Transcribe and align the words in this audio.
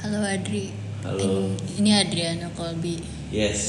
Halo 0.00 0.20
Adri. 0.22 0.72
Halo. 1.02 1.52
Ini 1.76 1.90
Adriana 1.98 2.48
Kolbi. 2.52 3.00
Yes. 3.30 3.60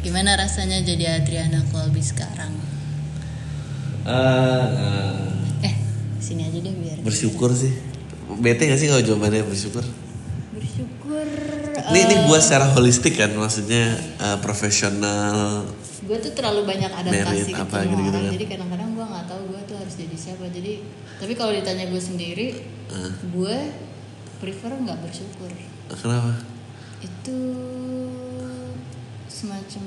Gimana 0.00 0.32
rasanya 0.34 0.80
jadi 0.80 1.18
Adriana 1.18 1.60
Kolbi 1.66 2.00
sekarang? 2.00 2.52
Eh, 4.02 4.66
eh, 4.70 5.20
Eh, 5.62 5.74
sini 6.18 6.42
aja 6.42 6.58
deh 6.58 6.72
biar. 6.74 6.98
bersyukur 7.00 7.52
sih. 7.52 7.72
Bete 8.38 8.64
gak 8.64 8.76
sih 8.76 8.88
kalau 8.88 9.02
jawabannya 9.02 9.42
bersyukur? 9.42 9.84
Bersyukur. 10.50 11.26
Ini 11.90 12.00
ini 12.02 12.16
gue 12.22 12.38
secara 12.38 12.70
holistik 12.70 13.16
kan, 13.16 13.32
maksudnya 13.34 13.92
eh, 14.16 14.38
profesional. 14.38 15.64
gue 16.00 16.16
tuh 16.18 16.32
terlalu 16.32 16.66
banyak 16.66 16.90
adaptasi 16.90 17.14
Merit, 17.14 17.46
gitu 17.46 17.60
apa 17.60 17.76
gitu-gitu 17.84 18.08
orang 18.10 18.24
kan. 18.24 18.34
jadi 18.34 18.44
kadang-kadang 18.48 18.88
gue 18.90 19.04
nggak 19.04 19.26
tahu 19.30 19.42
gue 19.46 19.60
tuh 19.62 19.76
harus 19.78 19.94
jadi 19.94 20.16
siapa 20.16 20.44
jadi 20.50 20.72
tapi 21.14 21.32
kalau 21.34 21.52
ditanya 21.52 21.86
gue 21.86 22.02
sendiri 22.02 22.46
Eh, 22.90 23.12
gue 23.30 23.56
prefer 24.40 24.72
nggak 24.74 24.98
bersyukur 24.98 25.50
kenapa? 25.92 26.34
itu 27.00 27.38
semacam 29.26 29.84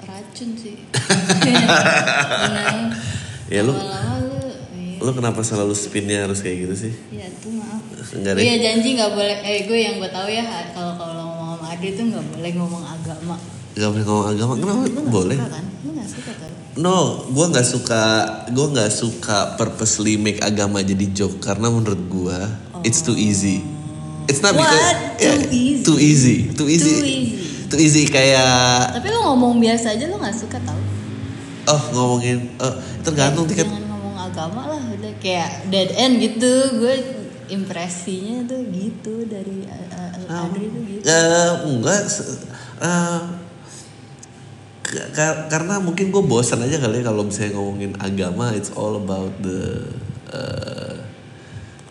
racun 0.00 0.50
sih 0.54 0.76
Beneran. 0.92 2.84
Ya, 3.44 3.60
lu- 3.60 3.76
lu 3.76 4.40
iya. 4.72 4.96
Lo 5.04 5.12
kenapa 5.12 5.44
selalu 5.44 5.76
spinnya 5.76 6.24
harus 6.24 6.40
kayak 6.40 6.64
gitu 6.64 6.88
sih? 6.88 6.92
Iya 7.12 7.28
tuh 7.36 7.52
maaf. 7.52 7.84
Enggak. 8.16 8.40
Iya 8.40 8.56
janji 8.56 8.96
nggak 8.96 9.12
boleh. 9.12 9.36
Eh 9.44 9.68
gue 9.68 9.78
yang 9.78 10.00
gue 10.00 10.08
tahu 10.08 10.32
ya 10.32 10.42
kalau 10.72 10.96
kalau 10.96 11.12
ngomong 11.12 11.60
sama 11.60 11.66
Adi 11.70 11.92
tuh 11.92 12.08
nggak 12.08 12.24
boleh 12.24 12.50
ngomong 12.56 12.82
agama. 12.82 13.36
Gak 13.76 13.90
boleh 13.90 14.00
ngomong 14.00 14.26
agama, 14.32 14.52
kenapa? 14.56 14.80
Lu 14.80 14.88
nggak 14.96 15.12
Boleh. 15.12 15.36
suka 15.36 15.48
kan? 15.52 15.64
Lu 15.84 15.90
nggak 15.92 16.08
suka 16.08 16.32
kan? 16.32 16.50
No, 16.74 16.96
gue 17.28 17.46
nggak 17.52 17.68
suka, 17.68 18.02
gue 18.48 18.66
nggak 18.72 18.90
suka 18.90 19.38
purposely 19.54 20.16
make 20.16 20.40
agama 20.40 20.80
jadi 20.80 21.04
joke 21.12 21.36
karena 21.38 21.68
menurut 21.68 22.00
gue 22.00 22.38
it's 22.84 23.00
too 23.00 23.16
easy. 23.16 23.64
It's 24.24 24.40
not 24.40 24.52
What? 24.52 24.68
because 24.68 24.92
Too 25.18 25.48
easy? 25.50 25.82
too 25.82 25.98
easy, 25.98 26.36
too 26.50 26.64
easy, 26.66 26.92
Too 26.92 27.04
easy. 27.04 27.16
too 27.66 27.80
easy 27.80 28.02
kayak 28.06 28.94
Tapi 28.94 29.08
lu 29.08 29.20
ngomong 29.20 29.58
biasa 29.58 29.92
aja 29.92 30.04
lu 30.06 30.16
nggak 30.16 30.32
suka 30.32 30.56
tau? 30.62 30.76
oh 31.64 31.82
ngomongin, 31.92 32.52
oh, 32.56 32.74
tergantung 33.00 33.44
tiket. 33.44 33.64
Jangan 33.64 33.84
ngomong 33.84 34.16
agama 34.16 34.68
lah 34.68 34.80
udah 34.80 35.12
kayak 35.16 35.68
dead 35.68 35.92
end 35.92 36.20
gitu. 36.20 36.52
Gue 36.76 36.94
impresinya 37.48 38.44
tuh 38.44 38.64
gitu 38.68 39.24
dari 39.24 39.64
uh, 39.64 40.12
uh, 40.28 40.44
Adri 40.44 40.68
tuh 40.68 40.82
gitu. 40.84 41.04
Eh, 41.04 41.52
enggak, 41.64 42.00
eh, 42.80 43.20
ka- 45.12 45.48
karena 45.48 45.80
mungkin 45.80 46.08
gue 46.08 46.22
bosan 46.22 46.60
aja 46.60 46.76
kali 46.78 47.00
ya 47.00 47.08
kalau 47.08 47.24
misalnya 47.24 47.56
ngomongin 47.56 47.92
agama, 47.98 48.52
it's 48.52 48.72
all 48.72 48.96
about 48.96 49.32
the 49.40 49.88
eh, 50.32 51.03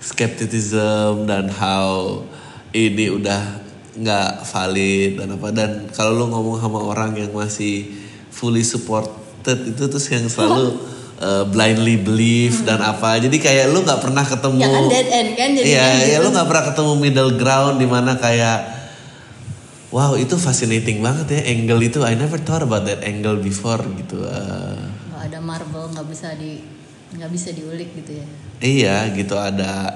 skepticism 0.03 1.23
dan 1.23 1.47
how 1.47 2.19
ini 2.75 3.07
udah 3.07 3.63
nggak 3.93 4.43
valid 4.43 5.21
dan 5.21 5.27
apa 5.31 5.47
dan 5.53 5.71
kalau 5.93 6.17
lu 6.17 6.25
ngomong 6.27 6.57
sama 6.57 6.79
orang 6.81 7.13
yang 7.13 7.29
masih 7.31 7.87
fully 8.27 8.65
supported 8.65 9.69
itu 9.69 9.83
terus 9.85 10.09
yang 10.09 10.25
selalu 10.25 10.75
eh, 11.23 11.43
blindly 11.45 11.95
believe 11.95 12.65
dan 12.65 12.81
apa 12.81 13.21
jadi 13.21 13.37
kayak 13.37 13.65
lu 13.69 13.85
nggak 13.85 14.01
pernah 14.01 14.25
ketemu 14.25 14.59
Ya 14.59 14.67
kan 14.67 14.85
dead 14.89 15.07
end 15.07 15.29
kan 15.37 15.49
jadinya 15.53 15.69
Iya, 15.69 15.85
ya 15.85 16.17
gitu. 16.17 16.23
lu 16.25 16.27
nggak 16.33 16.47
pernah 16.49 16.65
ketemu 16.67 16.91
middle 16.97 17.33
ground 17.37 17.75
di 17.77 17.87
mana 17.87 18.11
kayak 18.17 18.59
wow 19.93 20.17
itu 20.17 20.35
fascinating 20.35 20.99
banget 20.99 21.29
ya 21.29 21.41
angle 21.53 21.79
itu 21.79 22.01
I 22.01 22.17
never 22.17 22.41
thought 22.41 22.65
about 22.65 22.89
that 22.89 23.05
angle 23.05 23.37
before 23.37 23.77
gitu. 23.93 24.25
Eh, 24.25 24.83
Kalau 24.89 25.21
ada 25.21 25.37
marble 25.37 25.85
nggak 25.93 26.07
bisa 26.09 26.33
di 26.33 26.65
nggak 27.13 27.29
bisa 27.29 27.53
diulik 27.53 27.93
gitu 27.93 28.17
ya. 28.17 28.25
Iya 28.63 29.11
gitu 29.11 29.35
ada 29.35 29.91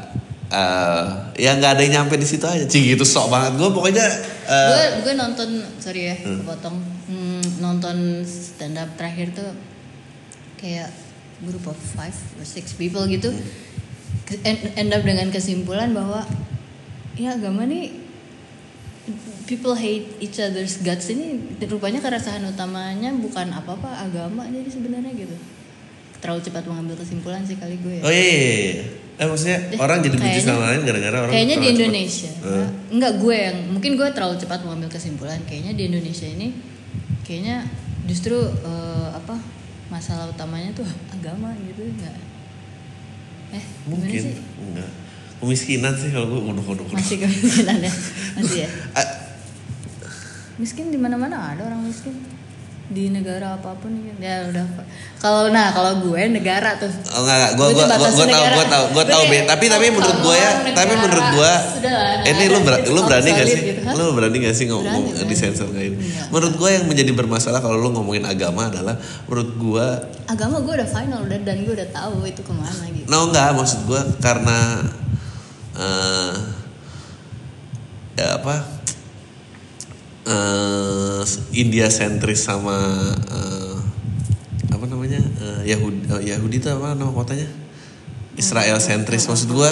eh 0.48 1.06
ya 1.40 1.56
nggak 1.56 1.72
ada 1.76 1.82
yang 1.84 1.94
nyampe 2.04 2.20
di 2.20 2.28
situ 2.28 2.44
aja. 2.44 2.68
Cing 2.68 2.84
gitu 2.84 3.04
sok 3.04 3.32
banget. 3.32 3.56
Gue 3.56 3.72
pokoknya 3.72 4.04
eh, 4.48 4.68
gue 4.68 4.84
gue 5.08 5.14
nonton 5.16 5.50
sorry 5.80 6.12
ya 6.12 6.16
potong 6.44 7.00
Hmm, 7.08 7.40
nonton 7.64 8.19
stand 8.28 8.75
up 8.75 8.91
terakhir 9.00 9.31
tuh 9.31 9.56
kayak 10.59 10.91
group 11.40 11.64
of 11.64 11.80
five 11.96 12.12
or 12.36 12.44
six 12.44 12.75
people 12.75 13.08
gitu. 13.08 13.31
Ke- 14.28 14.44
end, 14.44 14.91
up 14.91 15.08
dengan 15.08 15.31
kesimpulan 15.31 15.96
bahwa 15.96 16.28
ya 17.16 17.40
agama 17.40 17.64
nih 17.64 17.96
people 19.47 19.72
hate 19.72 20.20
each 20.20 20.36
other's 20.36 20.84
guts 20.84 21.08
ini 21.08 21.40
rupanya 21.64 22.03
keresahan 22.03 22.44
utamanya 22.44 23.16
bukan 23.16 23.56
apa 23.56 23.80
apa 23.80 24.03
agama 24.03 24.44
jadi 24.52 24.68
sebenarnya 24.68 25.16
gitu 25.16 25.36
terlalu 26.28 26.44
cepat 26.44 26.64
mengambil 26.68 27.00
kesimpulan 27.00 27.40
sih 27.48 27.56
kali 27.56 27.80
gue 27.80 27.94
ya. 27.98 28.04
Oh 28.04 28.12
iya, 28.12 28.20
iya, 28.28 28.44
iya. 28.52 28.86
Eh 29.16 29.26
maksudnya 29.32 29.58
Deh, 29.72 29.80
orang 29.80 30.04
jadi 30.04 30.16
benci 30.20 30.40
sama 30.44 30.68
lain 30.68 30.84
gara-gara 30.84 31.18
orang 31.24 31.32
kayaknya 31.32 31.56
di 31.56 31.60
terlalu 31.64 31.72
cepat. 31.72 31.80
Indonesia. 31.88 32.32
Eh. 32.44 32.68
enggak 32.92 33.12
gue 33.24 33.38
yang 33.40 33.58
mungkin 33.72 33.92
gue 33.96 34.08
terlalu 34.12 34.36
cepat 34.36 34.60
mengambil 34.68 34.90
kesimpulan. 34.92 35.40
Kayaknya 35.48 35.72
di 35.80 35.84
Indonesia 35.88 36.28
ini 36.28 36.48
kayaknya 37.24 37.64
justru 38.12 38.36
eh, 38.44 39.10
apa 39.16 39.40
masalah 39.88 40.28
utamanya 40.28 40.76
tuh 40.76 40.84
agama 41.16 41.56
gitu 41.64 41.88
enggak. 41.88 42.16
Eh 43.56 43.64
mungkin 43.88 44.20
sih? 44.20 44.36
enggak. 44.59 44.92
Kemiskinan 45.40 45.96
sih 45.96 46.12
kalau 46.12 46.28
gue 46.28 46.40
udah 46.44 46.86
masih 46.92 47.24
kemiskinan 47.24 47.78
ya? 47.80 47.94
Masih 48.36 48.59
ya? 48.66 48.70
Ah, 48.98 49.08
miskin 50.59 50.92
di 50.92 50.98
mana 51.00 51.16
mana 51.16 51.56
ada 51.56 51.62
orang 51.72 51.86
miskin 51.88 52.37
di 52.88 53.09
negara 53.09 53.53
apa 53.53 53.75
pun 53.75 53.92
gitu. 53.92 54.16
ya 54.18 54.48
udah 54.48 54.64
kalau 55.18 55.50
nah 55.50 55.70
kalau 55.70 56.00
gue 56.00 56.22
negara 56.31 56.72
tuh 56.75 56.88
Oh 57.12 57.20
enggak, 57.20 57.52
gue 57.53 57.68
Gue 57.68 57.74
gue 57.74 57.84
gue 57.84 57.88
tahu 57.90 58.24
negara. 58.24 58.53
gue 58.53 58.66
tahu 58.66 58.86
gue 58.86 58.96
Gue 58.96 59.03
tahu 59.06 59.24
be 59.25 59.38
tapi 59.44 59.66
tapi 59.68 59.86
oh, 59.86 59.94
menurut 59.94 60.18
gue 60.18 60.36
ya 60.38 60.52
tolong 60.53 60.72
tapi 60.72 60.88
negara. 60.88 61.03
menurut 61.03 61.28
gue 61.30 61.52
eh, 62.24 62.31
ini 62.31 62.44
lu 62.46 62.56
ada. 62.56 62.64
ber- 62.64 62.84
lu 62.86 63.00
berani 63.02 63.30
gak 63.30 63.44
sih 63.46 63.59
gitu, 63.62 63.81
hah? 63.84 63.94
lu 63.94 64.06
berani 64.14 64.38
gak 64.40 64.56
sih 64.56 64.66
ngomong 64.68 64.88
Berani, 65.03 65.12
berani. 65.14 65.28
disensor 65.28 65.68
kayak 65.68 65.86
ini 65.86 65.96
Enggak. 66.00 66.28
menurut 66.30 66.53
gue 66.56 66.70
yang 66.72 66.86
menjadi 66.86 67.12
bermasalah 67.14 67.59
kalau 67.59 67.76
lu 67.76 67.90
ngomongin 67.92 68.24
agama 68.24 68.62
adalah 68.66 68.96
menurut 69.26 69.52
gue 69.53 69.88
agama 70.26 70.56
gue 70.58 70.74
udah 70.74 70.90
final 70.90 71.20
udah 71.22 71.40
dan 71.42 71.58
gue 71.59 71.74
udah 71.74 71.90
tahu 71.90 72.24
itu 72.24 72.40
ke 72.40 72.53
mana 72.53 72.84
gitu 72.88 73.06
no 73.06 73.28
enggak 73.28 73.52
maksud 73.52 73.84
gue 73.84 74.02
karena 74.18 74.59
eh 75.76 76.34
ya 78.16 78.38
apa 78.38 78.77
eh 80.28 81.24
India 81.56 81.88
sentris 81.88 82.44
sama 82.44 82.76
eh, 83.32 83.76
apa 84.76 84.84
namanya 84.92 85.24
eh, 85.24 85.72
Yahudi 85.72 86.04
eh, 86.12 86.22
Yahudi 86.36 86.60
itu 86.60 86.68
apa 86.68 86.94
nama 86.94 87.10
kotanya? 87.16 87.48
Israel 88.36 88.78
sentris. 88.78 89.26
Maksud 89.26 89.50
gua 89.50 89.72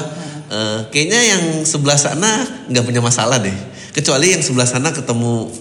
eh, 0.49 0.79
kayaknya 0.89 1.21
yang 1.21 1.43
sebelah 1.67 1.99
sana 1.99 2.47
nggak 2.71 2.83
punya 2.87 3.03
masalah 3.03 3.43
deh. 3.43 3.53
Kecuali 3.91 4.31
yang 4.31 4.43
sebelah 4.43 4.65
sana 4.65 4.95
ketemu 4.95 5.51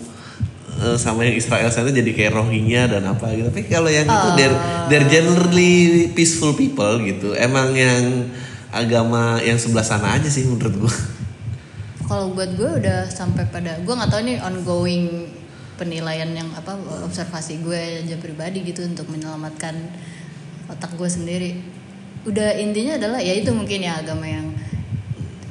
eh, 0.79 0.97
sama 0.97 1.27
yang 1.27 1.37
Israel 1.37 1.69
sana 1.75 1.91
jadi 1.91 2.11
kayak 2.15 2.33
Rohingya 2.39 2.95
dan 2.95 3.03
apa 3.11 3.35
gitu. 3.35 3.51
Tapi 3.51 3.67
kalau 3.67 3.91
yang 3.91 4.07
itu 4.07 4.29
they're, 4.39 4.59
they're 4.87 5.09
generally 5.11 6.07
peaceful 6.15 6.55
people 6.55 7.03
gitu. 7.03 7.35
Emang 7.35 7.75
yang 7.75 8.31
agama 8.71 9.43
yang 9.43 9.59
sebelah 9.59 9.87
sana 9.87 10.19
aja 10.19 10.31
sih 10.31 10.47
menurut 10.47 10.87
gua 10.87 10.95
kalau 12.05 12.33
buat 12.37 12.53
gue 12.57 12.71
udah 12.85 13.09
sampai 13.09 13.49
pada 13.49 13.81
gue 13.81 13.95
nggak 13.95 14.11
tahu 14.13 14.23
nih 14.25 14.39
ongoing 14.45 15.29
penilaian 15.75 16.31
yang 16.31 16.49
apa 16.55 16.79
observasi 17.03 17.65
gue 17.65 18.07
aja 18.07 18.17
pribadi 18.21 18.63
gitu 18.63 18.87
untuk 18.87 19.11
menyelamatkan 19.11 19.75
otak 20.71 20.95
gue 20.95 21.09
sendiri 21.11 21.51
udah 22.25 22.57
intinya 22.57 22.97
adalah 22.97 23.21
ya 23.21 23.37
itu 23.37 23.51
mungkin 23.53 23.85
ya 23.85 24.01
agama 24.01 24.25
yang 24.25 24.47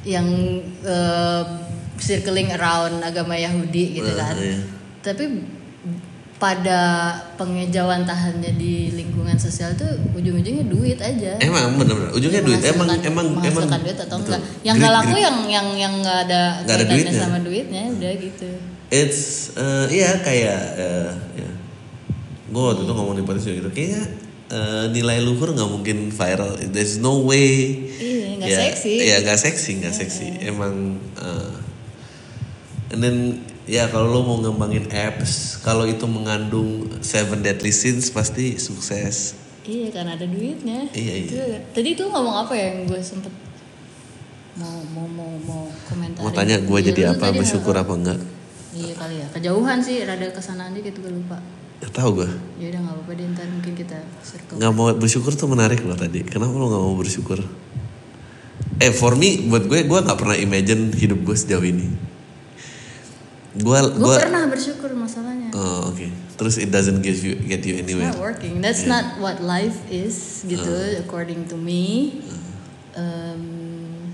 yang 0.04 0.26
eh, 0.82 1.42
circling 2.00 2.50
around 2.50 2.98
agama 3.04 3.38
Yahudi 3.38 4.02
gitu 4.02 4.12
kan 4.18 4.34
iya. 4.36 4.58
tapi 5.00 5.53
pada 6.34 7.14
pengejauhan 7.38 8.02
tahannya 8.04 8.52
di 8.58 8.90
lingkungan 8.92 9.38
sosial 9.38 9.72
tuh 9.78 9.88
ujung-ujungnya 10.12 10.66
duit 10.66 10.98
aja 11.00 11.38
emang 11.40 11.78
bener-bener 11.78 12.10
ujungnya 12.12 12.42
duit 12.42 12.60
emang 12.60 12.88
emang 13.00 13.26
emang 13.40 13.64
duit 13.80 13.96
atau 13.96 14.18
betul. 14.18 14.34
enggak 14.34 14.40
yang 14.66 14.76
Greed, 14.76 14.82
nggak 14.84 14.92
laku 14.98 15.16
yang 15.16 15.36
yang 15.48 15.66
yang 15.78 15.94
nggak 16.02 16.18
ada 16.28 16.42
Nggak 16.66 16.76
ada 16.76 16.86
duitnya. 16.90 17.22
sama 17.22 17.38
duitnya 17.40 17.82
udah 17.94 18.12
gitu 18.18 18.50
It's 18.92 19.50
uh, 19.58 19.90
iya 19.90 20.22
kayak 20.22 20.60
uh, 20.78 21.10
ya. 21.34 21.50
Gue 22.52 22.62
waktu 22.62 22.86
itu 22.86 22.92
ngomong 22.94 23.18
di 23.18 23.24
podcast 23.26 23.50
gitu. 23.50 23.66
Kayaknya 23.74 24.02
uh, 24.54 24.84
nilai 24.94 25.18
luhur 25.18 25.50
nggak 25.50 25.66
mungkin 25.66 26.14
viral. 26.14 26.54
There's 26.70 27.02
no 27.02 27.26
way. 27.26 27.90
Iya, 27.90 28.38
nggak 28.38 28.50
Ya, 28.54 28.58
seksi. 28.70 28.94
Iya 29.02 29.16
nggak 29.26 29.40
seksi, 29.40 29.70
nggak 29.82 29.94
seksi. 29.98 30.26
Emang. 30.46 31.02
Uh, 31.18 31.58
and 32.94 33.02
then 33.02 33.42
ya 33.66 33.88
kalau 33.88 34.10
lo 34.10 34.20
mau 34.22 34.36
ngembangin 34.38 34.86
apps, 34.88 35.56
kalau 35.58 35.84
itu 35.84 36.04
mengandung 36.04 36.68
seven 37.00 37.40
deadly 37.40 37.70
sins 37.70 38.08
pasti 38.08 38.56
sukses. 38.56 39.34
iya 39.62 39.88
karena 39.88 40.12
ada 40.12 40.24
duitnya 40.24 40.84
Iya, 40.90 41.14
iya. 41.18 41.26
Itu- 41.26 41.60
tadi 41.72 41.88
itu 41.90 42.04
ngomong 42.04 42.36
apa 42.38 42.52
ya 42.52 42.70
yang 42.70 42.84
gue 42.84 43.00
sempet 43.00 43.32
mau 44.54 44.68
mau 44.92 45.08
mau 45.08 45.32
mau 45.40 45.62
komentar 45.82 46.20
Mau 46.20 46.30
tanya 46.30 46.60
gue 46.60 46.78
Iya, 46.78 46.86
jadi 46.86 47.02
apa 47.10 47.32
bersyukur 47.32 47.72
apa? 47.74 47.90
enggak? 47.90 48.20
iya 48.70 48.92
kali 48.92 49.16
ya 49.16 49.26
kejauhan 49.30 49.78
sih 49.78 50.02
rada 50.02 50.28
kesanaan 50.28 50.72
dikit 50.72 50.94
gue 50.96 51.08
lupa 51.10 51.40
Gak 51.80 51.90
tau 51.92 52.12
gue. 52.12 52.28
ya 52.56 52.68
udah 52.68 52.80
nggak 52.80 52.94
apa-apa 52.94 53.12
deh 53.14 53.26
ntar 53.30 53.46
mungkin 53.46 53.72
kita 53.74 53.98
circle 54.20 54.56
Nggak 54.56 54.72
mau 54.72 54.86
bersyukur 54.92 55.32
tuh 55.32 55.48
menarik 55.48 55.80
loh 55.80 55.94
tadi. 55.94 56.20
Kenapa 56.22 56.52
lo 56.52 56.66
nggak 56.66 56.82
mau 56.82 56.96
bersyukur? 56.96 57.40
eh 58.76 58.90
for 58.90 59.14
me 59.14 59.48
buat 59.48 59.64
gue 59.64 59.80
gue 59.82 59.98
nggak 60.00 60.18
pernah 60.18 60.36
imagine 60.36 60.90
hidup 60.92 61.22
gue 61.22 61.34
sejauh 61.34 61.62
ini 61.62 61.88
gue 63.54 63.78
gue 63.78 64.02
gue 64.02 64.16
pernah 64.18 64.50
bersyukur 64.50 64.90
masalahnya 64.98 65.54
oh, 65.54 65.94
oke 65.94 66.06
terus 66.34 66.58
it 66.58 66.74
doesn't 66.74 67.06
get 67.06 67.14
you 67.22 67.38
get 67.46 67.62
you 67.62 67.78
It's 67.78 67.86
anywhere 67.86 68.10
not 68.10 68.18
working. 68.18 68.58
That's 68.58 68.82
Yeah. 68.82 68.98
not 68.98 69.04
what 69.22 69.38
life 69.38 69.78
is, 69.86 70.42
gitu. 70.42 70.98
according 70.98 71.46
to 71.46 71.54
me, 71.54 72.18
um, 72.98 74.10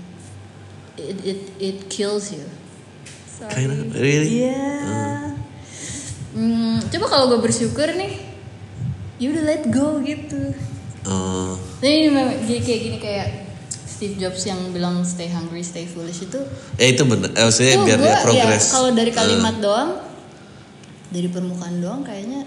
it 0.93 1.17
it 1.25 1.41
it 1.57 1.77
kills 1.89 2.29
you. 2.29 2.45
Sorry. 3.25 3.65
Kinda? 3.65 3.89
Really? 3.97 4.45
Yeah. 4.45 5.33
Hmm, 6.37 6.77
coba 6.93 7.05
kalau 7.09 7.25
gue 7.33 7.41
bersyukur 7.41 7.89
nih, 7.97 8.21
you 9.17 9.33
udah 9.33 9.41
let 9.41 9.63
go 9.73 9.97
gitu. 10.05 10.53
Ini 11.81 12.13
memang 12.13 12.37
jadi 12.45 12.61
kayak 12.61 12.81
gini 12.85 12.97
kayak 13.01 13.27
Steve 14.01 14.17
Jobs 14.17 14.41
yang 14.49 14.57
bilang 14.73 15.05
stay 15.05 15.29
hungry, 15.29 15.61
stay 15.61 15.85
foolish 15.85 16.25
itu. 16.25 16.41
ya 16.73 16.89
itu 16.89 17.05
bener 17.05 17.29
eh, 17.37 17.45
maksudnya 17.45 17.77
tuh 17.77 17.85
biar 17.85 17.99
gua, 18.01 18.05
dia 18.09 18.09
ya, 18.09 18.19
progress 18.25 18.65
kalau 18.73 18.89
dari 18.97 19.11
Eh, 19.13 19.15
kalimat 19.15 19.55
doang, 19.61 19.89
dari 21.13 21.29
permukaan 21.29 21.77
doang 21.77 22.01
kayaknya 22.01 22.41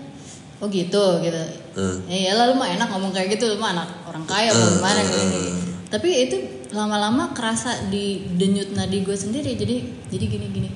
oh 0.59 0.67
gitu 0.67 1.23
gitu. 1.23 1.39
Eh. 1.79 1.97
Ya 2.11 2.17
iyalah 2.27 2.51
lu 2.51 2.55
mah 2.59 2.67
enak 2.75 2.91
ngomong 2.91 3.15
kayak 3.15 3.39
gitu, 3.39 3.55
lu 3.55 3.63
mah 3.63 3.71
anak 3.71 3.87
orang 4.03 4.27
kaya 4.27 4.51
Eh, 4.51 4.59
mau 4.59 4.67
gimana 4.67 4.99
eh, 4.99 5.07
gitu. 5.07 5.19
eh. 5.23 5.55
Tapi 5.95 6.09
itu 6.27 6.37
lama-lama 6.75 7.31
kerasa 7.31 7.87
di 7.87 8.27
denyut 8.35 8.75
nadi 8.75 9.07
gue 9.07 9.15
sendiri. 9.15 9.55
Jadi 9.55 10.11
jadi 10.11 10.25
gini-gini. 10.27 10.75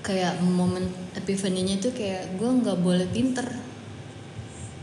Kayak 0.00 0.40
momen 0.40 0.88
epiphany-nya 1.12 1.76
tuh 1.76 1.92
kayak 1.92 2.40
gue 2.40 2.48
nggak 2.64 2.80
boleh 2.80 3.04
pinter. 3.12 3.44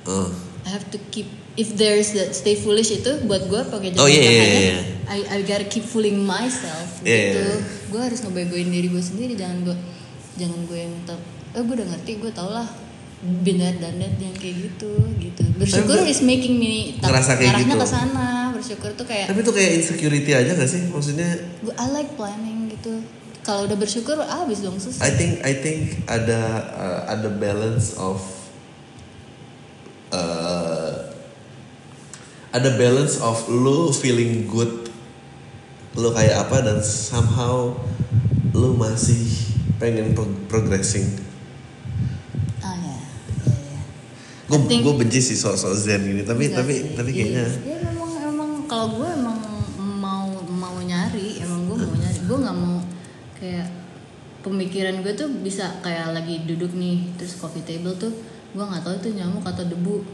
oh. 0.05 0.29
I 0.63 0.69
have 0.69 0.85
to 0.93 0.99
keep 1.09 1.25
if 1.53 1.77
there's 1.77 2.17
that 2.17 2.33
stay 2.33 2.57
foolish 2.57 2.89
itu 2.89 3.23
buat 3.29 3.45
gue 3.45 3.61
pakai 3.69 3.93
Oh, 4.01 4.09
iya, 4.09 4.21
iya, 4.21 4.29
makanya, 4.29 4.59
iya. 4.59 4.77
I 5.05 5.19
I 5.29 5.39
gotta 5.45 5.67
keep 5.69 5.85
fooling 5.85 6.17
myself 6.17 7.01
Iya, 7.05 7.17
gitu. 7.29 7.41
iya. 7.45 7.57
Gue 7.93 8.01
harus 8.01 8.19
ngebegoin 8.25 8.69
diri 8.73 8.89
gue 8.89 9.03
sendiri 9.03 9.33
jangan 9.37 9.61
gue 9.61 9.77
jangan 10.33 10.59
gue 10.65 10.79
yang 10.81 10.93
tau 11.05 11.19
eh 11.53 11.61
gue 11.61 11.75
udah 11.77 11.87
ngerti 11.93 12.11
gue 12.17 12.31
tau 12.33 12.49
lah 12.49 12.65
benar 13.23 13.71
dan 13.79 14.01
that 14.03 14.19
yang 14.19 14.35
kayak 14.35 14.67
gitu 14.67 14.91
gitu 15.15 15.43
bersyukur 15.55 15.95
is 16.03 16.19
making 16.19 16.59
me 16.59 16.97
ngerasa 16.99 17.39
kayak 17.39 17.55
arahnya 17.55 17.79
gitu. 17.79 17.83
ke 17.85 17.87
sana 17.87 18.27
bersyukur 18.51 18.89
tuh 18.99 19.05
kayak 19.07 19.31
tapi 19.31 19.39
itu 19.45 19.51
kayak 19.55 19.71
insecurity 19.79 20.31
aja 20.35 20.51
gak 20.57 20.67
sih 20.67 20.83
maksudnya 20.91 21.29
gue 21.63 21.71
I 21.77 21.87
like 21.93 22.11
planning 22.19 22.67
gitu 22.73 22.99
kalau 23.47 23.63
udah 23.63 23.77
bersyukur 23.79 24.19
habis 24.19 24.59
dong 24.59 24.75
I 24.75 24.81
susah 24.81 25.07
think 25.15 25.39
I 25.45 25.53
think 25.55 26.03
ada 26.09 26.41
uh, 26.75 26.99
ada 27.15 27.29
balance 27.31 27.95
of 27.95 28.19
uh, 30.11 31.12
ada 32.53 32.69
balance 32.73 33.17
of 33.19 33.49
lu 33.49 33.89
feeling 33.91 34.45
good 34.45 34.69
lu 35.93 36.09
kayak 36.09 36.37
apa 36.39 36.61
dan 36.63 36.77
somehow 36.79 37.73
lu 38.51 38.73
masih 38.73 39.25
pengen 39.75 40.13
pro- 40.13 40.29
progressing 40.47 41.05
ah 42.59 42.73
ya 42.75 42.97
ya, 43.43 43.81
ya. 44.49 44.79
gue 44.79 44.93
benci 44.95 45.19
sih 45.19 45.33
soal-soal 45.33 45.73
zen 45.75 46.01
gini 46.03 46.21
tapi 46.21 46.47
Enggak 46.47 46.57
tapi 46.59 46.73
sih. 46.75 46.93
tapi 46.93 47.09
Iya. 47.09 47.17
kayaknya 47.19 47.45
ya 47.63 47.77
memang 47.83 48.11
emang 48.23 48.51
kalau 48.63 48.87
gue 48.93 49.09
emang 49.11 49.37
mau 49.99 50.25
mau 50.47 50.77
nyari 50.79 51.41
emang 51.41 51.65
gue 51.65 51.77
mau 51.79 51.95
nyari 51.95 52.19
gue 52.19 52.37
nggak 52.39 52.55
mau 52.55 52.77
kayak 53.35 53.67
pemikiran 54.41 55.01
gue 55.01 55.13
tuh 55.13 55.29
bisa 55.39 55.79
kayak 55.79 56.11
lagi 56.11 56.43
duduk 56.43 56.73
nih 56.73 57.13
terus 57.15 57.33
coffee 57.35 57.63
table 57.63 57.93
tuh 57.95 58.13
gue 58.51 58.61
nggak 58.61 58.81
tahu 58.81 58.93
itu 58.95 59.09
nyamuk 59.13 59.41
atau 59.43 59.63
debu 59.63 60.05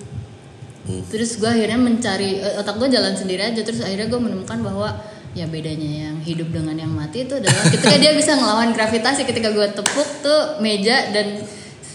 Hmm. 0.87 1.03
terus 1.11 1.37
gue 1.37 1.49
akhirnya 1.49 1.77
mencari 1.77 2.39
eh, 2.39 2.55
otak 2.61 2.79
gue 2.79 2.89
jalan 2.89 3.13
sendiri 3.13 3.41
aja. 3.43 3.61
Terus 3.61 3.83
akhirnya 3.83 4.07
gue 4.07 4.21
menemukan 4.21 4.59
bahwa 4.63 4.89
ya 5.37 5.45
bedanya 5.45 6.09
yang 6.09 6.17
hidup 6.25 6.49
dengan 6.49 6.73
yang 6.73 6.89
mati 6.89 7.27
itu 7.27 7.37
adalah 7.37 7.63
ketika 7.73 7.95
dia 8.01 8.11
bisa 8.17 8.33
ngelawan 8.33 8.73
gravitasi 8.73 9.29
ketika 9.29 9.53
gue 9.53 9.67
tepuk 9.69 10.09
tuh 10.25 10.57
meja 10.63 11.13
dan 11.13 11.45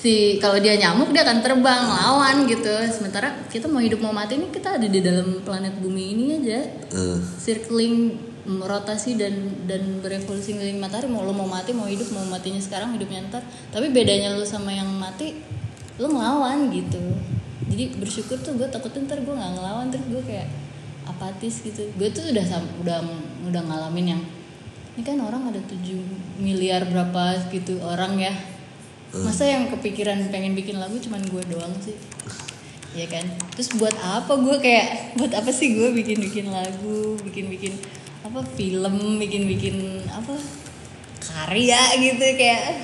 si 0.04 0.36
kalau 0.38 0.60
dia 0.60 0.76
nyamuk 0.76 1.10
dia 1.10 1.24
akan 1.24 1.40
terbang 1.40 1.82
lawan 1.88 2.44
gitu. 2.46 2.70
Sementara 2.92 3.34
kita 3.48 3.66
mau 3.66 3.80
hidup 3.80 4.04
mau 4.04 4.12
mati 4.12 4.36
ini 4.36 4.52
kita 4.52 4.78
ada 4.78 4.86
di 4.86 5.00
dalam 5.00 5.40
planet 5.42 5.74
bumi 5.80 6.04
ini 6.14 6.24
aja. 6.38 6.60
Uh, 6.92 7.18
circling 7.40 8.14
mm, 8.44 8.62
rotasi 8.62 9.16
dan 9.16 9.32
dan 9.64 10.04
berevolusi 10.04 10.54
ngeliling 10.54 10.78
matahari. 10.78 11.08
Mau 11.08 11.24
lo 11.24 11.32
mau 11.32 11.48
mati 11.48 11.72
mau 11.72 11.88
hidup 11.88 12.12
mau 12.12 12.22
matinya 12.28 12.60
sekarang 12.60 12.94
hidupnya 12.94 13.26
ntar. 13.32 13.42
Tapi 13.72 13.90
bedanya 13.90 14.36
lo 14.36 14.44
sama 14.44 14.70
yang 14.70 14.86
mati 14.92 15.34
lo 15.98 16.10
ngelawan 16.10 16.74
gitu 16.74 17.00
jadi 17.70 17.84
bersyukur 17.96 18.36
tuh 18.42 18.58
gue 18.58 18.68
takutnya 18.68 19.06
ntar 19.08 19.22
gue 19.22 19.34
nggak 19.34 19.52
ngelawan 19.56 19.86
terus 19.88 20.06
gue 20.10 20.22
kayak 20.26 20.48
apatis 21.04 21.62
gitu. 21.64 21.86
Gue 21.96 22.08
tuh 22.10 22.32
udah 22.32 22.44
udah 22.82 22.98
udah 23.48 23.62
ngalamin 23.62 24.16
yang 24.16 24.22
ini 24.94 25.02
kan 25.02 25.18
orang 25.18 25.50
ada 25.50 25.58
7 25.58 25.80
miliar 26.38 26.86
berapa 26.86 27.50
gitu 27.50 27.78
orang 27.82 28.18
ya. 28.18 28.34
Masa 29.14 29.46
yang 29.46 29.70
kepikiran 29.70 30.18
pengen 30.34 30.58
bikin 30.58 30.82
lagu 30.82 30.98
cuman 30.98 31.22
gue 31.22 31.42
doang 31.46 31.74
sih? 31.78 31.94
Ya 32.94 33.06
kan? 33.06 33.26
Terus 33.54 33.74
buat 33.78 33.94
apa 34.02 34.34
gue 34.38 34.56
kayak 34.58 35.18
buat 35.18 35.32
apa 35.34 35.50
sih 35.50 35.74
gue 35.78 35.94
bikin 35.94 36.18
bikin 36.18 36.46
lagu 36.50 37.18
bikin 37.22 37.46
bikin 37.50 37.74
apa 38.24 38.40
film 38.56 39.20
bikin 39.20 39.44
bikin 39.46 40.00
apa 40.08 40.34
karya 41.20 41.80
gitu 42.00 42.24
kayak 42.38 42.80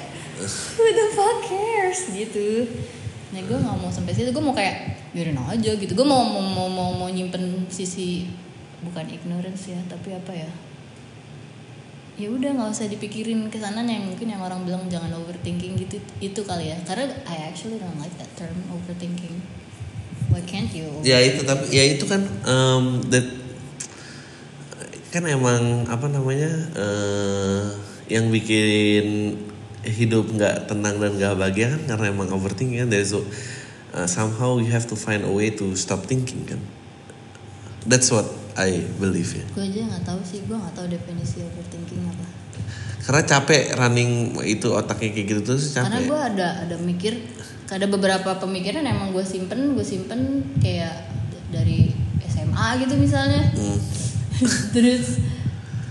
who 0.77 0.85
the 0.85 1.07
fuck 1.17 1.39
cares 1.49 2.13
gitu 2.13 2.69
nah 3.31 3.39
gue 3.39 3.59
nggak 3.59 3.77
mau 3.79 3.91
sampai 3.91 4.13
situ. 4.15 4.31
Gue 4.35 4.43
mau 4.43 4.55
kayak 4.55 4.99
biarin 5.15 5.39
aja 5.39 5.71
gitu. 5.75 5.93
Gue 5.95 6.07
mau 6.07 6.23
mau 6.23 6.43
mau 6.43 6.69
mau, 6.69 6.91
mau 6.95 7.09
nyimpen 7.11 7.67
sisi 7.71 8.27
bukan 8.81 9.07
ignorance 9.07 9.71
ya 9.71 9.81
tapi 9.87 10.15
apa 10.15 10.33
ya? 10.35 10.51
Ya 12.21 12.29
udah 12.29 12.53
nggak 12.53 12.71
usah 12.75 12.91
dipikirin 12.91 13.49
ke 13.49 13.57
sana 13.57 13.81
yang 13.87 14.05
mungkin 14.05 14.29
yang 14.29 14.45
orang 14.45 14.67
bilang 14.69 14.85
jangan 14.93 15.09
overthinking 15.17 15.79
gitu 15.79 15.97
itu 16.21 16.41
kali 16.45 16.69
ya. 16.69 16.77
Karena 16.85 17.09
I 17.25 17.49
actually 17.49 17.81
don't 17.81 17.97
like 17.97 18.13
that 18.21 18.29
term 18.37 18.57
overthinking. 18.69 19.41
Why 20.31 20.45
can't 20.47 20.71
you? 20.71 20.87
Ya 21.03 21.19
itu 21.25 21.43
tapi 21.43 21.73
ya 21.73 21.83
itu 21.97 22.05
kan 22.07 22.23
um, 22.45 23.03
that 23.09 23.27
kan 25.11 25.27
emang 25.27 25.91
apa 25.91 26.07
namanya 26.07 26.51
eh, 26.79 27.63
yang 28.07 28.31
bikin 28.31 29.35
hidup 29.85 30.29
nggak 30.29 30.69
tenang 30.69 31.01
dan 31.01 31.17
nggak 31.17 31.35
bahagia 31.37 31.67
kan? 31.77 31.83
Karena 31.97 32.05
emang 32.13 32.29
overthinking 32.33 32.85
kan? 32.85 32.91
A- 32.93 33.07
uh, 33.95 34.07
somehow 34.07 34.61
you 34.61 34.71
have 34.71 34.87
to 34.87 34.97
find 34.97 35.27
a 35.27 35.33
way 35.33 35.51
to 35.51 35.73
stop 35.75 36.05
thinking 36.07 36.47
kan? 36.47 36.61
That's 37.89 38.13
what 38.13 38.29
I 38.59 38.85
believe 39.01 39.33
ya. 39.33 39.45
Gue 39.57 39.65
aja 39.67 39.81
nggak 39.89 40.05
tahu 40.05 40.21
sih 40.21 40.45
gue 40.45 40.57
nggak 40.57 40.75
tahu 40.77 40.87
definisi 40.91 41.41
overthinking 41.41 42.03
apa. 42.07 42.27
Karena 43.01 43.23
capek 43.25 43.63
running 43.75 44.37
itu 44.45 44.69
otaknya 44.71 45.11
kayak 45.17 45.27
gitu 45.33 45.41
terus 45.43 45.73
karena 45.73 45.97
capek 45.97 46.09
gue 46.13 46.21
ada 46.21 46.49
ada 46.69 46.77
mikir 46.77 47.13
ada 47.71 47.87
beberapa 47.89 48.31
pemikiran 48.37 48.85
emang 48.85 49.17
gue 49.17 49.25
simpen 49.25 49.73
gue 49.73 49.87
simpen 49.87 50.45
kayak 50.61 51.09
dari 51.49 51.95
SMA 52.29 52.85
gitu 52.85 52.95
misalnya. 53.01 53.43
Hmm. 53.57 53.79
terus 54.77 55.21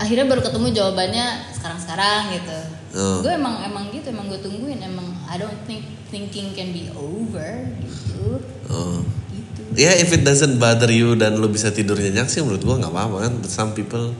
akhirnya 0.00 0.26
baru 0.30 0.40
ketemu 0.40 0.68
jawabannya 0.72 1.26
sekarang-sekarang 1.58 2.22
gitu 2.38 2.59
Oh. 2.90 3.22
gue 3.22 3.30
emang 3.30 3.62
emang 3.62 3.86
gitu 3.94 4.10
emang 4.10 4.26
gue 4.26 4.42
tungguin 4.42 4.82
emang 4.82 5.06
I 5.30 5.38
don't 5.38 5.62
think 5.62 5.86
thinking 6.10 6.50
can 6.58 6.74
be 6.74 6.90
over 6.90 7.70
gitu 7.78 8.42
oh. 8.66 8.98
gitu 9.30 9.62
Ya 9.78 9.94
if 9.94 10.10
it 10.10 10.26
doesn't 10.26 10.58
bother 10.58 10.90
you 10.90 11.14
dan 11.14 11.38
lo 11.38 11.46
bisa 11.46 11.70
tidur 11.70 11.94
nyenyak 11.94 12.26
sih 12.26 12.42
menurut 12.42 12.58
gua 12.66 12.82
nggak 12.82 12.90
apa-apa 12.90 13.16
kan. 13.22 13.32
But 13.38 13.54
some 13.54 13.70
people 13.70 14.18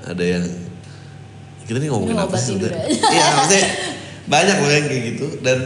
ada 0.00 0.24
yang 0.24 0.48
kita 1.68 1.76
nih 1.76 1.92
ngomongin 1.92 2.16
apa 2.16 2.40
sih? 2.40 2.56
Iya 3.12 3.26
maksudnya 3.36 3.64
banyak 4.26 4.56
loh 4.56 4.72
yang 4.72 4.86
kayak 4.88 5.02
gitu 5.12 5.26
dan 5.44 5.58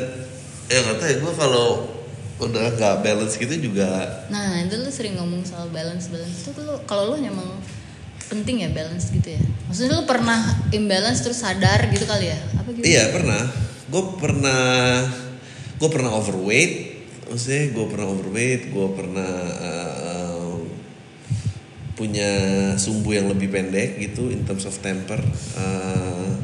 ya 0.66 0.82
tahu 0.82 1.06
ya 1.06 1.16
gue 1.22 1.32
kalau 1.38 1.66
udah 2.36 2.76
nggak 2.76 2.94
balance 3.00 3.38
gitu 3.40 3.54
juga 3.56 3.88
nah 4.28 4.60
itu 4.60 4.76
lu 4.76 4.90
sering 4.92 5.16
ngomong 5.16 5.40
soal 5.46 5.70
balance 5.72 6.12
balance 6.12 6.44
itu 6.44 6.60
lu 6.60 6.76
kalau 6.84 7.14
lu 7.14 7.16
emang 7.20 7.48
penting 8.26 8.66
ya 8.66 8.68
balance 8.74 9.10
gitu 9.14 9.38
ya. 9.38 9.42
Maksudnya 9.70 10.02
lu 10.02 10.04
pernah 10.04 10.40
imbalance 10.74 11.22
terus 11.22 11.42
sadar 11.42 11.86
gitu 11.90 12.04
kali 12.06 12.30
ya? 12.30 12.38
Apa 12.58 12.68
gitu? 12.74 12.84
Iya 12.84 13.14
pernah. 13.14 13.42
Gue 13.90 14.02
pernah 14.18 14.62
gue 15.78 15.90
pernah 15.90 16.10
overweight. 16.18 16.74
Maksudnya 17.26 17.62
gue 17.74 17.86
pernah 17.90 18.06
overweight 18.10 18.62
gue 18.70 18.88
pernah 18.94 19.32
uh, 19.62 20.54
punya 21.96 22.30
sumbu 22.76 23.16
yang 23.16 23.30
lebih 23.30 23.48
pendek 23.50 23.98
gitu 24.02 24.30
in 24.30 24.42
terms 24.42 24.66
of 24.66 24.74
temper. 24.82 25.18
Uh, 25.56 26.34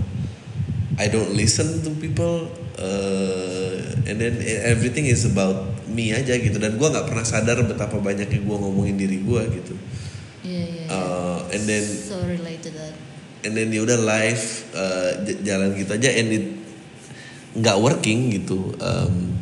I 1.00 1.10
don't 1.10 1.34
listen 1.34 1.82
to 1.82 1.90
people 1.98 2.46
uh, 2.78 4.06
and 4.06 4.16
then 4.22 4.38
everything 4.62 5.10
is 5.10 5.26
about 5.26 5.74
me 5.90 6.14
aja 6.14 6.38
gitu. 6.38 6.62
Dan 6.62 6.78
gue 6.78 6.88
nggak 6.88 7.10
pernah 7.10 7.26
sadar 7.26 7.58
betapa 7.66 7.98
banyaknya 7.98 8.38
gue 8.38 8.56
ngomongin 8.56 8.96
diri 8.98 9.18
gue 9.18 9.42
gitu 9.62 9.74
iya 10.42 10.62
iya. 10.66 10.84
Uh, 10.90 11.38
and 11.50 11.62
then 11.64 11.82
so 11.82 12.18
relate 12.26 12.58
to 12.61 12.70
that 12.70 12.94
and 13.42 13.54
then 13.54 13.70
ya 13.70 13.82
udah 13.82 13.99
live 13.99 14.44
uh, 14.75 15.11
jalan 15.42 15.75
gitu 15.75 15.90
aja 15.92 16.11
and 16.14 16.28
it 16.30 16.44
nggak 17.52 17.76
working 17.78 18.30
gitu 18.32 18.72
um, 18.80 19.34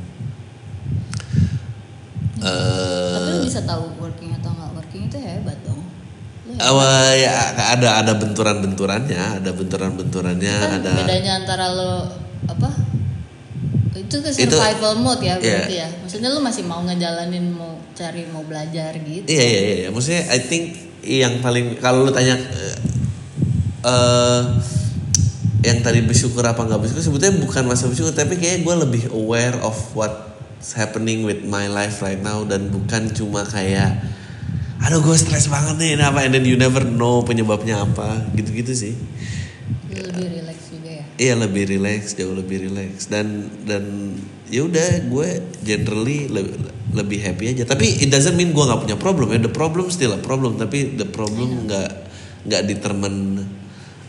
tapi 2.40 3.28
lu 3.30 3.38
uh, 3.38 3.44
bisa 3.44 3.60
tahu 3.62 3.84
working 4.00 4.32
atau 4.34 4.50
nggak 4.50 4.72
working 4.74 5.02
itu 5.06 5.18
hebat 5.20 5.58
dong 5.62 5.78
Awal 6.50 7.14
ya 7.14 7.30
ada 7.78 8.02
ada 8.02 8.12
benturan-benturannya, 8.18 9.38
ada 9.38 9.54
benturan-benturannya, 9.54 10.50
kan 10.58 10.70
ada 10.82 10.92
bedanya 10.98 11.32
antara 11.38 11.70
lo 11.70 12.10
apa 12.50 12.68
itu 13.94 14.18
ke 14.18 14.28
Itu- 14.34 14.58
survival 14.58 14.98
mode 14.98 15.22
ya 15.22 15.38
Iya. 15.38 15.62
berarti 15.62 15.76
ya 15.78 15.88
maksudnya 16.02 16.28
lo 16.34 16.42
masih 16.42 16.66
mau 16.66 16.82
ngejalanin 16.82 17.54
mau 17.54 17.78
cari 17.94 18.26
mau 18.34 18.42
belajar 18.42 18.98
gitu 18.98 19.30
Iya 19.30 19.44
iya 19.46 19.60
iya, 19.62 19.74
iya. 19.86 19.88
maksudnya 19.94 20.26
I 20.26 20.40
think 20.42 20.89
yang 21.04 21.40
paling 21.40 21.80
kalau 21.80 22.04
lu 22.04 22.12
tanya 22.12 22.36
eh, 22.36 22.76
eh, 23.84 24.42
yang 25.60 25.78
tadi 25.84 26.00
bersyukur 26.04 26.40
apa 26.44 26.64
nggak 26.64 26.80
bersyukur 26.80 27.04
sebetulnya 27.04 27.36
bukan 27.44 27.64
masa 27.68 27.84
bersyukur 27.88 28.16
tapi 28.16 28.40
kayak 28.40 28.64
gue 28.64 28.74
lebih 28.80 29.02
aware 29.12 29.56
of 29.60 29.76
what's 29.92 30.72
happening 30.72 31.24
with 31.24 31.44
my 31.44 31.68
life 31.68 32.00
right 32.00 32.20
now 32.20 32.44
dan 32.48 32.72
bukan 32.72 33.12
cuma 33.12 33.44
kayak 33.44 34.00
aduh 34.80 35.04
gue 35.04 35.16
stres 35.16 35.52
banget 35.52 35.76
nih 35.76 35.90
ini 36.00 36.04
apa? 36.04 36.24
And 36.24 36.32
then 36.32 36.48
you 36.48 36.56
never 36.56 36.80
know 36.80 37.20
penyebabnya 37.20 37.84
apa 37.84 38.32
gitu-gitu 38.32 38.72
sih. 38.72 38.94
Lebih 39.92 40.40
relax 40.40 40.58
juga 40.72 40.90
ya? 40.96 41.04
Iya 41.20 41.34
lebih 41.36 41.64
relax, 41.68 42.16
jauh 42.16 42.32
lebih 42.32 42.64
relax. 42.64 43.12
Dan 43.12 43.52
dan 43.68 44.16
ya 44.48 44.64
udah 44.64 45.04
gue 45.04 45.28
generally 45.60 46.32
le- 46.32 46.79
lebih 46.90 47.22
happy 47.22 47.54
aja. 47.54 47.62
Tapi 47.64 48.02
it 48.02 48.10
doesn't 48.10 48.34
mean 48.34 48.50
gue 48.50 48.64
nggak 48.64 48.80
punya 48.82 48.96
problem 48.98 49.30
ya. 49.30 49.38
The 49.38 49.52
problem 49.52 49.86
still 49.88 50.14
a 50.14 50.20
problem, 50.20 50.58
tapi 50.58 50.94
the 50.98 51.06
problem 51.06 51.66
nggak 51.70 51.90
nggak 52.46 52.62
determine 52.66 53.46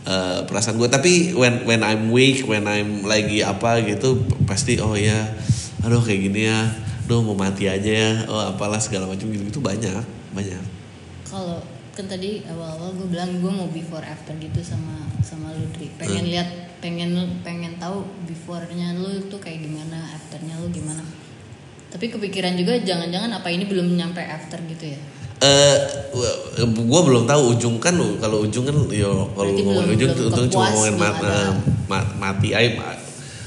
uh, 0.06 0.46
perasaan 0.46 0.78
gue. 0.82 0.90
Tapi 0.90 1.34
when 1.38 1.66
when 1.66 1.82
I'm 1.82 2.10
weak, 2.10 2.46
when 2.46 2.66
I'm 2.66 3.06
lagi 3.06 3.46
apa 3.46 3.82
gitu, 3.86 4.26
pasti 4.50 4.82
oh 4.82 4.98
ya, 4.98 5.30
aduh 5.82 6.02
kayak 6.02 6.22
gini 6.32 6.50
ya, 6.50 6.74
aduh 7.06 7.22
mau 7.22 7.38
mati 7.38 7.70
aja 7.70 7.92
ya, 7.92 8.12
oh 8.30 8.42
apalah 8.56 8.82
segala 8.82 9.06
macam 9.06 9.30
gitu 9.30 9.44
gitu 9.48 9.60
banyak 9.60 10.02
banyak. 10.32 10.64
kalau 11.28 11.60
kan 11.92 12.08
tadi 12.08 12.40
awal-awal 12.48 12.96
gue 12.96 13.08
bilang 13.12 13.40
gue 13.40 13.52
mau 13.52 13.68
before 13.68 14.04
after 14.04 14.32
gitu 14.40 14.64
sama 14.64 15.12
sama 15.20 15.52
lu 15.52 15.68
Dri 15.76 15.92
pengen 16.00 16.24
Hmm. 16.24 16.32
lihat 16.32 16.50
pengen 16.80 17.12
pengen 17.44 17.76
tahu 17.76 18.08
beforenya 18.24 18.96
lu 18.96 19.28
tuh 19.28 19.40
kayak 19.40 19.60
gimana 19.64 20.12
afternya 20.16 20.56
lu 20.60 20.72
gimana 20.72 21.04
tapi 21.92 22.08
kepikiran 22.08 22.56
juga 22.56 22.80
jangan-jangan 22.80 23.30
apa 23.36 23.52
ini 23.52 23.68
belum 23.68 24.00
nyampe 24.00 24.24
after 24.24 24.58
gitu 24.66 24.96
ya? 24.96 25.00
Eh, 25.42 25.78
gue 26.64 27.02
belum 27.02 27.26
tahu 27.26 27.58
ujung 27.58 27.82
kan 27.82 27.98
kalau 28.22 28.46
ujung 28.46 28.62
kan 28.64 28.78
yo 28.94 29.26
kalau 29.34 29.52
ngomongin 29.52 29.98
belum- 29.98 29.98
ujung 29.98 30.12
belum 30.14 30.32
ujung 30.32 30.48
cuma 30.48 30.66
ngomongin 30.70 30.96
mat, 30.96 31.18
eh, 31.20 31.52
ma- 31.90 32.12
mati 32.16 32.50
I 32.54 32.78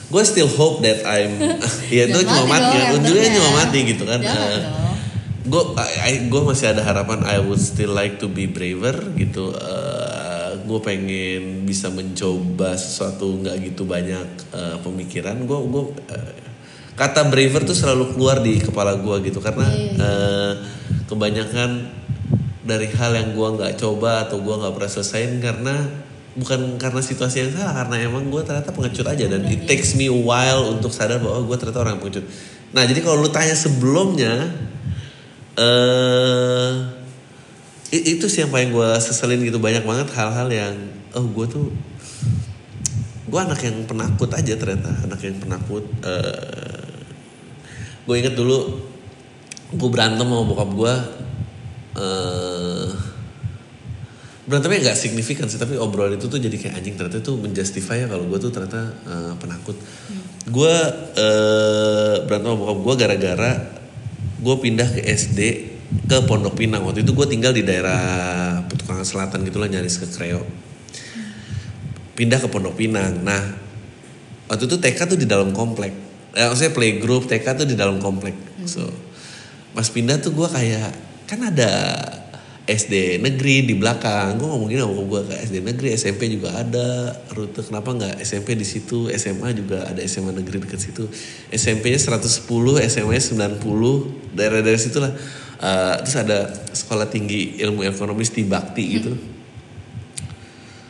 gue 0.05 0.23
still 0.27 0.51
hope 0.51 0.83
that 0.83 1.07
I'm 1.07 1.39
ya 1.95 2.11
itu 2.11 2.19
cuma 2.21 2.45
mati 2.51 2.75
ya 2.77 2.85
ujungnya 2.99 3.31
cuma 3.33 3.51
mati 3.63 3.79
gitu 3.87 4.05
kan 4.05 4.21
Jangan 4.21 4.61
Eh, 4.61 4.73
gue 5.45 5.63
gue 6.29 6.43
masih 6.43 6.73
ada 6.73 6.83
harapan 6.83 7.21
I 7.23 7.39
would 7.39 7.61
still 7.61 7.93
like 7.93 8.19
to 8.19 8.27
be 8.27 8.51
braver 8.51 9.15
gitu 9.15 9.55
gue 10.65 10.81
pengen 10.81 11.69
bisa 11.69 11.93
mencoba 11.93 12.73
sesuatu 12.75 13.39
nggak 13.39 13.57
gitu 13.71 13.85
banyak 13.85 14.25
eh, 14.51 14.77
pemikiran. 14.81 15.45
Gue 15.45 15.61
gue 15.69 15.85
kata 16.95 17.27
braver 17.27 17.63
tuh 17.63 17.75
selalu 17.75 18.15
keluar 18.15 18.39
di 18.39 18.59
kepala 18.59 18.95
gue 18.95 19.17
gitu. 19.27 19.39
Karena 19.39 19.67
Iya, 19.67 19.91
iya, 19.91 19.99
eh, 19.99 20.53
kebanyakan 21.05 21.71
dari 22.65 22.89
hal 22.89 23.13
yang 23.13 23.31
gue 23.33 23.49
nggak 23.61 23.77
coba 23.77 24.25
atau 24.25 24.41
gue 24.41 24.55
nggak 24.57 24.73
pernah 24.73 24.91
selesaiin 24.91 25.37
karena 25.39 25.75
bukan 26.35 26.81
karena 26.81 26.99
situasi 26.99 27.47
yang 27.47 27.53
salah 27.53 27.85
karena 27.85 28.09
emang 28.09 28.27
gue 28.27 28.43
ternyata 28.43 28.73
pengecut 28.73 29.07
aja 29.07 29.29
dan 29.29 29.45
it 29.47 29.69
takes 29.69 29.95
me 29.95 30.09
a 30.09 30.17
while 30.17 30.67
untuk 30.67 30.91
sadar 30.91 31.21
bahwa 31.21 31.45
gue 31.45 31.57
ternyata 31.57 31.79
orang 31.79 31.95
yang 31.95 32.03
pengecut. 32.03 32.25
Nah 32.75 32.83
jadi 32.83 33.01
kalau 33.05 33.21
lu 33.21 33.31
tanya 33.31 33.55
sebelumnya 33.55 34.51
eh 35.55 36.71
i- 37.95 38.07
itu 38.17 38.27
sih 38.27 38.43
yang 38.43 38.51
paling 38.51 38.73
gue 38.73 38.91
seselin 38.99 39.45
gitu. 39.45 39.59
Banyak 39.59 39.85
banget 39.85 40.09
hal-hal 40.17 40.49
yang 40.51 40.75
oh 41.15 41.23
gue 41.23 41.47
tuh 41.47 41.67
gue 43.25 43.41
anak 43.41 43.61
yang 43.63 43.77
penakut 43.85 44.31
aja 44.33 44.59
ternyata. 44.59 44.91
Anak 45.07 45.21
yang 45.21 45.39
penakut 45.39 45.85
gue 48.05 48.15
inget 48.21 48.35
dulu 48.37 48.59
gue 49.75 49.89
berantem 49.91 50.29
sama 50.29 50.45
bokap 50.45 50.71
gue 50.77 50.95
eh 51.95 52.91
berantemnya 54.45 54.93
nggak 54.93 54.99
signifikan 55.01 55.49
sih 55.49 55.57
tapi 55.57 55.81
obrolan 55.81 56.21
itu 56.21 56.29
tuh 56.29 56.37
jadi 56.37 56.53
kayak 56.53 56.75
anjing 56.77 56.95
ternyata 57.01 57.25
itu 57.25 57.33
menjustify 57.41 58.05
ya 58.05 58.07
kalau 58.13 58.29
gue 58.29 58.39
tuh 58.41 58.53
ternyata 58.53 58.93
eh, 59.09 59.33
penakut. 59.41 59.77
Gue 60.45 60.75
eh, 61.17 62.15
berantem 62.29 62.53
sama 62.53 62.61
bokap 62.61 62.79
gue 62.85 62.95
gara-gara 63.01 63.53
gue 64.45 64.57
pindah 64.61 64.89
ke 64.93 65.01
SD 65.01 65.41
ke 66.05 66.17
Pondok 66.29 66.61
Pinang. 66.61 66.85
Waktu 66.85 67.09
itu 67.09 67.17
gue 67.17 67.25
tinggal 67.25 67.57
di 67.57 67.65
daerah 67.65 68.61
Petukangan 68.69 69.07
Selatan 69.09 69.49
gitulah 69.49 69.73
nyaris 69.73 69.97
ke 69.97 70.07
Kreo. 70.13 70.45
Pindah 72.13 72.37
ke 72.45 72.49
Pondok 72.53 72.77
Pinang. 72.77 73.25
Nah 73.25 73.43
waktu 74.53 74.69
itu 74.69 74.77
TK 74.77 74.99
tuh 75.09 75.17
di 75.17 75.25
dalam 75.25 75.57
komplek 75.57 76.04
eh, 76.35 76.47
maksudnya 76.51 76.73
playgroup 76.75 77.31
TK 77.31 77.47
tuh 77.65 77.67
di 77.67 77.79
dalam 77.79 78.03
komplek. 78.03 78.35
So 78.67 78.85
pas 79.75 79.87
pindah 79.91 80.23
tuh 80.23 80.35
gue 80.35 80.47
kayak 80.47 80.91
kan 81.27 81.41
ada 81.47 81.71
SD 82.65 83.23
negeri 83.23 83.65
di 83.65 83.75
belakang. 83.79 84.37
Gue 84.37 84.49
ngomongin 84.51 84.85
sama 84.85 85.05
gue 85.05 85.21
ke 85.31 85.35
SD 85.47 85.57
negeri 85.63 85.89
SMP 85.95 86.29
juga 86.29 86.59
ada. 86.59 87.17
Rute 87.33 87.65
kenapa 87.65 87.95
nggak 87.95 88.15
SMP 88.25 88.59
di 88.59 88.67
situ? 88.67 89.09
SMA 89.15 89.55
juga 89.57 89.87
ada 89.87 90.01
SMA 90.05 90.35
negeri 90.35 90.65
dekat 90.65 90.81
situ. 90.81 91.07
SMP-nya 91.53 92.01
110 92.01 92.45
SMA 92.89 93.17
90 93.21 94.37
daerah-daerah 94.37 94.81
situ 94.81 94.99
lah 94.99 95.13
Eh, 95.65 95.97
terus 96.05 96.17
ada 96.21 96.39
sekolah 96.77 97.09
tinggi 97.09 97.57
ilmu 97.63 97.89
ekonomi 97.89 98.21
di 98.29 98.45
Bakti 98.45 98.85
gitu 99.01 99.13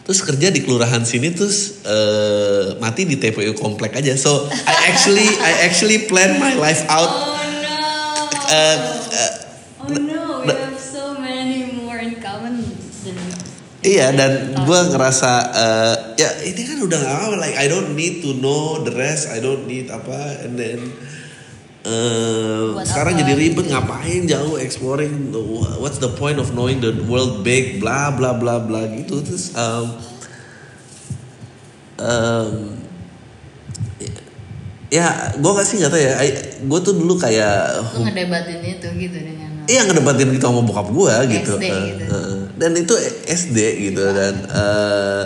terus 0.04 0.20
kerja 0.20 0.52
di 0.52 0.60
kelurahan 0.60 1.00
sini 1.00 1.32
terus 1.32 1.80
eh, 1.82 2.76
mati 2.76 3.08
di 3.08 3.16
TPU 3.16 3.56
komplek 3.56 3.96
aja. 3.96 4.12
So 4.20 4.46
I 4.52 4.92
actually 4.92 5.24
I 5.24 5.64
actually 5.64 6.04
plan 6.04 6.36
my 6.36 6.52
life 6.60 6.84
out. 6.92 7.08
Oh 7.08 7.40
no. 7.40 7.76
Eh, 8.52 8.76
eh, 9.16 9.32
oh 9.80 9.96
no, 9.96 10.22
we 10.44 10.52
have 10.52 10.76
so 10.76 11.16
many 11.16 11.72
more 11.72 11.96
in 11.96 12.20
common 12.20 12.60
than 13.02 13.16
Iya 13.84 14.16
dan 14.16 14.56
gue 14.64 14.80
ngerasa 14.96 15.32
eh, 15.52 15.96
ya 16.16 16.30
ini 16.40 16.64
kan 16.64 16.80
udah 16.88 16.98
gak 17.04 17.14
apa 17.20 17.36
like 17.36 17.56
I 17.60 17.68
don't 17.68 17.92
need 17.92 18.24
to 18.24 18.32
know 18.40 18.80
the 18.80 18.88
rest 18.96 19.28
I 19.28 19.44
don't 19.44 19.68
need 19.68 19.92
apa 19.92 20.40
and 20.40 20.56
then 20.56 20.88
eh, 21.84 22.64
Buat 22.72 22.84
sekarang 22.88 23.14
apa 23.14 23.20
jadi 23.22 23.32
ribet 23.36 23.64
gitu. 23.64 23.72
ngapain 23.72 24.20
jauh 24.24 24.56
exploring 24.56 25.32
what's 25.78 26.00
the 26.00 26.08
point 26.16 26.40
of 26.40 26.50
knowing 26.56 26.80
the 26.80 26.92
world 27.04 27.44
big 27.44 27.78
bla 27.78 28.08
bla 28.12 28.32
bla 28.34 28.58
bla 28.58 28.88
gitu 28.88 29.20
terus 29.20 29.52
um, 29.54 29.86
um, 32.00 32.52
ya 34.88 35.34
gue 35.34 35.50
gak 35.50 35.66
sih 35.66 35.76
nggak 35.82 35.90
tahu 35.90 36.00
ya 36.00 36.12
gue 36.62 36.78
tuh 36.80 36.94
dulu 36.94 37.14
kayak 37.18 37.82
lu 37.98 38.06
ngedebatin 38.06 38.60
itu 38.62 38.88
gitu 38.94 39.18
dengan 39.18 39.44
Iya 39.64 39.88
ngedebatin 39.88 40.28
gitu 40.36 40.44
sama 40.44 40.60
bokap 40.60 40.92
gue 40.92 41.14
gitu. 41.40 41.56
SD 41.56 41.64
Eh, 41.64 41.84
gitu. 41.96 42.04
eh, 42.12 42.36
dan 42.60 42.70
itu 42.76 42.94
SD 43.24 43.58
gitu 43.88 44.04
dan 44.12 44.34
eh, 44.44 45.22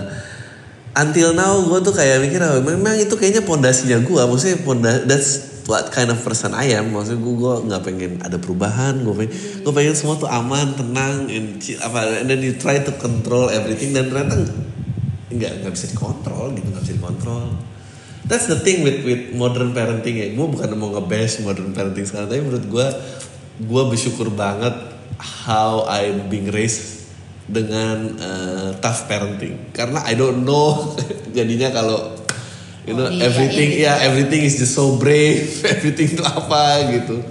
until 0.95 1.35
now 1.35 1.59
gue 1.59 1.79
tuh 1.83 1.91
kayak 1.91 2.23
mikir 2.23 2.39
oh, 2.47 2.63
memang 2.63 2.95
itu 3.03 3.11
kayaknya 3.19 3.43
pondasinya 3.43 3.99
gue. 3.99 4.23
Maksudnya 4.31 4.63
ponda 4.63 4.95
that's 5.11 5.58
what 5.69 5.93
kind 5.93 6.09
of 6.09 6.17
person 6.25 6.57
I 6.57 6.73
am. 6.73 6.97
Maksudnya 6.97 7.21
gue 7.21 7.35
gue 7.37 7.55
nggak 7.69 7.83
pengen 7.85 8.13
ada 8.25 8.41
perubahan. 8.41 9.05
Gue 9.05 9.15
pengen 9.15 9.33
gue 9.63 9.73
pengen 9.77 9.95
semua 9.95 10.17
tuh 10.17 10.27
aman, 10.27 10.73
tenang, 10.73 11.29
and 11.29 11.61
apa. 11.85 12.25
And 12.25 12.27
then 12.33 12.41
you 12.41 12.57
try 12.57 12.81
to 12.81 12.93
control 12.97 13.53
everything 13.53 13.93
dan 13.93 14.09
ternyata 14.09 14.49
nggak 15.29 15.53
nggak 15.61 15.73
bisa 15.77 15.93
dikontrol 15.93 16.57
gitu 16.57 16.67
nggak 16.73 16.83
bisa 16.89 16.95
dikontrol. 16.97 17.47
That's 18.25 18.49
the 18.49 18.59
thing 18.65 18.81
with 18.81 19.05
with 19.05 19.37
modern 19.37 19.77
parenting 19.77 20.17
ya. 20.17 20.33
Gue 20.33 20.49
bukan 20.49 20.73
mau 20.81 20.89
nge-bash 20.97 21.45
modern 21.45 21.77
parenting 21.77 22.09
sekarang, 22.09 22.33
tapi 22.33 22.41
menurut 22.41 22.65
gue 22.65 22.87
gue 23.69 23.83
bersyukur 23.93 24.33
banget 24.33 24.73
how 25.21 25.85
I'm 25.85 26.33
being 26.33 26.49
raised 26.49 27.13
dengan 27.45 28.17
uh, 28.17 28.71
tough 28.81 29.05
parenting. 29.05 29.73
Karena 29.77 30.01
I 30.09 30.17
don't 30.17 30.49
know 30.49 30.97
jadinya 31.37 31.73
kalau 31.73 32.18
you 32.87 32.95
know 32.95 33.09
Oh, 33.09 33.15
iya, 33.15 33.27
everything 33.27 33.71
iya, 33.75 33.93
ya 33.99 34.07
everything 34.11 34.43
is 34.45 34.59
just 34.61 34.75
so 34.77 34.99
brave, 35.01 35.49
everything 35.75 36.15
itu 36.15 36.23
apa 36.23 36.93
gitu. 36.93 37.23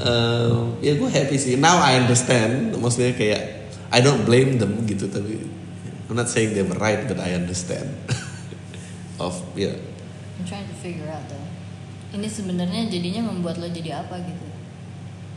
Um, 0.00 0.80
ya 0.80 0.96
gue 0.96 1.10
happy 1.10 1.36
sih. 1.36 1.60
Now 1.60 1.82
I 1.82 2.00
understand. 2.00 2.72
Maksudnya 2.78 3.12
kayak 3.12 3.42
I 3.90 4.00
don't 4.00 4.24
blame 4.24 4.56
them 4.56 4.86
gitu 4.86 5.10
tapi 5.10 5.44
I'm 6.08 6.16
not 6.16 6.30
saying 6.30 6.54
they 6.56 6.64
were 6.64 6.78
right 6.78 7.04
but 7.04 7.20
I 7.20 7.36
understand. 7.36 7.90
of 9.20 9.36
ya 9.52 9.76
I'm 10.40 10.46
trying 10.48 10.64
to 10.64 10.76
figure 10.80 11.10
out 11.10 11.28
though. 11.28 11.44
Ini 12.10 12.26
sebenarnya 12.26 12.88
jadinya 12.88 13.28
membuat 13.28 13.60
lo 13.60 13.68
jadi 13.68 14.00
apa 14.02 14.18
gitu? 14.24 14.46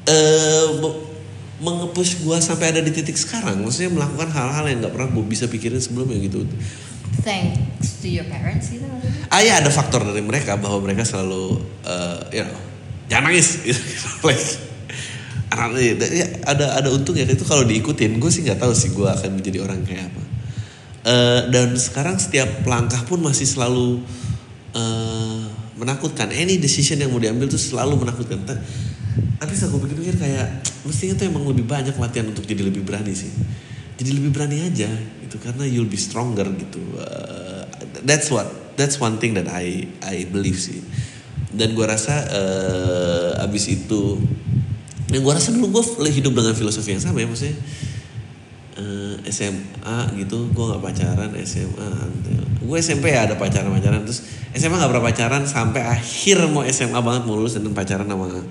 eh 0.04 0.66
me- 0.84 1.00
mengepush 1.64 2.28
gua 2.28 2.44
sampai 2.44 2.76
ada 2.76 2.84
di 2.84 2.92
titik 2.92 3.16
sekarang 3.16 3.64
maksudnya 3.64 3.96
melakukan 3.96 4.28
hal-hal 4.36 4.68
yang 4.68 4.84
nggak 4.84 4.92
pernah 4.92 5.10
gue 5.16 5.24
bisa 5.24 5.48
pikirin 5.48 5.80
sebelumnya 5.80 6.20
gitu 6.20 6.44
Thanks 7.22 8.02
to 8.02 8.10
your 8.10 8.26
parents 8.26 8.74
gitu 8.74 8.90
ah 9.34 9.42
ya 9.42 9.62
ada 9.62 9.70
faktor 9.70 10.06
dari 10.06 10.22
mereka 10.22 10.58
bahwa 10.58 10.82
mereka 10.82 11.06
selalu 11.06 11.62
eh 11.86 12.42
you 12.42 12.44
know 12.46 12.74
jangan 13.14 13.30
nangis. 13.30 13.48
Gitu. 13.68 13.78
like 14.26 14.42
iya, 15.78 15.94
ya, 15.94 16.28
ada 16.50 16.82
ada 16.82 16.90
untung 16.90 17.14
ya 17.14 17.30
itu 17.30 17.46
kalau 17.46 17.62
diikutin 17.62 18.18
gue 18.18 18.32
sih 18.34 18.42
nggak 18.42 18.58
tahu 18.58 18.74
sih 18.74 18.90
gue 18.90 19.06
akan 19.06 19.38
menjadi 19.38 19.62
orang 19.62 19.86
kayak 19.86 20.10
apa. 20.10 20.24
Eh, 21.04 21.42
dan 21.54 21.78
sekarang 21.78 22.18
setiap 22.18 22.66
langkah 22.66 23.06
pun 23.06 23.22
masih 23.22 23.46
selalu 23.46 24.02
eh, 24.74 25.46
menakutkan. 25.78 26.34
Any 26.34 26.58
decision 26.58 26.98
yang 26.98 27.14
mau 27.14 27.22
diambil 27.22 27.46
tuh 27.54 27.62
selalu 27.62 28.02
menakutkan. 28.02 28.42
Ta- 28.50 28.58
tapi 29.14 29.54
gue 29.54 29.80
pikir-pikir 29.86 30.16
kayak 30.18 30.66
mestinya 30.90 31.22
tuh 31.22 31.30
emang 31.30 31.46
lebih 31.46 31.70
banyak 31.70 31.94
latihan 32.02 32.34
untuk 32.34 32.50
jadi 32.50 32.66
lebih 32.66 32.82
berani 32.82 33.14
sih. 33.14 33.30
Jadi 33.94 34.10
lebih 34.10 34.34
berani 34.34 34.58
aja 34.66 34.90
gitu 35.34 35.42
karena 35.42 35.66
you'll 35.66 35.90
be 35.90 35.98
stronger 35.98 36.46
gitu. 36.46 36.78
Eh, 37.02 37.66
that's 38.06 38.30
what 38.30 38.46
that's 38.78 39.02
one 39.02 39.18
thing 39.18 39.34
that 39.34 39.50
I 39.50 39.90
I 40.06 40.30
believe 40.30 40.62
sih. 40.62 40.86
Dan 41.50 41.74
gue 41.74 41.86
rasa 41.90 42.22
eh, 42.30 43.42
abis 43.42 43.74
itu 43.74 44.22
dan 45.10 45.26
gue 45.26 45.34
rasa 45.34 45.50
dulu 45.50 45.82
gue 45.82 46.10
hidup 46.10 46.38
dengan 46.38 46.54
filosofi 46.54 46.94
yang 46.94 47.02
sama 47.02 47.22
ya 47.22 47.30
maksudnya 47.30 47.58
eh, 48.78 49.16
SMA 49.30 49.98
gitu 50.22 50.54
gue 50.54 50.64
nggak 50.70 50.82
pacaran 50.82 51.30
SMA 51.46 51.92
gue 52.66 52.78
SMP 52.82 53.14
ya 53.14 53.30
ada 53.30 53.38
pacaran 53.38 53.70
pacaran 53.70 54.02
terus 54.02 54.26
SMA 54.58 54.74
nggak 54.74 54.90
pernah 54.90 55.06
pacaran 55.06 55.44
sampai 55.46 55.86
akhir 55.86 56.50
mau 56.50 56.66
SMA 56.66 56.98
banget 56.98 57.30
mau 57.30 57.38
lulus 57.38 57.58
dan 57.58 57.70
pacaran 57.78 58.10
sama 58.10 58.42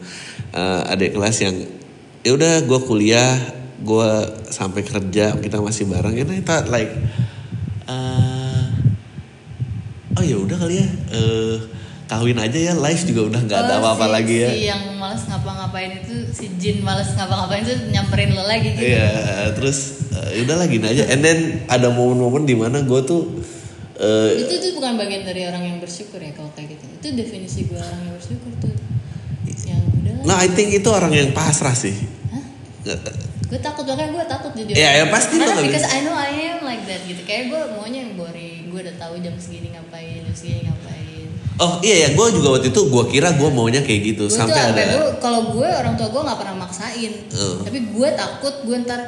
eh, 0.55 0.93
adik 0.95 1.19
kelas 1.19 1.37
yang 1.43 1.57
ya 2.23 2.31
udah 2.39 2.63
gue 2.63 2.81
kuliah 2.87 3.62
gue 3.83 4.11
sampai 4.49 4.83
kerja 4.83 5.35
kita 5.37 5.59
masih 5.59 5.91
bareng 5.91 6.15
I 6.15 6.41
thought 6.41 6.71
like 6.71 6.91
eh, 7.87 8.63
oh 10.13 10.23
ya 10.23 10.37
udah 10.39 10.57
kali 10.57 10.79
ya 10.79 10.87
eh, 11.11 11.57
kawin 12.07 12.37
aja 12.37 12.59
ya 12.71 12.75
life 12.77 13.09
juga 13.09 13.33
udah 13.33 13.41
nggak 13.43 13.59
ada 13.59 13.75
Oh, 13.75 13.81
apa-apa 13.83 14.07
si- 14.07 14.13
lagi 14.13 14.37
ya 14.39 14.51
Si 14.53 14.63
yang 14.69 14.83
malas 15.01 15.23
ngapa-ngapain 15.27 15.93
itu 15.99 16.15
si 16.31 16.47
Jin 16.61 16.85
malas 16.85 17.11
ngapa-ngapain 17.13 17.65
itu 17.65 17.75
nyamperin 17.91 18.31
lo 18.33 18.45
lagi 18.45 18.69
gitu. 18.71 18.85
Iya, 18.87 19.11
terus 19.57 20.09
uh, 20.13 20.31
udah 20.45 20.57
lah 20.57 20.67
gini 20.69 20.87
aja. 20.87 21.11
And 21.11 21.21
then 21.21 21.67
ada 21.67 21.91
momen-momen 21.91 22.47
di 22.47 22.55
mana 22.55 22.85
gue 22.85 23.01
tuh 23.03 23.43
uh, 23.99 24.29
Itu 24.31 24.55
tuh 24.61 24.73
bukan 24.77 24.95
bagian 24.95 25.27
dari 25.27 25.43
orang 25.43 25.65
yang 25.65 25.79
bersyukur 25.81 26.21
ya 26.21 26.31
kalau 26.33 26.53
kayak 26.55 26.77
gitu. 26.79 26.85
Itu 26.87 27.07
definisi 27.17 27.67
gue 27.67 27.77
orang 27.77 27.99
yang 27.99 28.15
bersyukur 28.15 28.53
tuh. 28.61 28.73
Yang 29.65 29.81
udah 29.91 30.13
nah 30.23 30.37
I 30.39 30.49
think 30.49 30.71
itu 30.71 30.87
orang 30.87 31.11
yang 31.11 31.33
pasrah 31.33 31.75
sih. 31.75 31.97
Hah? 32.31 32.45
Gue 33.53 33.61
takut 33.61 33.85
makanya 33.85 34.17
gue 34.17 34.25
takut 34.25 34.53
jadi 34.57 34.71
orang- 34.73 34.97
ya 34.97 35.05
pasti 35.13 35.35
Karena 35.37 35.61
because 35.61 35.85
bisa. 35.85 35.93
I 35.93 36.01
know 36.09 36.17
I 36.17 36.33
am 36.57 36.59
like 36.65 36.89
that 36.89 37.05
gitu. 37.05 37.21
Kayak 37.29 37.53
gue 37.53 37.61
maunya 37.77 38.01
yang 38.09 38.17
boring. 38.17 38.73
Gue 38.73 38.81
udah 38.81 38.97
tahu 38.97 39.21
jam 39.21 39.37
segini 39.37 39.69
ngapain, 39.77 40.25
jam 40.25 40.33
segini 40.33 40.61
ngapain. 40.65 41.29
Oh 41.61 41.77
iya 41.85 42.09
ya, 42.09 42.09
gue 42.17 42.27
juga 42.33 42.57
waktu 42.57 42.73
itu 42.73 42.81
gue 42.89 43.05
kira 43.13 43.37
gue 43.37 43.49
maunya 43.53 43.85
kayak 43.85 44.01
gitu 44.09 44.25
tuh 44.25 44.41
sampai 44.41 44.57
apa? 44.57 44.73
ada. 44.73 45.21
Kalau 45.21 45.53
gue 45.53 45.69
orang 45.69 46.01
tua 46.01 46.09
gue 46.09 46.23
nggak 46.25 46.39
pernah 46.41 46.57
maksain. 46.65 47.13
Uh. 47.29 47.61
Tapi 47.61 47.79
gue 47.93 48.09
takut 48.17 48.55
gue 48.65 48.77
ntar 48.89 49.01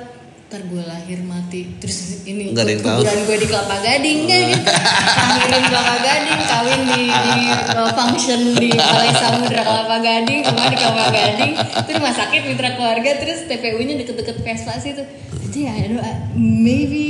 ntar 0.55 0.71
gue 0.71 0.85
lahir 0.87 1.19
mati. 1.21 1.67
Terus 1.77 2.23
ini 2.23 2.55
Nggak 2.55 2.63
ada 2.63 2.71
yang 2.71 2.79
tahu. 2.81 2.95
kuburan 3.03 3.19
gue 3.21 3.37
di 3.37 3.47
kelapa 3.47 3.77
gading 3.81 4.19
kan 4.23 4.43
lahirin 4.55 5.63
kelapa 5.67 5.95
gading 5.99 6.41
kawin 6.47 6.81
di, 6.87 7.03
di 7.11 7.35
uh, 7.75 7.91
function 7.93 8.41
di 8.55 8.69
balai 8.71 9.11
samudra 9.13 9.61
kelapa 9.61 9.97
gading 9.99 10.41
semua 10.47 10.67
di 10.71 10.79
kelapa 10.79 11.05
gading. 11.11 11.53
Itu 11.59 11.91
rumah 11.93 12.15
sakit 12.15 12.41
mitra 12.47 12.71
keluarga 12.73 13.11
terus 13.19 13.39
TPU 13.45 13.83
nya 13.83 13.95
deket-deket 13.99 14.37
Vespa 14.41 14.79
sih 14.79 14.95
tuh 14.95 15.07
jadi 15.45 15.59
ya 15.61 15.73
I 15.75 15.87
don't- 15.89 16.05
I- 16.05 16.23
maybe 16.37 17.07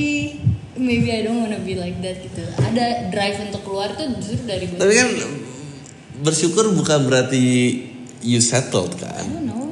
maybe 0.74 1.08
I 1.10 1.20
don't 1.20 1.36
wanna 1.38 1.60
be 1.60 1.76
like 1.76 2.00
that 2.00 2.16
gitu. 2.18 2.40
Ada 2.58 3.12
drive 3.12 3.44
untuk 3.44 3.60
keluar 3.62 3.92
tuh 3.92 4.08
justru 4.16 4.48
dari 4.48 4.64
gue 4.66 4.80
Tapi 4.80 4.94
kan 4.94 5.08
bersyukur 6.18 6.72
bukan 6.72 7.04
berarti 7.04 7.44
you 8.20 8.40
settled 8.40 8.96
I 8.96 9.20
kan. 9.20 9.24
don't 9.28 9.44
know 9.44 9.63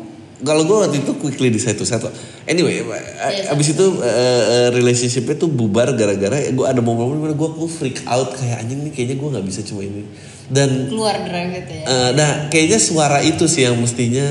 Kalau 0.42 0.62
gue 0.62 0.74
waktu 0.76 0.98
itu 0.98 1.14
quickly 1.14 1.48
decide 1.48 1.74
to 1.74 1.82
settle. 1.82 2.10
Anyway, 2.44 2.82
Yes, 2.82 3.46
abis 3.46 3.72
itu 3.72 3.86
uh, 3.86 4.02
uh, 4.02 4.68
relationshipnya 4.70 5.34
tuh 5.36 5.46
bubar 5.46 5.90
gara-gara 5.92 6.34
gue 6.44 6.66
ada 6.66 6.78
momen-momen 6.78 7.14
di 7.16 7.22
mana 7.22 7.34
gue 7.34 7.48
gue 7.52 7.70
freak 7.70 8.02
out 8.04 8.34
kayak 8.34 8.60
anjing 8.60 8.82
nih 8.82 8.90
kayaknya 8.90 9.16
gue 9.16 9.28
nggak 9.30 9.46
bisa 9.46 9.60
cuma 9.62 9.80
ini. 9.80 10.02
Dan 10.48 10.86
keluar 10.86 11.22
drive 11.22 11.52
itu 11.56 11.72
ya 11.72 11.84
Eh, 11.84 12.10
nah, 12.12 12.30
kayaknya 12.48 12.76
suara 12.76 13.18
itu 13.20 13.46
sih 13.46 13.62
yang 13.62 13.78
mestinya 13.78 14.26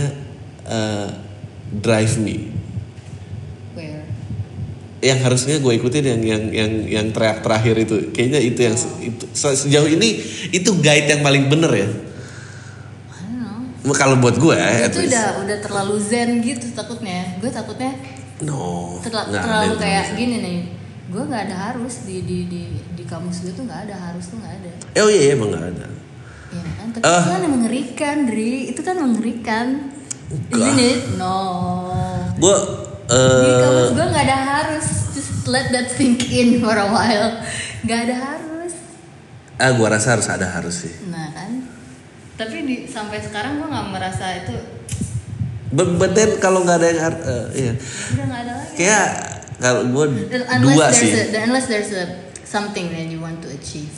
eh, 0.63 1.07
drive 1.73 2.15
me. 2.17 2.51
where 3.73 4.03
Yang 4.99 5.19
harusnya 5.23 5.55
gue 5.57 5.73
ikutin 5.73 6.03
yang 6.05 6.21
yang 6.21 6.43
yang 6.51 6.71
yang 6.85 7.05
teriak 7.09 7.39
terakhir 7.39 7.73
itu. 7.79 8.11
Kayaknya 8.11 8.39
itu 8.39 8.59
yang 8.61 8.75
se- 8.75 8.99
itu 9.01 9.23
se- 9.31 9.57
sejauh 9.57 9.87
ini 9.87 10.19
itu 10.51 10.69
guide 10.75 11.07
yang 11.07 11.21
paling 11.21 11.47
bener 11.47 11.71
ya. 11.71 11.87
Kalau 13.81 14.15
buat 14.21 14.37
gue, 14.37 14.57
tuh 14.93 15.01
least. 15.01 15.09
udah 15.09 15.27
udah 15.41 15.57
terlalu 15.57 15.95
zen 15.97 16.37
gitu 16.39 16.69
takutnya. 16.71 17.33
Gue 17.41 17.49
takutnya 17.49 17.97
no, 18.41 18.97
terla- 19.01 19.25
ada 19.25 19.41
terlalu 19.41 19.73
yang 19.73 19.81
kayak 19.81 20.05
gini 20.13 20.35
nih. 20.37 20.59
Gue 21.09 21.23
nggak 21.25 21.43
ada 21.49 21.57
harus 21.73 22.05
di 22.05 22.21
di 22.21 22.45
di 22.45 22.63
di 22.93 23.03
kamus 23.03 23.41
gue 23.41 23.51
tuh 23.51 23.65
nggak 23.65 23.89
ada 23.89 23.95
harus 23.97 24.29
tuh 24.29 24.37
nggak 24.37 24.53
ada. 24.53 24.71
Oh 25.01 25.09
iya, 25.09 25.21
iya 25.25 25.31
emang 25.33 25.49
nggak 25.49 25.65
ada. 25.73 25.87
ya 26.51 26.61
kan? 26.77 26.87
Tapi 26.93 27.01
itu 27.01 27.25
kan 27.25 27.39
yang 27.41 27.53
mengerikan 27.53 28.15
Dri. 28.25 28.53
Itu 28.69 28.81
kan 28.81 28.95
mengerikan. 28.97 29.65
Isn't 30.31 30.79
it? 30.79 31.01
No. 31.17 31.37
Gue 32.37 32.57
di 33.09 33.17
eh 33.17 33.59
kamus 33.59 33.91
gue 33.91 34.05
nggak 34.07 34.25
ada 34.29 34.37
harus. 34.39 34.85
Just 35.11 35.49
let 35.49 35.73
that 35.73 35.89
sink 35.89 36.29
in 36.29 36.61
for 36.61 36.71
a 36.71 36.85
while. 36.85 37.41
Nggak 37.81 37.99
ada 38.07 38.15
harus. 38.29 38.73
Ah 39.57 39.73
gue 39.73 39.87
rasa 39.87 40.13
harus 40.13 40.25
ada 40.25 40.45
harus 40.47 40.85
sih. 40.85 40.93
nah 41.05 41.29
kan 41.31 41.60
tapi 42.41 42.57
di 42.65 42.75
sampai 42.89 43.21
sekarang 43.21 43.61
gue 43.61 43.69
nggak 43.69 43.87
merasa 43.93 44.25
itu 44.41 44.57
then 46.17 46.31
kalau 46.41 46.65
nggak 46.65 46.77
ada 46.81 46.87
yang 46.89 46.99
eh, 46.99 47.45
iya. 47.53 47.73
udah 48.17 48.25
nggak 48.25 48.41
ada 48.41 48.53
lagi 48.57 48.75
Kayak 48.81 49.07
kalau 49.61 49.81
gue 49.85 50.05
dua 50.65 50.89
sih. 50.89 51.13
A, 51.13 51.45
unless 51.45 51.69
there's 51.69 51.93
a 51.93 52.33
something 52.41 52.89
that 52.89 53.05
you 53.05 53.21
want 53.21 53.39
to 53.45 53.49
achieve. 53.53 53.93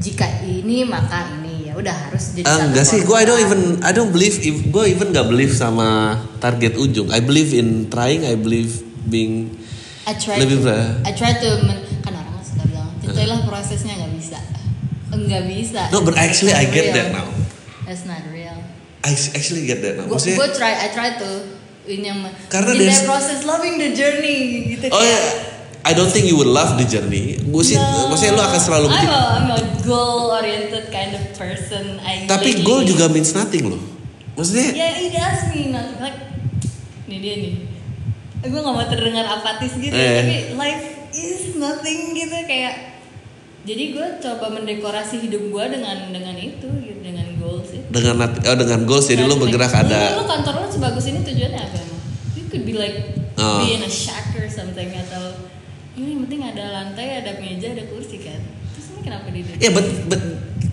Jika 0.00 0.24
ini 0.42 0.88
maka 0.88 1.28
ini 1.38 1.68
ya 1.68 1.76
udah 1.76 1.92
harus 2.08 2.32
jadi 2.32 2.48
satu 2.48 2.72
enggak 2.72 2.86
sih, 2.88 3.00
gue 3.04 3.16
I 3.20 3.26
don't 3.28 3.42
even 3.44 3.60
I 3.84 3.92
don't 3.92 4.10
believe 4.10 4.40
if 4.40 4.56
gue 4.72 4.84
even 4.88 5.12
gak 5.12 5.28
believe 5.28 5.52
sama 5.52 6.16
target 6.40 6.80
ujung. 6.80 7.12
I 7.12 7.20
believe 7.20 7.52
in 7.52 7.92
trying, 7.92 8.24
I 8.24 8.34
believe 8.34 8.82
being 9.06 9.52
I 10.08 10.16
try 10.16 10.40
lebih 10.40 10.64
to, 10.64 10.66
ber- 10.66 10.96
I 11.06 11.12
try 11.12 11.36
to 11.38 11.48
men- 11.68 11.86
kan 12.02 12.16
orang 12.16 12.40
suka 12.42 12.64
bilang 12.66 12.88
cintailah 13.04 13.46
prosesnya 13.46 13.94
nggak 14.00 14.12
bisa 14.16 14.38
nggak 15.12 15.44
bisa 15.44 15.82
No, 15.92 16.00
but 16.02 16.16
actually 16.16 16.56
I 16.56 16.66
get 16.66 16.90
real. 16.90 16.96
that 16.96 17.08
now. 17.12 17.28
That's 17.92 18.08
not 18.08 18.24
real 18.32 18.56
I 19.04 19.12
actually 19.36 19.68
get 19.68 19.84
that 19.84 20.00
gue 20.00 20.08
gue 20.08 20.48
try 20.56 20.72
I 20.72 20.88
try 20.88 21.20
to 21.20 21.60
ini 21.84 22.08
yang 22.08 22.22
Karena 22.48 22.72
in 22.78 22.88
that 22.88 23.04
process 23.04 23.42
loving 23.44 23.76
the 23.76 23.92
journey 23.92 24.70
gitu 24.72 24.88
oh 24.88 25.02
ya, 25.02 25.18
I 25.82 25.98
don't 25.98 26.10
think 26.14 26.30
you 26.30 26.38
would 26.38 26.46
love 26.50 26.78
the 26.78 26.86
journey. 26.86 27.42
Gue 27.42 27.64
sih, 27.66 27.74
No. 27.74 28.06
maksudnya 28.06 28.38
lu 28.38 28.42
akan 28.46 28.60
selalu 28.62 28.86
I'm 28.86 29.10
a, 29.10 29.22
I'm 29.34 29.48
a 29.50 29.60
goal 29.82 30.30
oriented 30.30 30.94
kind 30.94 31.10
of 31.18 31.22
person 31.34 31.98
I 32.06 32.22
Tapi 32.30 32.62
goal 32.62 32.86
juga 32.86 33.10
means 33.10 33.34
nothing 33.34 33.66
loh. 33.66 33.82
Maksudnya, 34.38 34.70
Ya 34.78 34.88
it 34.94 35.10
does 35.10 35.50
mean 35.50 35.74
nothing. 35.74 35.98
Like, 35.98 36.18
ini 37.10 37.16
dia 37.18 37.34
nih. 37.34 37.54
Gue 38.46 38.60
gak 38.62 38.74
mau 38.74 38.86
terdengar 38.86 39.26
apatis 39.26 39.74
gitu, 39.74 39.90
Eh. 39.90 40.14
tapi 40.22 40.34
life 40.54 40.86
is 41.10 41.58
nothing 41.58 42.14
gitu 42.14 42.36
kayak. 42.46 43.02
Jadi 43.66 43.94
gue 43.94 44.06
coba 44.22 44.54
mendekorasi 44.54 45.18
hidup 45.18 45.50
gue 45.50 45.64
dengan 45.66 46.14
dengan 46.14 46.34
itu, 46.38 46.66
gitu, 46.78 46.98
dengan 47.02 47.26
itu. 47.72 47.88
dengan 47.88 48.28
oh, 48.28 48.56
dengan 48.56 48.80
goals 48.84 49.08
jadi 49.08 49.24
lu 49.24 49.40
bergerak 49.40 49.72
Lu- 49.72 49.80
ada. 49.88 50.02
Lu, 50.20 50.24
kantor 50.28 50.54
lu 50.60 50.68
sebagus 50.68 51.04
ini 51.08 51.24
tujuannya 51.24 51.60
apa 51.60 51.76
emang? 51.80 52.00
You 52.36 52.44
could 52.52 52.64
be 52.68 52.76
like 52.76 52.96
Oh. 53.32 53.64
be 53.64 53.74
in 53.74 53.82
a 53.82 53.88
shack 53.88 54.36
or 54.36 54.44
something 54.44 54.92
atau 54.92 55.48
ini 55.96 56.14
penting 56.24 56.44
ada 56.44 56.68
lantai, 56.68 57.24
ada 57.24 57.32
meja, 57.40 57.72
ada 57.72 57.84
kursi 57.88 58.20
kan. 58.20 58.38
Terus 58.76 58.86
ini 58.92 59.00
kenapa 59.02 59.26
di 59.32 59.40
Ya, 59.58 59.72
but 59.72 59.82
but 60.06 60.20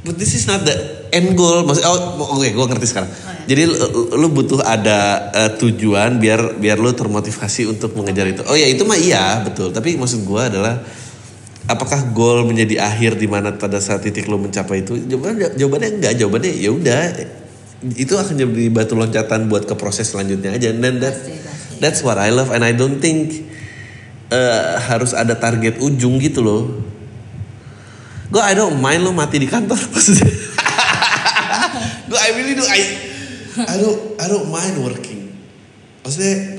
but 0.03 0.15
this 0.15 0.35
is 0.35 0.43
not 0.43 0.67
the 0.67 0.75
end 1.09 1.33
goal. 1.33 1.63
Maksud 1.63 1.83
oh, 1.87 2.19
oke, 2.19 2.45
gue 2.45 2.65
ngerti 2.67 2.87
sekarang. 2.87 3.09
Oh, 3.09 3.31
ya. 3.31 3.43
Jadi 3.47 3.61
lu, 3.63 3.75
lu 4.15 4.27
butuh 4.29 4.59
ada 4.61 5.31
eh, 5.31 5.51
tujuan 5.55 6.19
biar 6.19 6.59
biar 6.59 6.77
lu 6.77 6.91
termotivasi 6.91 7.67
untuk 7.67 7.95
mengejar 7.95 8.27
itu. 8.27 8.43
Oh 8.43 8.55
ya, 8.55 8.67
itu 8.67 8.83
mah 8.83 8.99
iya, 8.99 9.39
betul. 9.41 9.71
Tapi 9.71 9.95
maksud 9.95 10.23
gue 10.23 10.41
adalah 10.41 10.83
apakah 11.69 12.09
goal 12.17 12.49
menjadi 12.49 12.81
akhir 12.81 13.21
di 13.21 13.29
mana 13.29 13.53
pada 13.53 13.77
saat 13.77 14.01
titik 14.01 14.25
lu 14.25 14.41
mencapai 14.41 14.81
itu? 14.81 14.97
Jawabannya 14.97 15.53
jawabannya 15.53 15.89
enggak. 16.01 16.13
Jawabannya 16.17 16.51
ya 16.57 16.69
udah 16.73 16.99
itu 17.95 18.11
akan 18.17 18.35
jadi 18.35 18.67
batu 18.73 18.97
loncatan 18.97 19.47
buat 19.47 19.69
ke 19.69 19.77
proses 19.77 20.09
selanjutnya 20.09 20.57
aja. 20.57 20.73
Then 20.73 20.97
that, 20.99 21.15
that's 21.77 22.01
what 22.01 22.17
I 22.17 22.33
love 22.33 22.49
and 22.49 22.65
I 22.65 22.73
don't 22.73 22.97
think 22.97 23.45
eh, 24.33 24.73
harus 24.89 25.13
ada 25.13 25.37
target 25.37 25.77
ujung 25.77 26.17
gitu 26.17 26.41
loh. 26.41 26.63
Gue 28.33 28.41
I 28.41 28.57
don't 28.57 28.81
mind 28.81 29.05
lo 29.05 29.13
mati 29.13 29.37
di 29.37 29.45
kantor 29.45 29.77
maksudnya. 29.93 30.33
gue 32.09 32.17
I 32.17 32.29
really 32.33 32.57
do 32.57 32.65
I 32.65 32.81
I 33.69 33.75
don't 33.77 34.01
I 34.17 34.25
don't 34.25 34.49
mind 34.49 34.75
working. 34.81 35.29
Maksudnya 36.01 36.57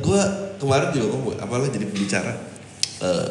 gue 0.00 0.20
kemarin 0.56 0.88
juga 0.96 1.06
ngomong 1.12 1.36
apalah 1.36 1.68
jadi 1.68 1.84
pembicara. 1.84 2.32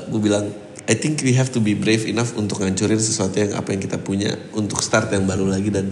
gue 0.06 0.22
bilang 0.22 0.65
I 0.86 0.94
think 0.94 1.26
we 1.26 1.34
have 1.34 1.50
to 1.54 1.60
be 1.60 1.74
brave 1.74 2.06
enough 2.06 2.38
untuk 2.38 2.62
ngancurin 2.62 3.02
sesuatu 3.02 3.42
yang 3.42 3.58
apa 3.58 3.74
yang 3.74 3.82
kita 3.82 3.98
punya 3.98 4.38
untuk 4.54 4.86
start 4.86 5.10
yang 5.10 5.26
baru 5.26 5.50
lagi 5.50 5.74
dan 5.74 5.90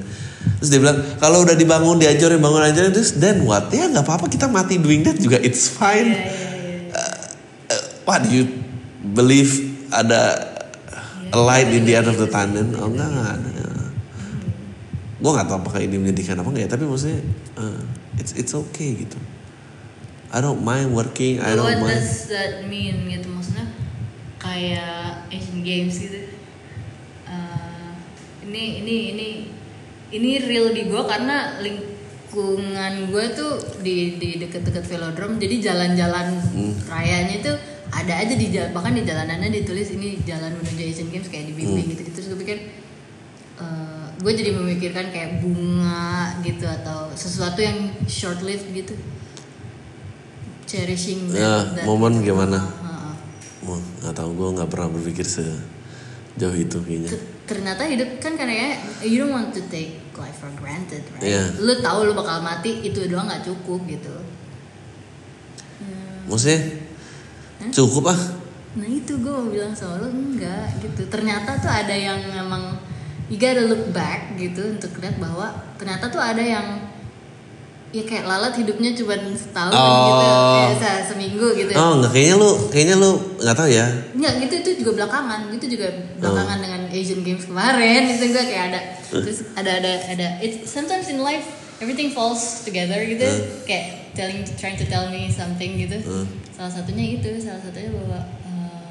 terus 0.61 0.69
dia 0.69 0.77
bilang 0.77 1.01
kalau 1.17 1.41
udah 1.41 1.57
dibangun 1.57 1.97
dihancurin 1.97 2.37
bangun 2.37 2.61
hancurin 2.61 2.93
terus 2.93 3.17
then 3.17 3.41
what? 3.43 3.73
Ya 3.73 3.89
nggak 3.89 4.05
apa-apa 4.05 4.29
kita 4.29 4.45
mati 4.45 4.77
doing 4.77 5.01
that 5.01 5.17
juga 5.17 5.41
it's 5.41 5.65
fine. 5.65 6.13
Iya, 6.13 6.29
iya, 6.29 6.77
iya. 6.93 7.73
uh, 7.73 7.83
what 8.05 8.21
do 8.21 8.29
you 8.29 8.45
believe 9.17 9.65
ada 9.89 10.53
a 11.33 11.39
light 11.41 11.73
in 11.73 11.89
the 11.89 11.97
end 11.97 12.05
of 12.05 12.21
the 12.21 12.29
tunnel? 12.29 12.65
Oh 12.77 12.87
enggak 12.93 13.09
enggak 13.09 13.29
ada 13.33 13.53
gue 15.23 15.31
nggak 15.31 15.47
tahu 15.47 15.57
apakah 15.63 15.79
ini 15.79 15.95
menyedihkan 15.95 16.35
apa 16.35 16.51
enggak 16.51 16.63
ya 16.67 16.69
tapi 16.75 16.83
maksudnya 16.83 17.23
uh, 17.55 17.79
it's 18.19 18.35
it's 18.35 18.51
okay 18.51 19.07
gitu. 19.07 19.15
I 20.35 20.43
don't 20.43 20.59
mind 20.67 20.91
working 20.91 21.39
I 21.39 21.55
don't 21.55 21.63
what 21.63 21.79
mind. 21.79 22.03
does 22.03 22.27
that 22.27 22.67
mean 22.67 23.07
gitu? 23.07 23.31
Maksudnya 23.31 23.71
kayak 24.53 25.25
Asian 25.33 25.65
Games 25.65 25.97
gitu. 25.97 26.29
Eh, 27.25 27.89
ini 28.45 28.85
ini 28.85 28.95
ini 29.09 29.27
ini 30.13 30.29
real 30.45 30.69
di 30.69 30.85
gue 30.85 31.01
karena 31.03 31.57
lingkungan 31.57 33.09
gue 33.09 33.25
tuh 33.33 33.57
di 33.81 34.21
di 34.21 34.37
deket-deket 34.37 34.85
velodrome 34.85 35.41
jadi 35.41 35.73
jalan-jalan 35.73 36.37
Hmm. 36.53 36.77
rayanya 36.85 37.41
tuh 37.41 37.55
ada 37.89 38.13
aja 38.21 38.33
di 38.33 38.53
jalan 38.53 38.69
bahkan 38.69 38.93
di 38.93 39.01
jalanannya 39.01 39.49
ditulis 39.49 39.89
ini 39.89 40.21
jalan 40.21 40.53
menuju 40.53 40.81
Asian 40.83 41.09
Games 41.09 41.25
kayak 41.25 41.49
dibimbing 41.49 41.81
Hmm. 41.81 41.91
gitu 41.97 42.01
gitu 42.05 42.11
terus 42.13 42.27
gue 42.29 42.39
pikir 42.39 42.57
gue 44.13 44.31
jadi 44.31 44.51
memikirkan 44.53 45.09
kayak 45.09 45.41
bunga 45.41 46.37
gitu 46.41 46.63
atau 46.63 47.09
sesuatu 47.11 47.59
yang 47.59 47.89
short 48.05 48.39
lived 48.39 48.69
gitu 48.69 48.93
cherishing 50.63 51.27
Ya, 51.29 51.73
momen 51.83 52.21
gimana? 52.21 52.59
Mau 53.63 53.79
nggak 53.79 54.15
tahu 54.15 54.29
gue 54.35 54.49
nggak 54.59 54.69
pernah 54.69 54.89
berpikir 54.91 55.25
sejauh 55.25 56.55
itu 56.55 56.77
kayaknya. 56.83 57.11
Ternyata 57.43 57.83
hidup 57.87 58.09
kan 58.19 58.35
karena 58.35 58.53
ya 58.53 58.69
you 59.03 59.23
don't 59.23 59.31
want 59.31 59.51
to 59.51 59.63
take 59.71 59.99
life 60.15 60.37
for 60.39 60.51
granted 60.59 61.03
right? 61.15 61.23
Iya. 61.23 61.43
lu 61.59 61.73
tahu 61.79 62.07
lu 62.07 62.13
bakal 62.15 62.39
mati 62.43 62.83
itu 62.83 63.07
doang 63.07 63.27
nggak 63.27 63.43
cukup 63.43 63.83
gitu. 63.87 64.15
Maksudnya 66.27 66.59
cukup 67.71 68.15
ah? 68.15 68.19
Nah 68.79 68.89
itu 68.89 69.13
gue 69.19 69.31
mau 69.31 69.47
bilang 69.47 69.75
sama 69.75 70.01
lu 70.01 70.09
enggak 70.09 70.79
gitu. 70.79 71.05
Ternyata 71.11 71.59
tuh 71.59 71.69
ada 71.69 71.93
yang 71.93 72.19
emang 72.31 72.79
you 73.27 73.37
gotta 73.39 73.63
look 73.63 73.91
back 73.91 74.35
gitu 74.35 74.75
untuk 74.75 74.91
lihat 74.99 75.19
bahwa 75.19 75.51
ternyata 75.77 76.07
tuh 76.11 76.21
ada 76.21 76.41
yang 76.41 76.92
ya 77.93 78.03
kayak 78.03 78.25
lalat 78.25 78.57
hidupnya 78.57 78.89
cuma 78.97 79.13
setahun 79.37 79.69
gitu. 79.69 80.25
Oh. 80.25 80.65
ya, 80.65 80.73
se- 80.81 81.13
seminggu 81.13 81.47
gitu. 81.53 81.71
Oh 81.77 82.01
nggak 82.01 82.09
kayaknya 82.09 82.35
lu 82.35 82.49
kayaknya 82.73 82.95
lu 82.97 83.11
nggak 83.37 83.53
tahu 83.53 83.69
ya. 83.69 83.85
Enggak 84.11 84.33
gitu 84.41 84.53
itu 84.59 84.69
juga 84.81 84.91
belakangan. 85.05 85.39
Itu 85.53 85.65
juga 85.69 85.87
belakangan 86.17 86.57
dengan 86.57 86.81
Asian 86.89 87.21
Games 87.21 87.45
kemarin. 87.45 88.01
Itu 88.09 88.25
gue 88.27 88.43
kayak 88.43 88.65
ada. 88.73 88.79
Terus 89.13 89.39
ada 89.53 89.71
ada 89.77 89.91
ada. 90.09 90.27
It 90.41 90.65
sometimes 90.65 91.05
in 91.07 91.21
life 91.21 91.45
everything 91.77 92.09
falls 92.09 92.65
together 92.65 92.97
gitu. 93.05 93.29
Kayak 93.63 94.09
telling 94.17 94.41
trying 94.57 94.75
to 94.75 94.89
tell 94.89 95.05
me 95.07 95.29
something 95.29 95.77
gitu. 95.77 96.01
Salah 96.49 96.73
satunya 96.73 97.21
itu. 97.21 97.29
Salah 97.37 97.61
satunya 97.61 97.93
bahwa 97.93 98.19
eh, 98.41 98.81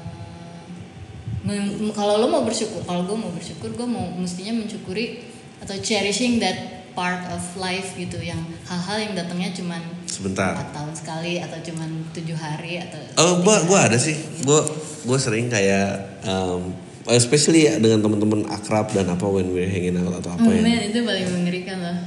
mem- 1.43 1.91
kalau 1.91 2.23
lo 2.23 2.27
mau 2.29 2.43
bersyukur 2.43 2.79
kalau 2.83 3.03
gue 3.03 3.17
mau 3.19 3.31
bersyukur 3.35 3.67
gue 3.67 3.83
mau 3.83 4.07
mestinya 4.15 4.63
mensyukuri 4.63 5.27
atau 5.59 5.75
cherishing 5.79 6.39
that 6.39 6.82
part 6.93 7.25
of 7.29 7.41
life 7.57 7.93
gitu 7.93 8.21
yang 8.21 8.39
hal-hal 8.65 8.97
yang 9.01 9.13
datangnya 9.17 9.49
cuman 9.53 9.81
sebentar 10.05 10.53
empat 10.53 10.71
tahun 10.71 10.93
sekali 10.93 11.33
atau 11.41 11.57
cuman 11.61 11.89
tujuh 12.13 12.37
hari 12.37 12.77
atau 12.81 13.01
Oh, 13.17 13.41
gua 13.41 13.65
gua 13.65 13.89
ada 13.89 13.97
sih. 13.97 14.13
Gua 14.45 14.61
gua 15.03 15.17
sering 15.17 15.49
kayak 15.49 16.21
um, 16.25 16.73
especially 17.09 17.67
dengan 17.81 17.99
teman-teman 17.99 18.47
akrab 18.47 18.87
dan 18.93 19.09
apa 19.09 19.25
when 19.27 19.51
we're 19.51 19.67
hanging 19.67 19.97
out 19.99 20.13
atau 20.23 20.37
apa 20.37 20.45
Oh 20.45 20.53
ya. 20.53 20.61
man, 20.63 20.79
itu 20.87 21.03
paling 21.03 21.27
mengerikan 21.33 21.77
lah 21.83 21.97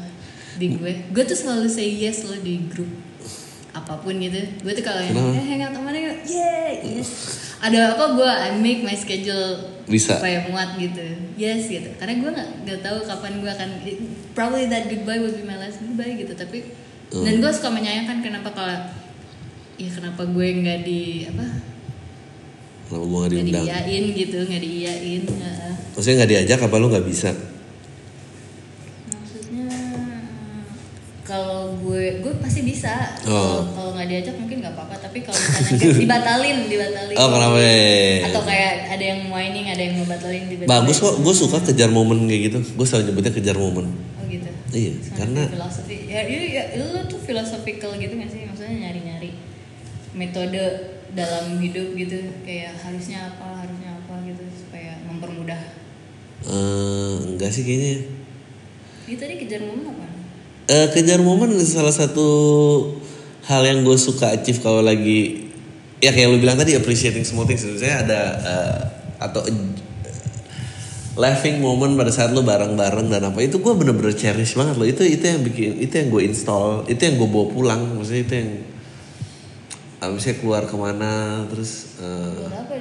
di 0.56 0.72
gue. 0.72 1.12
Gue 1.12 1.24
tuh 1.28 1.36
selalu 1.36 1.68
say 1.68 1.84
yes 1.84 2.24
loh 2.24 2.40
di 2.40 2.64
grup 2.72 2.88
apa 3.76 3.92
pun 3.94 4.16
gitu. 4.16 4.40
Gue 4.60 4.72
tuh 4.72 4.80
kalau 4.80 4.98
yang 4.98 5.12
eh 5.12 5.44
hangout 5.46 5.72
sama 5.72 5.92
dia, 5.92 6.16
yeah, 6.24 6.72
yes. 6.80 7.10
Ada 7.56 7.92
apa 7.92 8.04
gue 8.12 8.24
I 8.24 8.50
make 8.56 8.80
my 8.80 8.92
schedule 8.92 9.60
Bisa. 9.84 10.16
supaya 10.16 10.44
muat 10.46 10.76
gitu. 10.76 11.04
Yes 11.34 11.66
gitu. 11.66 11.92
Karena 11.94 12.16
gue 12.16 12.30
nggak 12.30 12.48
nggak 12.64 12.80
tahu 12.80 12.98
kapan 13.02 13.32
gue 13.38 13.50
akan 13.50 13.70
probably 14.32 14.66
that 14.66 14.86
goodbye 14.86 15.16
will 15.16 15.30
be 15.30 15.42
my 15.42 15.56
last 15.56 15.78
goodbye 15.78 16.12
gitu. 16.12 16.32
Tapi 16.32 16.88
Hmm. 17.06 17.22
dan 17.22 17.38
gue 17.38 17.50
suka 17.50 17.70
menyayangkan 17.70 18.18
kenapa 18.18 18.50
kalau 18.50 18.74
ya 19.76 19.88
kenapa 19.88 20.26
gue 20.26 20.46
nggak 20.56 20.80
di 20.82 21.02
apa 21.24 21.46
Kenapa 22.82 23.02
gua 23.04 23.18
gak 23.20 23.30
nggak 23.30 23.42
diundang? 23.44 23.62
diiyain 23.62 24.04
gitu 24.12 24.38
nggak 24.42 24.62
diiyain 24.62 25.22
Heeh. 25.22 25.74
Maksudnya 25.92 26.16
nggak 26.16 26.30
diajak 26.32 26.60
apa 26.60 26.76
lu 26.76 26.86
nggak 26.88 27.06
bisa? 27.06 27.30
Maksudnya 29.08 29.70
kalau 31.22 31.74
gue 31.76 32.22
gue 32.22 32.32
pasti 32.38 32.55
bisa. 32.66 33.14
Oh. 33.24 33.62
Kalau 33.70 33.94
nggak 33.94 34.08
diajak 34.10 34.34
mungkin 34.34 34.58
nggak 34.58 34.74
apa-apa. 34.74 34.98
Tapi 34.98 35.22
kalau 35.22 35.38
misalnya 35.38 35.94
dibatalin, 36.02 36.56
dibatalin. 36.66 37.14
Oh, 37.14 37.28
kenapa? 37.30 37.58
Atau 38.26 38.42
kayak 38.42 38.72
ada 38.90 39.04
yang 39.06 39.20
whining, 39.30 39.66
ada 39.70 39.78
yang 39.78 39.94
mau 39.96 40.06
batalin, 40.10 40.50
dibatalin. 40.50 40.68
Bagus 40.68 40.96
kok. 40.98 41.14
Gue 41.22 41.30
suka 41.32 41.62
kejar 41.62 41.88
momen 41.88 42.26
kayak 42.26 42.42
gitu. 42.50 42.58
Gue 42.74 42.82
selalu 42.82 43.14
nyebutnya 43.14 43.32
kejar 43.32 43.56
momen. 43.56 43.86
Oh 44.18 44.24
gitu. 44.26 44.50
Iya, 44.74 44.92
Sama 44.98 45.14
karena- 45.16 45.46
filosofi. 45.46 45.96
Ya, 46.10 46.20
ya, 46.26 46.40
ya, 46.42 46.62
lu 46.82 47.06
tuh 47.06 47.20
philosophical 47.22 47.94
gitu 47.94 48.12
nggak 48.12 48.28
sih? 48.28 48.42
Maksudnya 48.42 48.90
nyari-nyari 48.90 49.30
metode 50.12 50.62
dalam 51.14 51.56
hidup 51.56 51.94
gitu. 51.94 52.18
Kayak 52.42 52.74
harusnya 52.82 53.30
apa, 53.30 53.62
harusnya 53.62 53.94
apa 53.94 54.14
gitu 54.26 54.42
supaya 54.50 54.98
mempermudah. 55.06 55.62
Eh, 56.42 57.14
enggak 57.30 57.48
sih 57.48 57.62
kayaknya. 57.62 58.10
Ini 59.06 59.14
tadi 59.14 59.34
kejar 59.38 59.62
momen 59.62 59.86
apa? 59.86 60.06
Eh, 60.66 60.90
kejar 60.90 61.22
momen 61.22 61.54
salah 61.62 61.94
satu 61.94 62.26
hal 63.46 63.62
yang 63.62 63.86
gue 63.86 63.94
suka 63.94 64.34
achieve 64.34 64.58
kalau 64.58 64.82
lagi 64.82 65.46
ya 66.02 66.10
kayak 66.10 66.26
lu 66.26 66.42
bilang 66.42 66.58
tadi 66.58 66.74
appreciating 66.74 67.22
small 67.22 67.46
things 67.46 67.62
saya 67.62 68.02
ada 68.02 68.20
eh, 68.42 68.80
atau 69.22 69.46
eh, 69.46 69.54
laughing 71.14 71.62
moment 71.62 71.94
pada 71.94 72.10
saat 72.10 72.34
lu 72.34 72.42
bareng-bareng 72.42 73.06
dan 73.06 73.30
apa 73.30 73.46
itu 73.46 73.62
gue 73.62 73.72
bener-bener 73.78 74.10
cherish 74.10 74.58
banget 74.58 74.74
loh 74.74 74.90
itu 74.90 75.06
itu 75.06 75.22
yang 75.22 75.46
bikin 75.46 75.78
itu 75.78 75.94
yang 76.02 76.08
gue 76.10 76.22
install 76.34 76.82
itu 76.90 76.98
yang 76.98 77.14
gue 77.14 77.28
bawa 77.30 77.46
pulang 77.46 77.80
maksudnya 77.94 78.22
itu 78.26 78.34
yang 78.34 78.50
abisnya 80.02 80.34
keluar 80.42 80.66
ke 80.66 80.74
mana 80.74 81.46
terus 81.46 81.94
Buat 82.02 82.66
apa? 82.66 82.74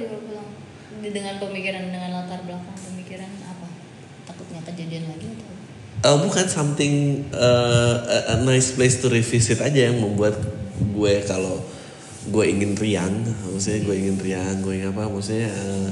Dengan 1.06 1.38
pemikiran 1.38 1.94
dengan 1.94 2.10
latar 2.18 2.42
belakang 2.42 2.74
pemikiran 2.74 3.30
apa? 3.46 3.70
Takutnya 4.26 4.58
kejadian 4.74 5.06
lagi 5.06 5.38
atau? 5.38 5.45
Eh, 6.04 6.18
bukan 6.20 6.44
something 6.44 7.24
uh, 7.32 7.96
a, 8.04 8.18
a 8.34 8.44
nice 8.44 8.76
place 8.76 9.00
to 9.00 9.08
revisit 9.08 9.64
aja 9.64 9.88
yang 9.88 9.96
membuat 9.96 10.36
gue 10.76 11.14
kalau 11.24 11.64
gue 12.26 12.44
ingin 12.46 12.76
riang, 12.76 13.14
maksudnya 13.54 13.80
gue 13.86 13.94
ingin 13.96 14.16
riang, 14.20 14.54
gue 14.60 14.72
ingin 14.76 14.90
apa, 14.92 15.08
maksudnya 15.08 15.46
eh, 15.48 15.88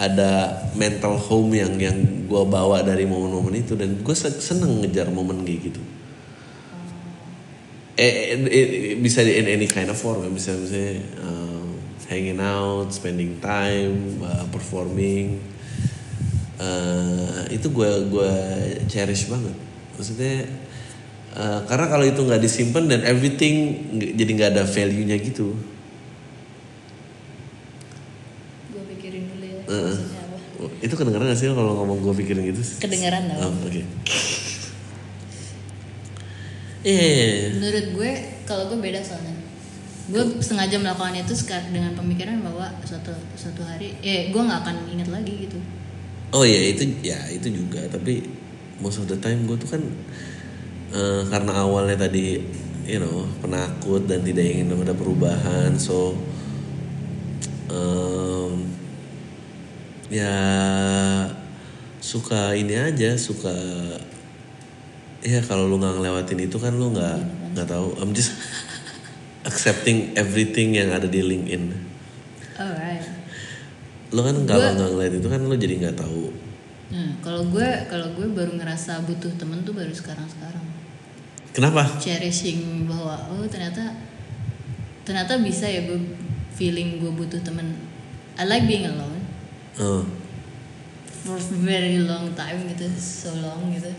ada 0.00 0.64
mental 0.74 1.20
home 1.20 1.54
yang 1.54 1.76
yang 1.76 1.96
gue 2.24 2.42
bawa 2.48 2.82
dari 2.82 3.04
momen-momen 3.04 3.62
itu 3.62 3.76
dan 3.78 4.00
gue 4.00 4.16
se- 4.16 4.42
seneng 4.42 4.80
ngejar 4.80 5.12
momen 5.12 5.44
kayak 5.44 5.70
gitu. 5.70 5.82
Eh, 7.94 8.34
eh, 8.34 8.38
eh, 8.42 8.96
bisa 8.98 9.22
di 9.22 9.38
in 9.38 9.46
any 9.46 9.70
kind 9.70 9.86
of 9.86 9.94
form, 9.94 10.24
ya. 10.26 10.30
bisa 10.32 10.50
misalnya 10.56 10.98
eh, 10.98 11.64
hanging 12.10 12.40
out, 12.42 12.90
spending 12.90 13.38
time, 13.38 14.18
uh, 14.24 14.44
performing, 14.52 15.40
eh 16.54 17.40
itu 17.50 17.66
gue 17.66 17.90
gue 18.08 18.30
cherish 18.86 19.26
banget 19.26 19.54
maksudnya 19.94 20.46
eh, 21.34 21.60
karena 21.66 21.86
kalau 21.86 22.04
itu 22.04 22.20
nggak 22.20 22.38
disimpan 22.38 22.86
dan 22.86 23.00
everything 23.02 23.74
jadi 23.94 24.30
nggak 24.32 24.50
ada 24.54 24.64
value 24.64 25.02
nya 25.02 25.18
gitu 25.18 25.54
Gue 28.70 28.82
pikirin 28.88 29.22
dulu 29.28 29.44
ya. 29.44 29.60
Maksudnya 29.64 30.22
apa? 30.22 30.36
itu 30.80 30.94
kedengeran 30.94 31.26
gak 31.26 31.36
sih 31.36 31.46
kalau 31.50 31.72
ngomong 31.76 31.98
gue 32.00 32.14
pikirin 32.16 32.42
gitu 32.48 32.62
Kedengeran 32.80 33.22
tau. 33.28 33.50
oh, 33.50 33.52
oke 33.66 33.82
eh 36.84 37.48
Menurut 37.56 37.86
gue, 37.92 38.10
kalau 38.44 38.68
gue 38.68 38.76
beda 38.78 39.00
soalnya. 39.00 39.32
Gue 40.04 40.20
sengaja 40.38 40.76
melakukan 40.76 41.16
itu 41.16 41.32
sekar- 41.32 41.72
dengan 41.72 41.96
pemikiran 41.96 42.44
bahwa 42.44 42.68
suatu 42.84 43.08
suatu 43.32 43.64
hari, 43.64 43.96
eh 44.04 44.28
gue 44.28 44.36
nggak 44.36 44.60
akan 44.60 44.76
ingat 44.92 45.08
lagi 45.08 45.48
gitu. 45.48 45.56
Oh 46.32 46.44
ya 46.46 46.60
itu 46.72 46.88
ya 47.04 47.18
itu 47.28 47.52
juga. 47.52 47.84
Tapi 47.90 48.24
most 48.80 49.02
of 49.02 49.10
the 49.10 49.18
time 49.20 49.44
gue 49.44 49.58
tuh 49.58 49.76
kan 49.76 49.82
eh, 50.94 51.22
karena 51.28 51.52
awalnya 51.66 52.08
tadi 52.08 52.40
you 52.84 53.00
know 53.00 53.28
penakut 53.40 54.04
dan 54.08 54.20
tidak 54.20 54.44
ingin 54.44 54.76
ada 54.76 54.92
perubahan 54.92 55.72
so 55.80 56.12
em, 57.72 58.68
ya 60.12 60.36
suka 62.04 62.52
ini 62.52 62.76
aja 62.76 63.16
suka 63.16 63.56
ya 65.24 65.40
kalau 65.40 65.64
lu 65.64 65.80
nggak 65.80 65.96
ngelewatin 65.96 66.40
itu 66.44 66.60
kan 66.60 66.76
lu 66.76 66.92
nggak 66.92 67.44
nggak 67.56 67.68
tahu. 67.70 67.96
I'm 67.96 68.12
just 68.12 68.36
accepting 69.48 70.12
everything 70.18 70.76
yang 70.76 70.92
ada 70.92 71.08
di 71.08 71.24
LinkedIn. 71.24 71.72
Alright. 72.60 73.23
Lo 74.14 74.22
kan 74.22 74.36
kalau 74.46 74.70
nggak 74.78 74.90
ngeliat 74.94 75.14
itu 75.18 75.28
kan 75.28 75.40
lo 75.42 75.54
jadi 75.58 75.74
nggak 75.82 75.98
tahu 75.98 76.30
Nah, 76.94 77.10
kalau 77.24 77.42
gue 77.50 77.68
kalau 77.90 78.14
gue 78.14 78.26
baru 78.30 78.54
ngerasa 78.54 79.02
butuh 79.02 79.34
temen 79.34 79.66
tuh 79.66 79.74
baru 79.74 79.90
sekarang 79.90 80.30
sekarang. 80.30 80.62
kenapa 81.54 81.86
Cherishing 81.98 82.86
bahwa 82.86 83.14
oh 83.34 83.46
ternyata 83.50 83.94
ternyata 85.02 85.38
bisa 85.42 85.66
ya 85.66 85.86
gue 85.90 85.98
feeling 86.54 87.02
gue 87.02 87.10
butuh 87.10 87.42
temen. 87.42 87.74
I 88.38 88.46
like 88.46 88.66
being 88.70 88.86
alone 88.86 89.22
oh. 89.78 90.02
for 91.22 91.38
very 91.62 91.98
long 92.02 92.34
time 92.38 92.62
gitu, 92.70 92.86
so 92.98 93.34
long 93.42 93.70
gitu. 93.74 93.90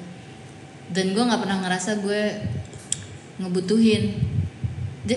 Dan 0.91 1.11
gue 1.11 1.23
nggak 1.23 1.41
pernah 1.43 1.63
ngerasa 1.67 1.99
gue 1.99 2.21
ngebutuhin. 3.43 4.23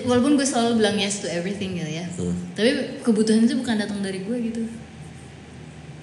Walaupun 0.03 0.35
gue 0.35 0.47
selalu 0.47 0.83
bilang 0.83 0.99
yes 0.99 1.23
to 1.23 1.27
everything 1.31 1.79
gitu 1.79 1.91
ya. 1.91 2.05
Hmm. 2.19 2.35
Tapi 2.55 2.99
kebutuhan 3.03 3.47
itu 3.47 3.55
bukan 3.55 3.79
datang 3.79 4.03
dari 4.03 4.23
gue 4.23 4.37
gitu. 4.51 4.63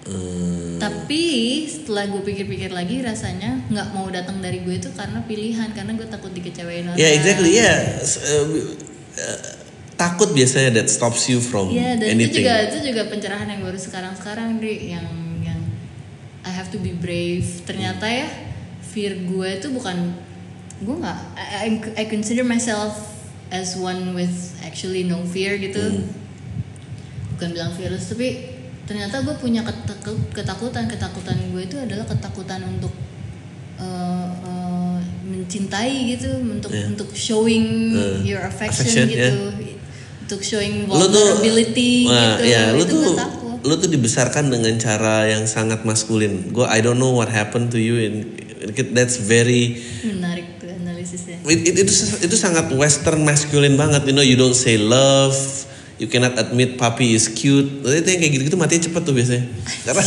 Eh, 0.06 0.78
Tapi 0.78 1.22
setelah 1.66 2.06
gue 2.06 2.22
pikir-pikir 2.22 2.70
lagi 2.70 3.02
rasanya 3.02 3.58
nggak 3.66 3.90
mau 3.90 4.06
datang 4.06 4.38
dari 4.38 4.62
gue 4.62 4.78
itu 4.78 4.86
karena 4.94 5.18
pilihan 5.26 5.74
karena 5.74 5.98
gue 5.98 6.06
takut 6.06 6.30
dikecewain 6.30 6.86
orang. 6.86 6.94
ya 6.94 7.08
exactly 7.10 7.58
ya 7.58 7.74
S- 7.98 8.22
eh, 8.22 8.46
eh, 9.18 9.40
takut 9.98 10.30
biasanya 10.30 10.78
that 10.78 10.86
stops 10.86 11.26
you 11.26 11.42
from 11.42 11.74
Iya 11.74 11.98
dan 11.98 12.06
itu 12.06 12.30
anything 12.30 12.44
juga 12.46 12.54
itu 12.70 12.78
juga 12.86 13.02
pencerahan 13.10 13.50
yang 13.50 13.66
baru 13.66 13.74
sekarang-sekarang 13.74 14.62
Dri 14.62 14.94
yang 14.94 15.06
yang 15.42 15.58
I 16.46 16.54
have 16.54 16.70
to 16.70 16.78
be 16.78 16.94
brave. 16.94 17.66
Ternyata 17.66 18.06
ya 18.06 18.30
fear 18.86 19.26
gue 19.26 19.48
itu 19.58 19.68
bukan 19.74 20.14
gue 20.86 20.96
nggak 21.02 21.18
I, 21.34 21.44
I, 21.50 21.68
I 21.98 22.04
consider 22.06 22.46
myself 22.46 22.94
as 23.50 23.74
one 23.74 24.14
with 24.14 24.54
actually 24.62 25.02
no 25.02 25.26
fear 25.26 25.58
gitu. 25.58 25.82
Hmm. 25.82 26.06
Bukan 27.34 27.58
bilang 27.58 27.74
fearless 27.74 28.06
tapi 28.06 28.55
ternyata 28.86 29.18
gue 29.20 29.34
punya 29.36 29.60
ketakut- 29.60 30.30
ketakutan 30.30 30.86
ketakutan 30.86 31.36
gue 31.50 31.62
itu 31.62 31.76
adalah 31.76 32.06
ketakutan 32.06 32.62
untuk 32.64 32.94
uh, 33.76 34.30
uh, 34.40 34.96
mencintai 35.26 35.92
gitu 36.14 36.30
untuk 36.38 36.70
Iya. 36.70 36.86
untuk 36.88 37.08
showing 37.12 37.66
Uh, 37.92 38.22
your 38.22 38.40
affection, 38.40 38.86
affection, 38.86 39.06
gitu. 39.10 39.38
ya. 39.58 39.74
untuk 40.22 40.40
showing 40.40 40.86
lo 40.86 41.06
tuh 41.06 41.18
vulnerability 41.38 42.06
Wah, 42.06 42.38
gitu. 42.38 42.42
ya 42.46 42.62
lo 42.72 42.82
itu 42.82 42.90
tuh 42.90 43.00
gue 43.04 43.14
takut. 43.16 43.56
lo 43.62 43.74
tuh 43.76 43.90
dibesarkan 43.90 44.44
dengan 44.48 44.74
cara 44.76 45.26
yang 45.26 45.42
sangat 45.44 45.82
maskulin. 45.82 46.50
Gue 46.50 46.66
I 46.66 46.78
don't 46.78 46.96
know 46.96 47.10
what 47.10 47.26
happened 47.26 47.70
to 47.70 47.78
you 47.78 47.98
in 47.98 48.14
that's 48.90 49.18
very 49.18 49.82
menarik 50.02 50.58
tuh 50.58 50.70
analisisnya. 50.70 51.42
It, 51.44 51.62
it- 51.64 51.78
itu 51.82 51.92
itu 52.22 52.36
sangat 52.36 52.70
western 52.72 53.22
masculine 53.22 53.74
banget. 53.74 54.06
You 54.06 54.14
know 54.14 54.22
you 54.22 54.34
don't 54.34 54.54
say 54.54 54.78
love 54.78 55.34
you 55.96 56.06
cannot 56.06 56.36
admit 56.36 56.74
puppy 56.74 57.12
is 57.12 57.28
cute 57.28 57.68
itu 57.82 58.04
yang 58.04 58.18
kayak 58.18 58.32
gitu-gitu 58.32 58.56
matinya 58.56 58.82
cepet 58.84 59.02
tuh 59.02 59.12
biasanya 59.12 59.44
karena 59.82 60.02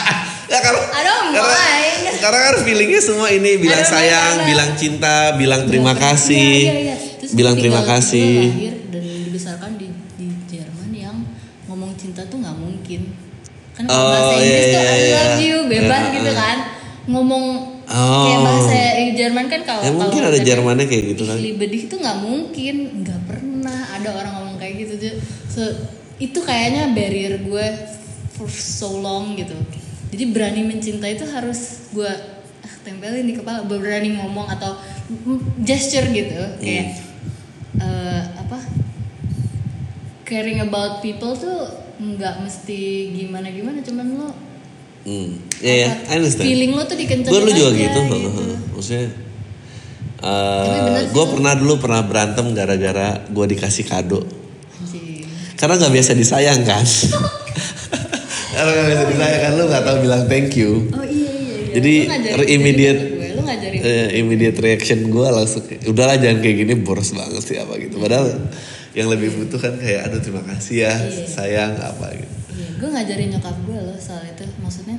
ya 0.52 0.58
karena 0.58 0.80
I 0.82 1.00
don't 1.00 1.28
karena, 1.30 1.54
mind. 1.54 2.02
karena 2.18 2.38
kan 2.42 2.54
feelingnya 2.62 3.00
semua 3.00 3.28
ini 3.28 3.56
bilang 3.56 3.78
mind 3.78 3.88
sayang 3.88 4.32
karena- 4.34 4.46
bilang 4.46 4.70
cinta 4.74 5.14
bilang 5.34 5.62
terima 5.64 5.92
Iya, 5.92 6.00
kasih 6.02 6.52
iya, 6.58 6.74
iya. 6.76 6.96
Terus 7.16 7.32
bilang 7.32 7.54
terima 7.54 7.82
kasih 7.82 8.32
lahir 8.48 8.74
dan 8.88 9.02
dibesarkan 9.24 9.70
di 9.76 9.86
di 10.16 10.26
Jerman 10.48 10.90
yang 10.90 11.16
ngomong 11.64 11.94
cinta 11.94 12.24
tuh 12.24 12.38
nggak 12.38 12.56
mungkin 12.56 13.00
kan 13.72 13.82
kalau 13.84 13.96
Oh, 13.96 14.10
bahasa 14.10 14.32
Inggris 14.36 14.50
iya, 14.58 14.60
tuh 14.66 14.82
iya, 14.82 14.90
I 14.90 14.98
iya. 14.98 15.14
love 15.14 15.40
you 15.40 15.56
bebas 15.66 16.00
Iya, 16.02 16.12
gitu 16.12 16.30
iya. 16.30 16.40
kan 16.40 16.56
ngomong 17.06 17.44
Oh. 17.90 18.22
kayak 18.22 18.40
bahasa 18.40 18.78
Jerman 19.12 19.46
kan 19.46 19.60
kalau 19.64 19.82
Ya, 19.82 19.90
mungkin 19.90 20.18
kalau 20.20 20.30
ada 20.30 20.40
Jermannya 20.40 20.86
kayak 20.86 21.04
gitu 21.10 21.22
kan. 21.26 21.36
Dich 21.42 21.84
tuh 21.86 21.98
nggak 21.98 22.18
mungkin 22.20 22.74
nggak 23.02 23.20
pernah 23.26 23.80
ada 23.90 24.08
orang 24.12 24.32
ngomong 24.32 24.49
gitu. 24.86 24.94
So, 25.50 25.62
itu 26.20 26.38
kayaknya 26.44 26.92
barrier 26.92 27.40
gue 27.40 27.66
for 28.36 28.48
so 28.48 29.00
long 29.00 29.36
gitu. 29.36 29.56
Jadi 30.10 30.24
berani 30.34 30.66
mencintai 30.66 31.16
itu 31.16 31.26
harus 31.28 31.90
gue 31.94 32.10
ah, 32.64 32.74
tempelin 32.84 33.24
di 33.24 33.34
kepala 33.38 33.64
berani 33.64 34.16
ngomong 34.20 34.48
atau 34.52 34.76
gesture 35.64 36.08
gitu. 36.12 36.40
Kayak 36.60 37.10
eh, 37.80 38.22
apa 38.36 38.58
caring 40.28 40.60
about 40.62 41.02
people 41.02 41.34
tuh 41.34 41.66
nggak 42.00 42.34
mesti 42.40 43.12
gimana 43.12 43.52
gimana 43.52 43.84
cuman 43.84 44.06
lo 44.16 44.28
hmm. 45.04 45.60
ya 45.60 45.74
ya 45.84 45.88
apa, 45.92 46.00
I 46.08 46.14
understand. 46.16 46.46
feeling 46.48 46.72
lo 46.72 46.82
tuh 46.88 46.96
dikencengin 46.96 47.28
gue 47.28 47.40
dulu 47.44 47.52
juga 47.52 47.70
aja, 47.76 47.80
gitu, 47.84 48.00
gitu. 48.08 48.42
maksudnya 48.72 49.08
bener 50.20 51.02
sih. 51.04 51.12
gue 51.12 51.24
pernah 51.32 51.52
dulu 51.56 51.74
pernah 51.80 52.02
berantem 52.04 52.46
gara-gara 52.52 53.24
gue 53.24 53.46
dikasih 53.56 53.84
kado. 53.88 54.20
Karena 55.60 55.76
nggak 55.76 55.92
biasa 55.92 56.10
disayang 56.14 56.60
kan 56.62 56.80
karena 58.50 58.70
nggak 58.72 58.86
biasa 58.88 59.04
disayang 59.06 59.40
kan 59.40 59.52
lu 59.52 59.64
nggak 59.66 59.84
tahu 59.84 59.96
bilang 60.00 60.22
thank 60.26 60.50
you 60.54 60.88
Oh 60.90 61.04
iya 61.04 61.30
iya. 61.30 61.56
iya. 61.60 61.66
Jadi, 61.70 61.94
Lu 61.96 62.08
ngajarin 62.08 62.24
re- 62.26 62.40
itu 62.40 62.40
juga 62.40 62.50
immediate-. 62.50 63.04
Lu 63.30 63.42
ngajarin. 63.44 63.78
Eh, 63.80 64.08
immediate 64.18 64.58
reaction 64.58 64.98
gue 65.06 65.26
langsung 65.28 65.62
udahlah 65.86 66.16
jangan 66.16 66.38
kayak 66.40 66.56
gini 66.58 66.72
boros 66.76 67.12
banget 67.12 67.42
sih 67.42 67.56
apa 67.56 67.76
gitu 67.76 67.96
padahal 67.96 68.26
yang 68.90 69.06
lebih 69.06 69.30
butuh 69.32 69.60
kan 69.60 69.76
kayak 69.76 70.08
aduh 70.08 70.18
terima 70.18 70.42
kasih 70.44 70.76
ya 70.82 70.94
Iya. 70.98 71.24
sayang 71.28 71.72
apa 71.76 72.10
gitu 72.12 72.34
Iya, 72.50 72.68
gue 72.76 72.88
ngajarin 72.90 73.28
nyokap 73.30 73.56
gue 73.62 73.78
loh 73.78 73.96
soal 73.96 74.24
itu. 74.26 74.42
Maksudnya 74.58 74.98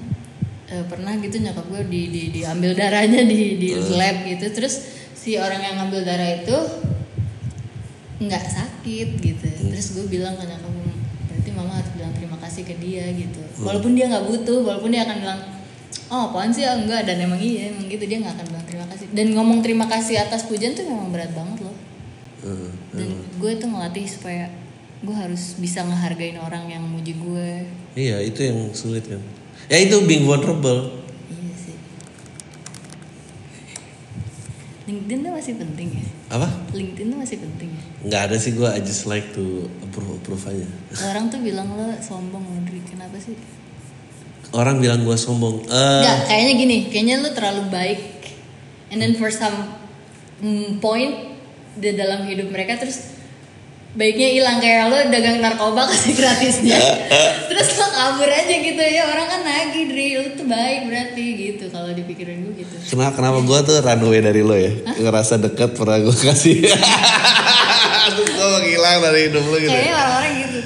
eh, 0.67 0.83
pernah 0.83 1.13
gitu 1.17 1.35
nyokap 1.37 1.65
gue 1.67 1.81
di, 1.85 2.01
di 2.07 2.23
diambil 2.31 2.71
darahnya 2.71 3.21
di 3.23 3.41
di 3.57 3.69
Hmm. 3.71 3.91
lab 3.93 4.23
gitu. 4.23 4.45
Terus 4.49 4.75
si 5.11 5.35
orang 5.35 5.59
yang 5.59 5.75
ngambil 5.77 6.01
darah 6.01 6.31
itu 6.37 6.57
nggak 8.17 8.45
sakit 8.47 9.07
gitu. 9.19 9.50
Hmm. 9.71 9.79
Terus 9.79 9.95
gue 9.95 10.05
bilang 10.11 10.35
ke 10.35 10.43
nyokap 10.43 10.67
gue, 10.67 10.91
berarti 11.31 11.49
mama 11.55 11.79
harus 11.79 11.91
bilang 11.95 12.11
terima 12.11 12.35
kasih 12.43 12.67
ke 12.67 12.75
dia 12.75 13.07
gitu. 13.15 13.39
Hmm. 13.39 13.71
Walaupun 13.71 13.95
dia 13.95 14.11
nggak 14.11 14.27
butuh, 14.27 14.59
walaupun 14.67 14.91
dia 14.91 15.07
akan 15.07 15.17
bilang 15.23 15.39
oh 16.11 16.27
apaan 16.27 16.51
sih 16.51 16.67
ah, 16.67 16.75
enggak 16.75 17.07
dan 17.07 17.23
emang 17.23 17.39
iya 17.39 17.71
emang 17.71 17.87
gitu 17.87 18.03
dia 18.03 18.19
nggak 18.19 18.35
akan 18.35 18.45
bilang 18.51 18.65
terima 18.67 18.85
kasih. 18.91 19.05
Dan 19.15 19.31
ngomong 19.31 19.63
terima 19.63 19.87
kasih 19.87 20.19
atas 20.19 20.43
pujian 20.43 20.75
tuh 20.75 20.83
memang 20.83 21.07
berat 21.15 21.31
banget 21.31 21.63
loh. 21.63 21.75
Hmm, 22.43 22.75
dan 22.91 23.09
gue 23.39 23.51
tuh 23.55 23.67
ngelatih 23.71 24.05
supaya 24.11 24.51
gue 25.01 25.15
harus 25.15 25.55
bisa 25.55 25.87
ngehargain 25.87 26.35
orang 26.35 26.67
yang 26.67 26.83
muji 26.83 27.15
gue. 27.15 27.63
Iya 27.95 28.19
itu 28.27 28.43
yang 28.43 28.75
sulit 28.75 29.07
kan. 29.07 29.23
Ya 29.71 29.79
itu 29.79 29.95
being 30.03 30.27
vulnerable. 30.27 30.99
Iya 31.31 31.55
sih. 31.55 31.77
LinkedIn 34.91 35.23
tuh 35.23 35.31
masih 35.31 35.55
penting 35.55 35.89
ya 35.95 36.20
apa? 36.31 36.47
LinkedIn 36.71 37.11
tuh 37.11 37.19
masih 37.19 37.37
penting. 37.43 37.69
Ya 37.75 38.07
nggak 38.07 38.21
ada 38.31 38.35
sih 38.39 38.55
gue 38.55 38.69
I 38.71 38.79
just 38.79 39.03
like 39.05 39.35
to 39.35 39.67
approve 39.83 40.15
approve 40.23 40.43
aja. 40.47 40.67
Orang 41.11 41.27
tuh 41.27 41.43
bilang 41.43 41.75
lo 41.75 41.91
sombong 41.99 42.47
Audrey 42.47 42.79
kenapa 42.87 43.19
sih? 43.19 43.35
Orang 44.55 44.79
bilang 44.79 45.03
gue 45.03 45.15
sombong. 45.19 45.67
Eh, 45.67 45.99
Enggak, 46.03 46.19
kayaknya 46.27 46.53
gini, 46.59 46.77
kayaknya 46.91 47.15
lu 47.23 47.29
terlalu 47.31 47.63
baik. 47.71 48.01
And 48.91 48.99
then 48.99 49.15
for 49.15 49.31
some 49.31 49.75
mm, 50.43 50.83
point 50.83 51.35
di 51.79 51.95
dalam 51.95 52.27
hidup 52.27 52.51
mereka 52.51 52.75
terus 52.79 53.20
baiknya 53.91 54.27
hilang 54.31 54.57
kayak 54.63 54.87
lo 54.87 54.97
dagang 55.11 55.43
narkoba 55.43 55.83
kasih 55.91 56.13
gratisnya. 56.19 56.79
terus 57.51 57.75
lo 57.75 57.87
kabur 57.91 58.29
aja 58.31 58.55
gitu 58.55 58.79
ya 58.79 59.03
orang 59.03 59.27
kan 59.27 59.41
nagih 59.43 59.85
Dri, 59.91 60.07
lu 60.15 60.31
tuh 60.39 60.47
baik 60.47 60.87
berarti 60.87 61.25
gitu 61.35 61.65
kalau 61.67 61.91
dipikirin 61.91 62.47
gue 62.47 62.63
gitu. 62.63 62.75
Kenapa 62.95 63.19
kenapa 63.19 63.39
gue 63.43 63.59
tuh 63.67 63.75
runaway 63.83 64.21
dari 64.23 64.41
lo 64.41 64.55
ya? 64.55 64.71
Ngerasa 64.95 65.43
deket 65.43 65.75
pernah 65.75 65.99
gue 65.99 66.15
kasih. 66.15 66.63
Terus 68.11 68.29
gue 68.31 68.47
menghilang 68.59 68.97
dari 69.03 69.19
hidup 69.27 69.43
lo 69.43 69.57
gitu. 69.59 69.71
Kayaknya 69.71 69.93
orang-orang 69.99 70.33
gitu. 70.39 70.59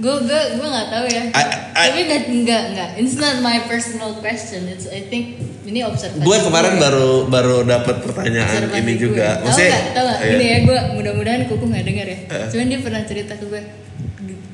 Gue 0.00 0.16
gue 0.22 0.40
gue 0.56 0.64
nggak 0.66 0.88
tahu 0.88 1.04
ya. 1.06 1.22
I- 1.30 1.50
I- 1.76 1.90
Tapi 1.90 2.00
nggak 2.02 2.20
nggak 2.42 2.62
nggak. 2.72 2.88
It's 2.96 3.14
not 3.14 3.38
my 3.38 3.60
personal 3.64 4.16
question. 4.16 4.64
It's 4.66 4.88
I 4.88 5.04
think 5.04 5.36
ini 5.62 5.80
observasi. 5.82 6.20
Gue 6.20 6.38
kemarin 6.40 6.74
gue. 6.74 6.82
baru 6.82 7.10
baru 7.26 7.56
dapat 7.62 8.00
pertanyaan 8.00 8.64
Observasi 8.64 8.80
ini 8.80 8.92
gue. 8.92 9.02
juga. 9.02 9.28
Tahu 9.36 9.44
Maksudnya, 9.46 9.68
nggak? 9.70 9.84
Tahu 9.90 10.04
nggak? 10.06 10.18
iya. 10.18 10.32
Ini 10.32 10.44
ya 10.46 10.58
gue 10.62 10.78
mudah-mudahan 10.94 11.42
kuku 11.46 11.64
nggak 11.66 11.84
denger 11.84 12.06
ya. 12.06 12.18
Eh. 12.26 12.46
Cuman 12.48 12.66
dia 12.66 12.80
pernah 12.80 13.02
cerita 13.04 13.32
ke 13.34 13.44
gue. 13.44 13.62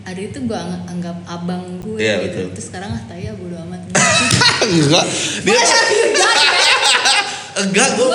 Ada 0.03 0.21
itu 0.21 0.39
gue 0.41 0.55
anggap, 0.55 0.83
anggap 0.87 1.17
abang 1.27 1.63
gue 1.81 1.99
Iya, 1.99 2.15
gitu. 2.21 2.27
betul. 2.43 2.47
Terus 2.53 2.67
sekarang 2.69 2.91
ah 2.93 3.03
taya 3.05 3.31
bodo 3.33 3.57
amat. 3.61 3.81
enggak. 4.67 5.05
Dia 5.43 5.59
enggak 7.59 7.89
gue 7.93 8.09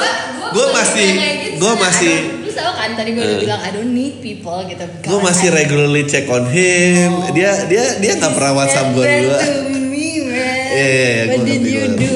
gue 0.51 0.65
masih 0.69 1.09
gue 1.57 1.73
masih 1.75 2.15
Tau 2.53 2.71
kan 2.73 2.89
tadi 2.93 3.09
gue 3.11 3.21
udah 3.21 3.39
bilang 3.39 3.61
I 3.61 3.69
don't 3.69 3.91
need 3.91 4.19
people 4.19 4.59
gitu. 4.63 4.83
gue 4.83 5.19
masih 5.19 5.47
regularly 5.49 6.03
check 6.03 6.27
on 6.27 6.45
him. 6.45 7.09
Dia 7.31 7.65
dia 7.65 7.83
dia 7.97 8.11
nggak 8.15 8.33
pernah 8.33 8.53
WhatsApp 8.55 8.91
gue 8.91 9.03
dulu. 9.03 9.31
to 9.33 9.51
me 9.67 10.07
man. 10.21 10.67
Iya, 10.71 10.85
iya, 10.85 11.09
iya, 11.09 11.23
What 11.27 11.37
gua 11.37 11.47
did 11.47 11.63
you 11.63 11.83
do? 11.95 12.11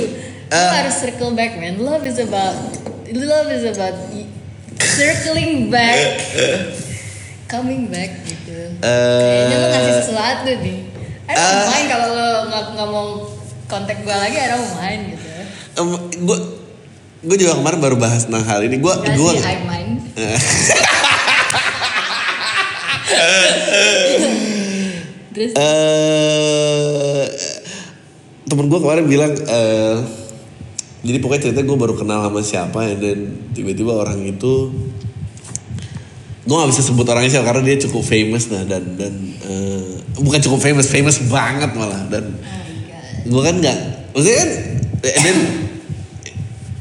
Lu 0.45 0.55
Eh. 0.55 0.71
harus 0.71 0.95
circle 0.95 1.33
back 1.33 1.55
man. 1.55 1.75
Love 1.77 2.03
is 2.03 2.17
about 2.17 2.55
love 3.07 3.49
is 3.49 3.65
about 3.65 3.97
circling 4.77 5.67
back, 5.67 6.21
coming 7.51 7.87
back 7.87 8.23
gitu. 8.23 8.73
Eh. 8.77 9.19
Kayaknya 9.19 9.55
lu 9.55 9.67
ngasih 9.69 9.93
sesuatu 10.01 10.51
nih. 10.61 10.79
I 11.25 11.33
don't 11.33 11.41
Eh. 11.57 11.65
mind 11.67 11.87
kalau 11.89 12.09
lo 12.11 12.29
nggak 12.47 12.63
nggak 12.71 12.89
mau 12.89 13.07
kontak 13.65 13.97
gue 13.99 14.13
lagi, 14.13 14.37
I 14.37 14.47
don't 14.47 14.69
mind 14.75 15.01
gitu. 15.11 15.29
gue 16.21 16.37
gue 17.25 17.37
juga 17.41 17.57
kemarin 17.57 17.79
baru 17.81 17.97
bahas 17.97 18.29
tentang 18.29 18.45
hal 18.45 18.61
ini. 18.63 18.77
Gue 18.77 18.93
gue. 18.93 19.31
Terus 25.33 25.51
eh 25.59 27.25
temen 28.45 28.65
gue 28.69 28.79
kemarin 28.79 29.05
bilang 29.09 29.33
eh 29.35 29.97
jadi 31.05 31.17
pokoknya 31.21 31.41
cerita 31.49 31.61
gue 31.61 31.77
baru 31.77 31.93
kenal 31.93 32.25
sama 32.25 32.41
siapa 32.41 32.79
ya 32.87 32.95
dan 32.97 33.51
tiba-tiba 33.53 33.93
orang 33.93 34.25
itu 34.25 34.73
gue 36.45 36.55
gak 36.55 36.69
bisa 36.69 36.81
sebut 36.85 37.05
orangnya 37.09 37.35
siapa 37.35 37.51
karena 37.51 37.61
dia 37.65 37.77
cukup 37.89 38.05
famous 38.05 38.53
nah 38.53 38.61
dan 38.63 38.95
dan 38.95 39.13
eh, 39.49 39.97
bukan 40.21 40.39
cukup 40.45 40.61
famous 40.61 40.87
famous 40.87 41.17
banget 41.25 41.73
malah 41.73 42.05
dan 42.09 42.31
oh 42.41 42.65
gue 43.25 43.41
kan 43.41 43.57
nggak 43.57 43.77
maksudnya 44.13 44.37
kan 44.37 44.49
dan 45.01 45.37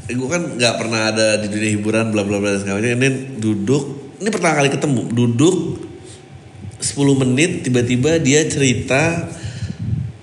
gue 0.05 0.29
kan 0.29 0.61
nggak 0.61 0.75
pernah 0.77 1.09
ada 1.09 1.40
di 1.40 1.49
dunia 1.49 1.71
hiburan 1.81 2.12
bla 2.12 2.29
bla 2.29 2.37
bla 2.37 2.61
dan 2.61 2.77
and 2.77 3.01
then 3.01 3.17
duduk 3.40 4.05
ini 4.21 4.29
pertama 4.33 4.57
kali 4.57 4.71
ketemu. 4.71 5.03
Duduk 5.11 5.57
10 6.81 7.23
menit 7.25 7.64
tiba-tiba 7.67 8.21
dia 8.21 8.45
cerita 8.49 9.29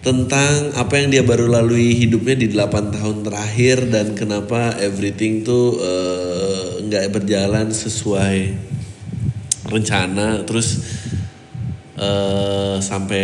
tentang 0.02 0.74
apa 0.74 0.98
yang 0.98 1.14
dia 1.14 1.22
baru 1.22 1.46
lalui 1.46 1.94
hidupnya 1.94 2.34
di 2.34 2.48
8 2.50 2.98
tahun 2.98 3.18
terakhir 3.22 3.94
dan 3.94 4.18
kenapa 4.18 4.74
everything 4.82 5.46
tuh 5.46 5.78
eh, 5.78 6.68
nggak 6.88 7.14
berjalan 7.14 7.70
sesuai 7.70 8.58
rencana. 9.70 10.46
Terus 10.50 10.82
eh 12.02 12.78
sampai 12.82 13.24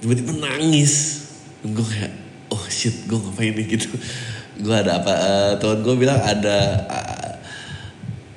tiba-tiba 0.00 0.40
nangis. 0.40 1.26
Gue 1.66 1.84
kayak 1.84 2.12
oh 2.54 2.64
shit 2.70 3.04
gue 3.04 3.18
ngapain 3.18 3.52
nih? 3.52 3.66
Gitu 3.76 3.92
gue 4.56 4.76
ada 4.76 5.00
apa 5.02 5.12
Eh, 5.12 5.52
teman 5.60 5.78
gue 5.84 5.94
bilang 5.96 6.20
ada 6.20 6.58
eh, 6.88 7.32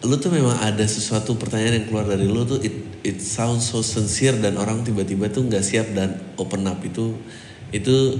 lu 0.08 0.16
tuh 0.16 0.32
memang 0.32 0.56
ada 0.64 0.84
sesuatu 0.88 1.36
pertanyaan 1.36 1.84
yang 1.84 1.88
keluar 1.92 2.08
dari 2.08 2.24
lu 2.24 2.48
tuh 2.48 2.60
it 2.64 3.04
it 3.04 3.20
sounds 3.20 3.68
so 3.68 3.84
sincere 3.84 4.40
dan 4.40 4.56
orang 4.56 4.84
tiba-tiba 4.84 5.28
tuh 5.28 5.48
nggak 5.48 5.64
siap 5.64 5.92
dan 5.92 6.16
open 6.40 6.64
up 6.68 6.80
itu 6.84 7.20
itu 7.76 8.16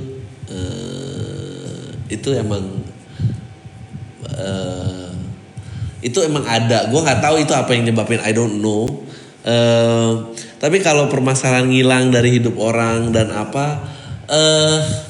eh, 0.52 1.88
itu 2.12 2.30
emang 2.36 2.84
eh, 4.28 5.12
itu 6.00 6.20
emang 6.24 6.48
ada. 6.48 6.88
Gue 6.88 7.00
nggak 7.04 7.20
tahu 7.20 7.36
itu 7.44 7.52
apa 7.52 7.76
yang 7.76 7.92
nyebabin 7.92 8.24
I 8.24 8.32
don't 8.32 8.64
know. 8.64 8.88
Eh, 9.44 10.12
tapi 10.60 10.84
kalau 10.84 11.08
permasalahan 11.08 11.72
ngilang 11.72 12.12
dari 12.12 12.40
hidup 12.40 12.60
orang 12.60 13.16
dan 13.16 13.32
apa 13.32 13.80
eh 14.28 15.09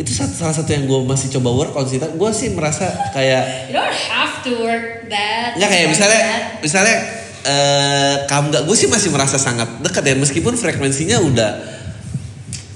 itu 0.00 0.16
salah 0.16 0.56
satu 0.56 0.72
yang 0.72 0.88
gue 0.88 0.98
masih 1.04 1.28
coba 1.36 1.52
work 1.52 1.74
on 1.76 1.84
sih 1.84 2.00
gue 2.00 2.30
sih 2.32 2.56
merasa 2.56 2.88
kayak 3.12 3.68
You 3.68 3.76
don't 3.76 3.92
have 4.08 4.40
to 4.40 4.52
work 4.58 5.04
that. 5.12 5.60
Nggak 5.60 5.68
kayak 5.68 5.86
misalnya 5.88 6.20
that. 6.20 6.42
misalnya 6.64 6.96
eh 7.40 8.14
kamu 8.24 8.44
nggak 8.48 8.64
gue 8.64 8.76
sih 8.76 8.88
masih 8.88 9.08
merasa 9.08 9.36
sangat 9.36 9.68
dekat 9.80 10.00
ya 10.02 10.16
meskipun 10.16 10.56
frekuensinya 10.56 11.20
udah 11.20 11.52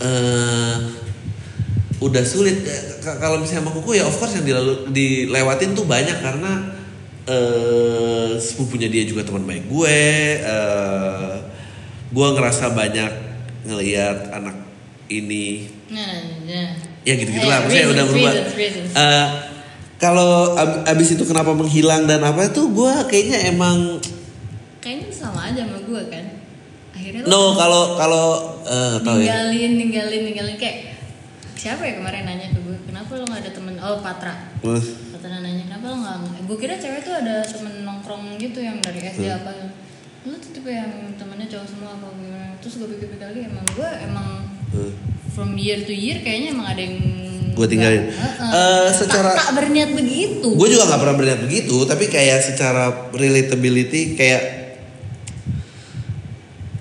eh 0.00 0.76
udah 2.00 2.22
sulit 2.22 2.60
k- 3.00 3.16
kalau 3.16 3.40
misalnya 3.40 3.64
sama 3.64 3.72
kuku 3.72 3.96
ya 3.96 4.04
of 4.04 4.12
course 4.14 4.36
yang 4.36 4.44
dilalu, 4.44 4.92
dilewatin 4.92 5.72
tuh 5.72 5.88
banyak 5.88 6.20
karena 6.20 6.52
eh 7.24 8.36
sepupunya 8.36 8.92
dia 8.92 9.08
juga 9.08 9.24
teman 9.24 9.44
baik 9.44 9.64
gue 9.64 9.98
eh 10.44 11.34
gue 12.08 12.26
ngerasa 12.36 12.68
banyak 12.70 13.12
ngelihat 13.64 14.28
anak 14.30 14.56
ini 15.08 15.72
Nah, 15.88 16.00
nah, 16.00 16.68
nah. 16.72 16.93
Ya 17.04 17.14
gitu 17.14 17.30
gitulah 17.30 17.58
maksudnya 17.60 17.80
Reasons, 17.82 17.94
udah 17.94 18.04
berubah 18.06 18.32
reasons, 18.32 18.54
reasons. 18.56 18.90
Eh, 18.94 19.26
kalau 19.96 20.30
ab- 20.54 20.84
abis 20.86 21.08
itu 21.12 21.24
kenapa 21.24 21.52
menghilang 21.52 22.04
dan 22.04 22.20
apa 22.20 22.44
itu 22.44 22.62
gue 22.66 22.92
kayaknya 23.06 23.38
emang 23.48 24.00
Kayaknya 24.78 25.08
sama 25.10 25.40
aja 25.44 25.64
sama 25.64 25.80
gue 25.80 26.02
kan. 26.08 26.24
Akhirnya 26.90 27.20
lo 27.22 27.28
no 27.28 27.40
kalau 27.54 27.82
kalau 27.94 28.24
eh 28.62 28.94
tahu 28.98 29.16
ya 29.18 29.48
ninggalin, 29.48 29.72
ninggalin, 29.78 30.22
ninggalin 30.24 30.56
kayak 30.56 30.92
siapa 31.54 31.80
ya 31.82 31.96
kemarin 31.96 32.24
nanya 32.24 32.48
ke 32.50 32.60
gue, 32.60 32.76
kenapa 32.84 33.08
lo 33.14 33.24
gak 33.24 33.40
ada 33.40 33.50
temen? 33.50 33.74
Oh 33.78 33.96
Patra. 33.98 34.52
Eh, 34.60 34.82
Patra 35.10 35.28
nanya 35.34 35.64
kenapa 35.64 35.84
lo 35.86 35.96
gak? 35.98 36.16
Gue 36.44 36.56
kira 36.58 36.76
cewek 36.76 37.00
tuh 37.00 37.14
ada 37.14 37.40
temen 37.40 37.80
nongkrong 37.82 38.36
gitu 38.36 38.60
yang 38.60 38.76
dari 38.78 39.00
SD 39.02 39.24
Hmm. 39.24 39.38
apa. 39.38 39.52
Lo 40.24 40.36
tuh 40.36 40.52
tipe 40.52 40.68
yang 40.68 40.88
temennya 41.14 41.48
cowok 41.48 41.66
semua 41.66 41.90
apa 41.94 42.06
gimana? 42.12 42.52
Terus 42.58 42.74
gue 42.76 42.88
pikir-pikir 42.90 43.24
lagi 43.26 43.40
emang 43.42 43.64
gue 43.70 43.88
emang 44.02 44.28
eh. 44.74 44.92
From 45.34 45.58
year 45.58 45.78
to 45.78 45.90
year 45.90 46.18
kayaknya 46.18 46.48
emang 46.50 46.66
ada 46.66 46.80
yang 46.80 46.96
Gua 47.54 47.66
tinggalin. 47.66 48.10
Heeh. 48.10 48.50
Eh, 48.50 48.88
secara- 48.90 49.30
tak, 49.30 49.46
tak 49.46 49.54
berniat 49.56 49.90
begitu. 49.92 50.48
gue 50.48 50.68
juga 50.68 50.86
nggak 50.86 51.00
pernah 51.00 51.16
berniat 51.16 51.40
begitu 51.40 51.76
tapi 51.84 52.06
kayak 52.06 52.42
secara 52.42 53.10
relatability 53.10 54.14
kayak 54.14 54.42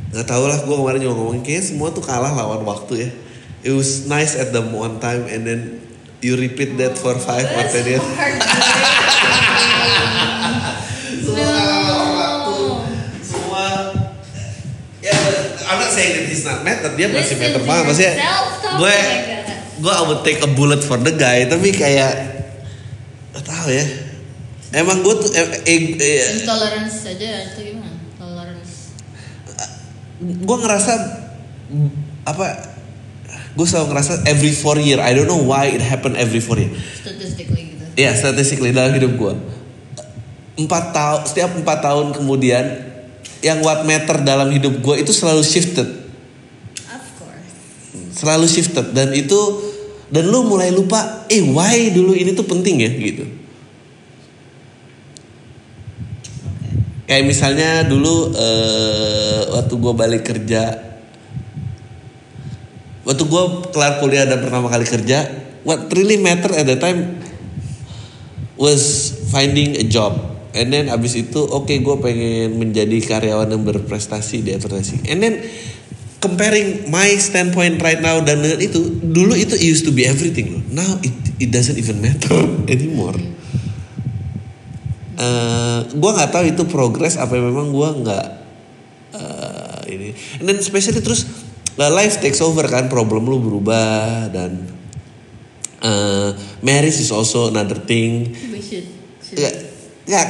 nggak 0.09 0.25
tau 0.25 0.45
lah 0.45 0.57
gue 0.59 0.69
kemarin 0.71 0.97
juga 0.99 1.13
ngomongin 1.15 1.41
kayak 1.41 1.63
semua 1.63 1.89
tuh 1.89 2.01
kalah 2.01 2.29
lawan 2.29 2.61
waktu 2.63 2.93
ya 2.99 3.09
it 3.61 3.71
was 3.71 4.05
nice 4.05 4.33
at 4.33 4.49
the 4.49 4.61
one 4.61 4.97
time 4.97 5.25
and 5.25 5.41
then 5.41 5.77
you 6.19 6.33
repeat 6.33 6.73
that 6.75 6.93
for 6.93 7.13
five 7.15 7.45
or 7.47 7.65
ten 7.65 7.85
years 7.87 8.05
semua 11.19 11.37
kalah 11.37 11.81
lawan 11.81 12.09
waktu 12.13 12.57
semua 13.21 13.65
ya 14.99 15.13
I'm 15.63 15.79
not 15.79 15.91
saying 15.91 16.32
not 16.45 16.61
matter 16.61 16.91
dia 16.95 17.07
masih 17.09 17.35
matter 17.39 17.61
banget 17.63 17.83
maksudnya 17.89 18.13
gue 18.79 18.95
gue 19.83 19.93
I 19.93 20.03
would 20.07 20.21
take 20.21 20.39
a 20.43 20.49
bullet 20.51 20.83
for 20.83 20.99
the 20.99 21.11
guy 21.15 21.47
tapi 21.49 21.73
kayak 21.73 22.13
gak 23.33 23.45
tahu 23.47 23.67
ya 23.73 23.85
emang 24.77 25.01
gue 25.01 25.13
tuh 25.23 25.29
eh, 25.33 25.47
eh, 25.65 25.81
eh, 25.97 26.21
Intolerance 26.39 27.07
saja 27.07 27.49
itu 27.51 27.59
gimana? 27.73 27.97
Tolerance. 28.19 28.95
gue 30.23 30.57
ngerasa 30.61 30.93
apa 32.23 32.45
gue 33.53 33.65
selalu 33.67 33.85
ngerasa 33.91 34.13
every 34.29 34.53
four 34.53 34.77
year 34.79 35.01
I 35.01 35.11
don't 35.17 35.27
know 35.27 35.41
why 35.41 35.73
it 35.73 35.83
happen 35.83 36.15
every 36.15 36.39
four 36.39 36.55
year 36.61 36.71
Statistically 36.73 37.75
gitu. 37.75 37.83
ya 37.99 38.15
statistically 38.15 38.71
dalam 38.71 38.95
hidup 38.95 39.13
gue 39.17 39.33
empat 40.53 40.93
tahun 40.93 41.19
setiap 41.25 41.49
empat 41.57 41.79
tahun 41.81 42.13
kemudian 42.13 42.93
yang 43.43 43.59
what 43.59 43.83
matter 43.83 44.23
dalam 44.23 44.47
hidup 44.49 44.79
gue 44.79 44.95
itu 45.03 45.11
selalu 45.11 45.43
shifted. 45.43 46.02
Selalu 48.13 48.45
shifted. 48.45 48.93
Dan 48.93 49.11
itu 49.17 49.37
dan 50.13 50.29
lu 50.29 50.45
mulai 50.45 50.69
lupa 50.69 51.25
eh 51.27 51.41
why 51.41 51.89
dulu 51.89 52.13
ini 52.13 52.37
tuh 52.37 52.45
penting 52.45 52.85
ya? 52.85 52.91
Gitu. 52.93 53.25
Kayak 57.09 57.25
misalnya 57.27 57.69
dulu 57.83 58.31
eh, 58.31 59.41
waktu 59.53 59.73
gue 59.75 59.93
balik 59.93 60.23
kerja 60.23 60.93
waktu 63.03 63.23
gue 63.27 63.43
kelar 63.75 63.99
kuliah 63.99 64.23
dan 64.23 64.39
pertama 64.39 64.71
kali 64.71 64.87
kerja 64.87 65.27
what 65.67 65.91
really 65.91 66.15
matter 66.15 66.55
at 66.55 66.63
the 66.63 66.79
time 66.79 67.19
was 68.55 69.11
finding 69.33 69.75
a 69.75 69.85
job. 69.85 70.15
And 70.53 70.69
then 70.69 70.85
abis 70.87 71.17
itu 71.17 71.41
oke 71.41 71.73
gue 71.73 71.95
pengen 71.97 72.61
menjadi 72.61 73.01
karyawan 73.01 73.49
yang 73.49 73.65
berprestasi 73.65 74.45
di 74.45 74.53
advertising. 74.53 75.01
And 75.09 75.19
then 75.19 75.33
comparing 76.23 76.87
my 76.87 77.11
standpoint 77.19 77.83
right 77.83 77.99
now 77.99 78.23
dan 78.23 78.39
dengan 78.39 78.63
itu 78.63 78.79
dulu 79.03 79.35
itu 79.35 79.59
used 79.59 79.83
to 79.83 79.91
be 79.91 80.07
everything 80.07 80.55
loh 80.55 80.63
now 80.71 80.87
it 81.03 81.11
it 81.43 81.51
doesn't 81.51 81.75
even 81.75 81.99
matter 81.99 82.31
anymore 82.73 83.19
eh 85.19 85.79
gue 85.91 86.11
nggak 86.15 86.31
tahu 86.31 86.43
itu 86.47 86.63
progress 86.71 87.19
apa 87.19 87.35
memang 87.35 87.69
gue 87.75 87.89
nggak 88.07 88.27
eh, 89.19 89.79
ini 89.91 90.09
and 90.39 90.45
then 90.47 90.57
especially 90.57 91.03
terus 91.03 91.27
uh, 91.77 91.91
life 91.91 92.17
takes 92.23 92.39
over 92.39 92.65
kan 92.65 92.87
problem 92.87 93.27
lu 93.27 93.43
berubah 93.43 94.31
dan 94.31 94.63
eh 95.83 96.29
marriage 96.63 97.03
is 97.03 97.11
also 97.11 97.51
another 97.51 97.75
thing 97.75 98.31
We 98.49 98.63
should. 98.63 98.87
should. 99.19 99.37
Nggak, 99.37 99.55
nggak. 100.07 100.27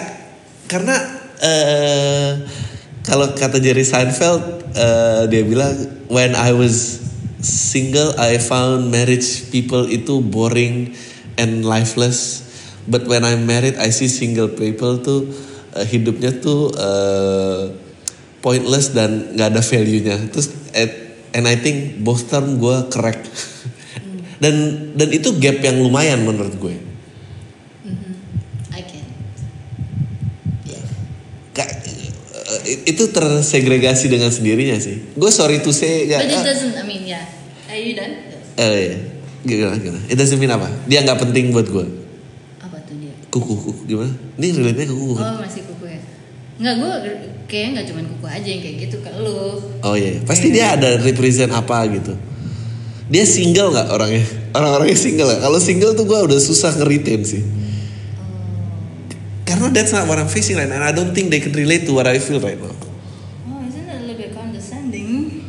karena 0.65 0.95
eh 1.38 2.32
kalau 3.13 3.30
kata 3.38 3.62
Jerry 3.62 3.86
Seinfeld 3.86 4.41
eh, 4.73 5.30
dia 5.30 5.45
bilang 5.45 5.69
when 6.10 6.34
I 6.34 6.49
was 6.49 6.97
single 7.45 8.17
I 8.17 8.41
found 8.41 8.89
marriage 8.89 9.54
people 9.54 9.86
itu 9.86 10.17
boring 10.17 10.97
and 11.38 11.62
lifeless. 11.62 12.41
But 12.89 13.06
when 13.06 13.21
I'm 13.21 13.45
married 13.45 13.78
I 13.78 13.93
see 13.93 14.10
single 14.10 14.49
people 14.58 14.97
tuh 15.06 15.30
eh, 15.78 15.86
hidupnya 15.86 16.41
tuh 16.41 16.73
eh, 16.73 17.62
pointless 18.42 18.98
dan 18.98 19.37
nggak 19.37 19.48
ada 19.54 19.62
value-nya. 19.62 20.17
Terus 20.33 20.50
at- 20.73 21.13
and 21.37 21.46
I 21.46 21.54
think 21.62 22.02
both 22.02 22.33
term 22.33 22.58
gue 22.58 22.90
correct. 22.90 23.29
Dan 24.44 24.90
dan 25.00 25.08
itu 25.15 25.40
gap 25.40 25.63
yang 25.63 25.79
lumayan 25.79 26.25
menurut 26.27 26.58
gue 26.60 26.75
Mhm. 27.85 28.12
I 28.75 28.81
can. 28.83 29.06
Yeah. 30.67 30.83
Ka- 31.56 31.71
eh, 32.67 32.73
itu 32.84 33.04
tersegregasi 33.10 34.12
dengan 34.12 34.29
sendirinya 34.29 34.77
sih. 34.79 35.15
Gue 35.15 35.31
sorry 35.31 35.63
to 35.63 35.71
say 35.71 36.08
ya. 36.08 36.19
But 36.19 36.29
it 36.29 36.40
eh, 36.40 36.44
doesn't. 36.44 36.75
I 36.75 36.84
mean, 36.84 37.04
yeah. 37.08 37.25
Are 37.71 37.79
you 37.79 37.98
done? 37.98 38.13
Eh, 38.60 38.73
iya. 38.77 38.96
gimana 39.44 39.75
gimana? 39.81 40.04
It 40.08 40.15
doesn't 40.15 40.40
mean 40.40 40.54
apa? 40.54 40.69
Dia 40.88 41.04
nggak 41.04 41.19
penting 41.19 41.52
buat 41.52 41.67
gue. 41.67 41.86
Apa 42.63 42.77
tuh 42.86 42.96
dia? 43.00 43.13
Kuku 43.27 43.54
kuku 43.60 43.81
gimana? 43.90 44.13
Ini 44.40 44.48
relate 44.56 44.77
nya 44.84 44.86
kuku. 44.94 45.13
kan? 45.17 45.23
Oh 45.25 45.38
masih 45.42 45.62
kuku 45.67 45.86
ya. 45.90 46.00
Nggak, 46.54 46.73
gue 46.79 46.92
kayaknya 47.50 47.69
nggak 47.75 47.86
cuman 47.92 48.04
kuku 48.13 48.25
aja 48.29 48.48
yang 48.48 48.62
kayak 48.62 48.75
gitu 48.88 48.98
ke 49.02 49.10
lu. 49.19 49.60
Oh 49.84 49.96
iya, 49.98 50.21
pasti 50.23 50.48
dia 50.54 50.77
ada 50.77 51.02
represent 51.02 51.52
apa 51.52 51.86
gitu. 51.92 52.13
Dia 53.12 53.25
single 53.27 53.75
nggak 53.75 53.88
orangnya? 53.92 54.25
Orang-orangnya 54.56 54.98
single 54.98 55.27
nggak? 55.27 55.42
Kalau 55.44 55.60
single 55.60 55.94
tuh 55.94 56.06
gue 56.08 56.19
udah 56.29 56.40
susah 56.40 56.71
nge-retain 56.77 57.21
sih. 57.21 57.44
Karena 59.63 59.79
that's 59.79 59.95
not 59.95 60.11
what 60.11 60.19
I'm 60.19 60.27
facing 60.27 60.59
right 60.59 60.67
now. 60.67 60.75
And 60.75 60.83
I 60.83 60.91
don't 60.91 61.15
think 61.15 61.31
they 61.31 61.39
can 61.39 61.55
relate 61.55 61.87
to 61.87 61.95
what 61.95 62.03
I 62.03 62.19
feel 62.19 62.43
right 62.43 62.59
now. 62.59 62.75
Oh, 63.47 63.63
isn't 63.63 63.87
that 63.87 63.95
a 63.95 64.03
little 64.03 64.19
bit 64.19 64.35
condescending? 64.35 65.39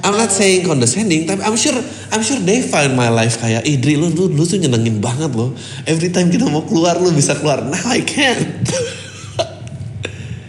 I'm 0.00 0.16
not 0.16 0.32
saying 0.32 0.64
condescending, 0.64 1.28
tapi 1.28 1.44
I'm 1.44 1.52
sure 1.52 1.76
I'm 2.08 2.24
sure 2.24 2.40
they 2.40 2.64
find 2.64 2.96
my 2.96 3.12
life 3.12 3.36
kayak 3.36 3.68
Idri 3.68 4.00
lu, 4.00 4.08
lu 4.08 4.32
lu 4.32 4.48
tuh 4.48 4.56
nyenengin 4.56 5.04
banget 5.04 5.36
loh. 5.36 5.52
Every 5.84 6.08
time 6.08 6.32
kita 6.32 6.48
mau 6.48 6.64
keluar 6.64 6.96
lu 6.96 7.12
bisa 7.12 7.36
keluar. 7.36 7.60
Now 7.68 7.92
I 7.92 8.00
can't. 8.00 8.64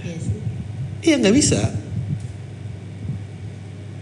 Yes. 0.08 0.24
Iya 1.04 1.20
nggak 1.20 1.36
bisa. 1.36 1.60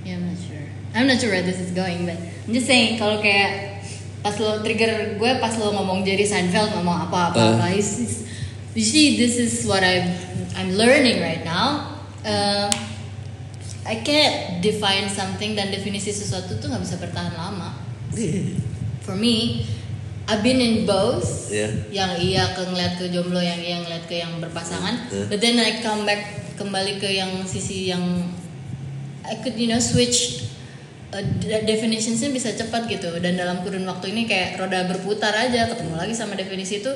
Yeah, 0.06 0.22
I'm 0.22 0.30
not 0.30 0.38
sure. 0.38 0.66
I'm 0.94 1.06
not 1.10 1.18
sure 1.18 1.34
where 1.34 1.42
this 1.42 1.58
is 1.58 1.74
going, 1.74 2.06
but 2.06 2.22
I'm 2.22 2.54
just 2.54 2.70
saying 2.70 3.02
kalau 3.02 3.18
kayak 3.18 3.82
pas 4.22 4.38
lo 4.38 4.62
trigger 4.62 5.18
gue 5.18 5.32
pas 5.42 5.58
lo 5.58 5.74
ngomong 5.74 6.06
Jerry 6.06 6.30
Seinfeld 6.30 6.78
ngomong 6.78 7.10
apa 7.10 7.34
apa 7.34 7.42
apa, 7.58 7.66
Uh. 7.66 7.74
is- 7.74 7.98
is- 7.98 8.21
you 8.76 8.86
see 8.86 9.18
this 9.20 9.36
is 9.38 9.68
what 9.68 9.84
I'm 9.84 10.16
I'm 10.56 10.72
learning 10.76 11.20
right 11.20 11.44
now. 11.44 12.00
Uh, 12.24 12.72
I 13.82 13.98
can't 14.06 14.62
define 14.62 15.10
something 15.10 15.58
dan 15.58 15.74
definisi 15.74 16.14
sesuatu 16.14 16.62
tuh 16.62 16.70
nggak 16.70 16.84
bisa 16.86 16.96
bertahan 17.02 17.34
lama. 17.34 17.74
For 19.06 19.18
me, 19.18 19.66
I've 20.30 20.46
been 20.46 20.62
in 20.62 20.86
both. 20.86 21.50
Iya. 21.50 21.90
Yang 21.90 22.12
iya 22.22 22.44
ke 22.54 22.62
ngeliat 22.62 22.94
ke 23.02 23.10
jomblo, 23.10 23.42
yang 23.42 23.58
iya 23.58 23.82
ngeliat 23.82 24.06
ke 24.06 24.22
yang 24.22 24.38
berpasangan. 24.38 25.10
Iya. 25.10 25.26
But 25.28 25.40
then 25.42 25.58
I 25.58 25.82
come 25.82 26.06
back 26.06 26.54
kembali 26.62 27.02
ke 27.02 27.10
yang 27.10 27.42
sisi 27.50 27.90
yang 27.90 28.30
I 29.26 29.42
could 29.42 29.58
you 29.58 29.66
know 29.66 29.82
switch 29.82 30.46
uh, 31.10 31.24
de- 31.42 31.66
definitionsnya 31.66 32.30
bisa 32.30 32.54
cepat 32.54 32.86
gitu 32.86 33.10
dan 33.18 33.34
dalam 33.34 33.66
kurun 33.66 33.84
waktu 33.90 34.14
ini 34.14 34.30
kayak 34.30 34.62
roda 34.62 34.86
berputar 34.86 35.34
aja 35.34 35.74
ketemu 35.74 35.98
lagi 35.98 36.14
sama 36.14 36.38
definisi 36.38 36.86
itu 36.86 36.92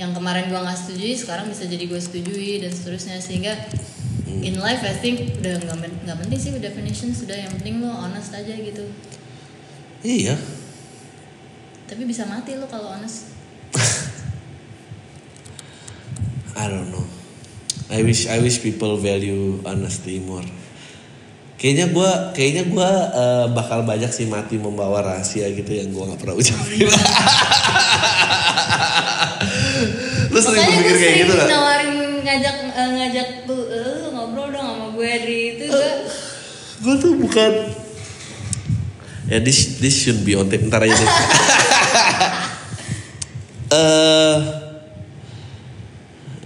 yang 0.00 0.16
kemarin 0.16 0.48
gua 0.48 0.64
nggak 0.64 0.80
setujui 0.80 1.12
sekarang 1.12 1.52
bisa 1.52 1.68
jadi 1.68 1.84
gue 1.84 2.00
setujui 2.00 2.64
dan 2.64 2.72
seterusnya 2.72 3.20
sehingga 3.20 3.52
in 4.40 4.56
life 4.56 4.80
I 4.80 4.96
think 4.96 5.44
udah 5.44 5.60
nggak 6.08 6.18
penting 6.24 6.40
sih 6.40 6.56
definition 6.56 7.12
sudah 7.12 7.36
yang 7.36 7.52
penting 7.60 7.84
lo 7.84 7.92
honest 7.92 8.32
aja 8.32 8.56
gitu 8.56 8.88
Iya. 10.00 10.40
tapi 11.84 12.08
bisa 12.08 12.24
mati 12.24 12.56
lo 12.56 12.64
kalau 12.64 12.96
honest 12.96 13.28
I 16.60 16.68
don't 16.68 16.92
know. 16.92 17.06
I 17.88 18.04
wish 18.04 18.28
I 18.28 18.36
wish 18.38 18.60
people 18.60 19.00
value 19.00 19.64
honesty 19.64 20.20
more. 20.20 20.44
Kayaknya 21.56 21.86
gue 21.88 22.10
kayaknya 22.36 22.64
gua 22.68 22.90
eh, 23.16 23.46
bakal 23.56 23.88
banyak 23.88 24.12
sih 24.12 24.28
mati 24.28 24.60
membawa 24.60 25.00
rahasia 25.00 25.48
gitu 25.56 25.72
yang 25.72 25.88
gue 25.88 26.04
nggak 26.04 26.20
pernah 26.20 26.36
ucapin. 26.40 26.84
Lu 30.40 30.42
sering 30.42 30.56
Makanya 30.56 30.80
berpikir 30.80 30.96
kayak 30.96 31.14
gitu 31.20 31.32
gak? 31.36 31.48
nawarin 31.48 31.90
ngajak 32.20 32.56
eh, 32.64 32.88
ngajak 32.96 33.28
lu 33.44 33.56
eh, 33.68 33.80
lu 34.00 34.08
ngobrol 34.10 34.48
dong 34.48 34.64
sama 34.66 34.86
gue 34.90 35.12
di 35.22 35.38
itu 35.52 35.64
gue 35.68 35.90
Gue 36.80 36.94
tuh 36.96 37.12
bukan 37.14 37.52
ya 39.28 39.38
this 39.38 39.76
this 39.78 39.94
should 39.94 40.24
be 40.24 40.32
on 40.32 40.48
tape 40.48 40.64
ntar 40.64 40.80
aja 40.80 40.90
deh. 40.90 41.04
Eh 43.70 44.36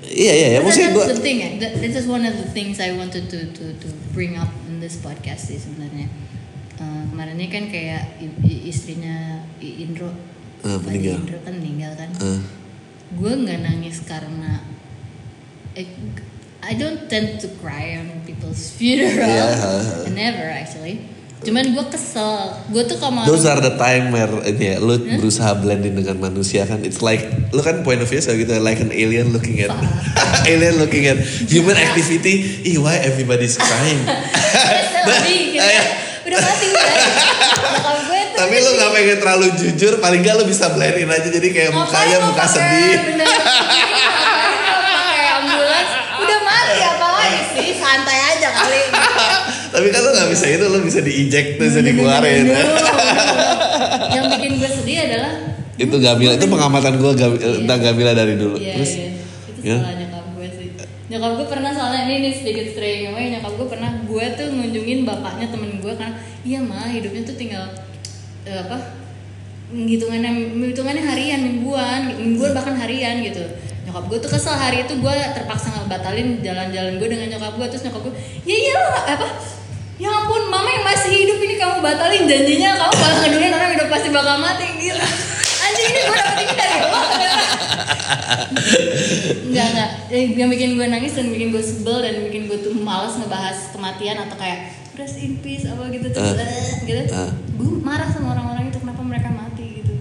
iya 0.05 0.33
iya 0.37 0.49
ya 0.55 0.59
maksudnya 0.61 0.93
gue 0.93 1.05
the 1.09 1.19
thing 1.19 1.39
ya. 1.41 1.49
That- 1.57 1.81
is 1.81 2.05
one 2.05 2.23
of 2.23 2.37
the 2.37 2.49
things 2.53 2.77
I 2.79 2.93
wanted 2.93 3.33
to 3.33 3.39
to 3.49 3.65
to 3.81 3.89
bring 4.13 4.37
up 4.37 4.53
in 4.69 4.77
this 4.77 5.01
podcast 5.01 5.49
sih 5.49 5.57
sebenarnya. 5.57 6.07
Eh, 6.75 7.03
kemarin 7.09 7.39
ini 7.39 7.49
kan 7.49 7.65
kayak 7.71 8.19
istrinya 8.45 9.41
Indro, 9.63 10.11
Pak 10.61 10.85
meninggal. 10.85 11.23
Indro 11.25 11.39
kan 11.41 11.55
meninggal 11.57 11.93
kan. 11.97 12.11
Eh, 12.21 12.41
Gue 13.15 13.33
nggak 13.35 13.61
nangis 13.63 14.03
karena 14.03 14.61
eh, 15.79 15.87
I 16.65 16.73
don't 16.75 17.07
tend 17.13 17.41
to 17.45 17.49
cry 17.61 18.01
on 18.01 18.25
people's 18.25 18.73
funeral. 18.73 19.29
Yeah. 19.29 20.09
I 20.09 20.11
never 20.11 20.49
actually. 20.49 21.05
Cuman 21.45 21.77
gue 21.77 21.85
kesel. 21.93 22.57
Gue 22.73 22.89
tuh 22.89 22.97
kalau 22.97 23.21
mau 23.21 23.29
Those 23.29 23.45
are 23.45 23.61
the 23.61 23.77
time 23.77 24.11
where 24.17 24.33
ini 24.49 24.75
ya, 24.75 24.77
lu 24.81 24.97
berusaha 24.97 25.61
blending 25.61 25.93
dengan 25.93 26.17
manusia 26.17 26.65
kan. 26.65 26.81
It's 26.81 27.05
like 27.05 27.53
lu 27.53 27.61
kan 27.61 27.85
point 27.85 28.01
of 28.01 28.09
view 28.09 28.25
gitu 28.25 28.53
like 28.65 28.81
an 28.81 28.91
alien 28.91 29.37
looking 29.37 29.61
at 29.61 29.71
alien 30.51 30.81
looking 30.81 31.05
at 31.05 31.21
human 31.47 31.77
activity. 31.77 32.65
Ih, 32.65 32.81
why 32.81 32.97
everybody's 33.05 33.61
crying? 33.61 34.01
gitu. 34.09 35.61
Iya. 35.65 35.85
Udah 36.25 36.39
mati 36.41 36.67
udah. 36.73 37.34
Tuh 38.55 38.63
Tapi 38.63 38.71
lu 38.71 38.79
gak 38.79 38.91
pengen 38.93 39.19
terlalu 39.19 39.47
jujur, 39.53 39.93
paling 39.99 40.21
gak 40.21 40.35
lu 40.37 40.45
bisa 40.45 40.71
blendin 40.71 41.09
aja 41.09 41.27
jadi 41.27 41.49
kayak 41.51 41.71
mukanya 41.71 41.91
Ngapain 41.91 42.15
lo 42.15 42.27
muka 42.29 42.39
pakai- 42.39 42.55
sedih. 42.55 42.95
Bener. 43.05 43.27
Pakai 44.85 45.27
ambulans? 45.35 45.91
Udah 46.17 46.39
mati 46.41 46.79
apa 46.81 47.07
lagi 47.11 47.41
sih? 47.51 47.69
Santai 47.75 48.19
aja 48.21 48.49
kali. 48.53 48.81
Tapi 49.75 49.87
kan 49.89 50.01
lu 50.01 50.11
gak 50.13 50.29
bisa 50.31 50.47
itu, 50.47 50.65
lu 50.65 50.79
bisa 50.81 51.01
diinjek 51.01 51.47
terus 51.57 51.75
dikeluarin. 51.77 52.47
Yang 54.15 54.25
bikin 54.33 54.53
gue 54.57 54.71
sedih 54.73 54.99
adalah 55.05 55.33
itu 55.75 55.97
Gamila, 55.99 56.33
itu 56.33 56.47
pengamatan 56.47 56.95
gue 56.95 57.11
tentang 57.37 57.81
Gamila 57.81 58.15
dari 58.15 58.39
dulu. 58.39 58.55
Iya, 58.55 58.79
Terus 58.79 58.93
iya. 58.95 59.09
Itu 59.51 59.61
ya? 59.67 59.77
salah 59.77 59.95
nyokap 59.99 60.25
gue 60.31 60.47
sih. 60.49 60.69
Nyokap 61.05 61.31
gue 61.35 61.47
pernah 61.51 61.71
soalnya 61.75 62.01
ini 62.07 62.17
nih 62.21 62.33
sedikit 62.33 62.67
straying 62.71 63.11
away. 63.11 63.35
Nyokap 63.35 63.53
gue 63.53 63.67
pernah 63.67 63.91
gue 64.01 64.25
tuh 64.33 64.47
ngunjungin 64.49 65.03
bapaknya 65.03 65.51
temen 65.51 65.83
gue 65.83 65.93
karena 65.93 66.15
iya 66.41 66.63
mah 66.63 66.87
hidupnya 66.87 67.23
tuh 67.25 67.35
tinggal 67.35 67.67
eh, 68.45 68.59
apa 68.61 68.77
hitungannya 69.75 70.55
hitungannya 70.71 71.03
harian 71.03 71.41
mingguan 71.41 72.15
mingguan 72.21 72.53
bahkan 72.53 72.77
harian 72.77 73.25
gitu. 73.25 73.43
Nyokap 73.85 74.05
gue 74.09 74.19
tuh 74.21 74.31
kesel 74.33 74.57
hari 74.57 74.85
itu 74.85 74.97
gue 74.97 75.15
terpaksa 75.37 75.73
ngebatalin 75.77 76.41
jalan-jalan 76.41 76.97
gue 77.01 77.09
dengan 77.09 77.27
nyokap 77.37 77.53
gue 77.57 77.67
terus 77.73 77.83
nyokap 77.89 78.01
gue 78.07 78.15
ya 78.45 78.57
iyalah 78.57 79.05
apa? 79.19 79.29
Ya 79.95 80.11
ampun 80.11 80.51
mama 80.51 80.69
yang 80.69 80.85
masih 80.85 81.11
hidup 81.15 81.39
ini 81.39 81.55
kamu 81.55 81.79
batalin 81.79 82.27
janjinya 82.27 82.71
kamu 82.77 82.93
bakal 82.99 83.17
ngedulin 83.25 83.53
orang 83.55 83.71
udah 83.79 83.89
pasti 83.89 84.09
bakal 84.11 84.37
mati. 84.43 84.67
Gitu. 84.79 85.01
Anjing 85.65 85.87
ini 85.89 86.01
gue 86.05 86.17
dapet 86.19 86.37
ini 86.45 86.53
dari 86.61 86.77
lo 86.83 87.01
Enggak, 89.45 89.67
enggak. 89.71 89.91
Eh, 90.11 90.25
Yang 90.35 90.49
bikin 90.59 90.71
gue 90.77 90.87
nangis 90.91 91.13
dan 91.15 91.27
bikin 91.31 91.49
gue 91.55 91.63
sebel 91.63 91.99
dan 92.03 92.15
bikin 92.27 92.51
gue 92.51 92.59
tuh 92.59 92.75
males 92.75 93.15
ngebahas 93.17 93.71
kematian 93.71 94.19
atau 94.27 94.37
kayak 94.37 94.84
rest 94.95 95.17
in 95.19 95.39
peace 95.39 95.65
apa 95.65 95.91
gitu 95.91 96.07
Ah. 96.15 96.35
eh, 96.35 96.69
gitu. 96.83 97.03
Ah. 97.11 97.31
Gue 97.55 97.71
marah 97.81 98.07
sama 98.07 98.33
orang-orang 98.33 98.69
itu 98.69 98.79
kenapa 98.79 99.03
mereka 99.03 99.29
mati 99.31 99.81
gitu. 99.81 99.93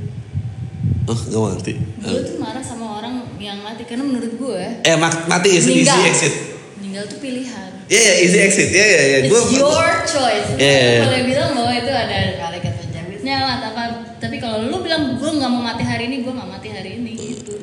oh 1.03 1.17
gak 1.17 1.41
ngerti. 1.57 1.73
Gue 1.99 2.21
tuh 2.23 2.37
marah 2.37 2.63
sama 2.63 2.85
orang 2.97 3.13
yang 3.37 3.59
mati 3.59 3.83
karena 3.83 4.03
menurut 4.03 4.33
gue 4.33 4.63
Eh 4.81 4.95
mati 4.99 5.49
is 5.51 5.65
easy 5.65 5.83
meninggal, 5.83 6.07
exit. 6.07 6.33
meninggal 6.77 7.03
tuh 7.07 7.19
pilihan. 7.19 7.69
Iya 7.85 8.01
ya 8.01 8.13
easy 8.21 8.37
exit. 8.39 8.67
Iya 8.69 8.85
iya 8.85 9.01
iya. 9.03 9.17
It's 9.21 9.29
Gua 9.29 9.41
your 9.51 9.91
choice. 10.07 10.47
Iya, 10.55 10.63
iya, 10.63 10.79
iya. 10.95 11.01
Boleh 11.03 11.23
bilang 11.27 11.49
bahwa 11.53 11.71
itu 11.73 11.91
ada 11.91 12.17
malaikat 12.39 12.73
penjabitnya 12.79 13.35
lah, 13.37 13.55
apa. 13.61 13.83
Tapi 14.17 14.35
kalau 14.39 14.57
lu 14.63 14.77
bilang 14.79 15.19
gue 15.19 15.29
nggak 15.29 15.51
mau 15.51 15.59
mati 15.61 15.83
hari 15.83 16.07
ini, 16.07 16.23
gue 16.23 16.31
nggak 16.31 16.49
mati 16.49 16.69
hari 16.71 16.89
ini 16.95 17.11
gitu. 17.11 17.53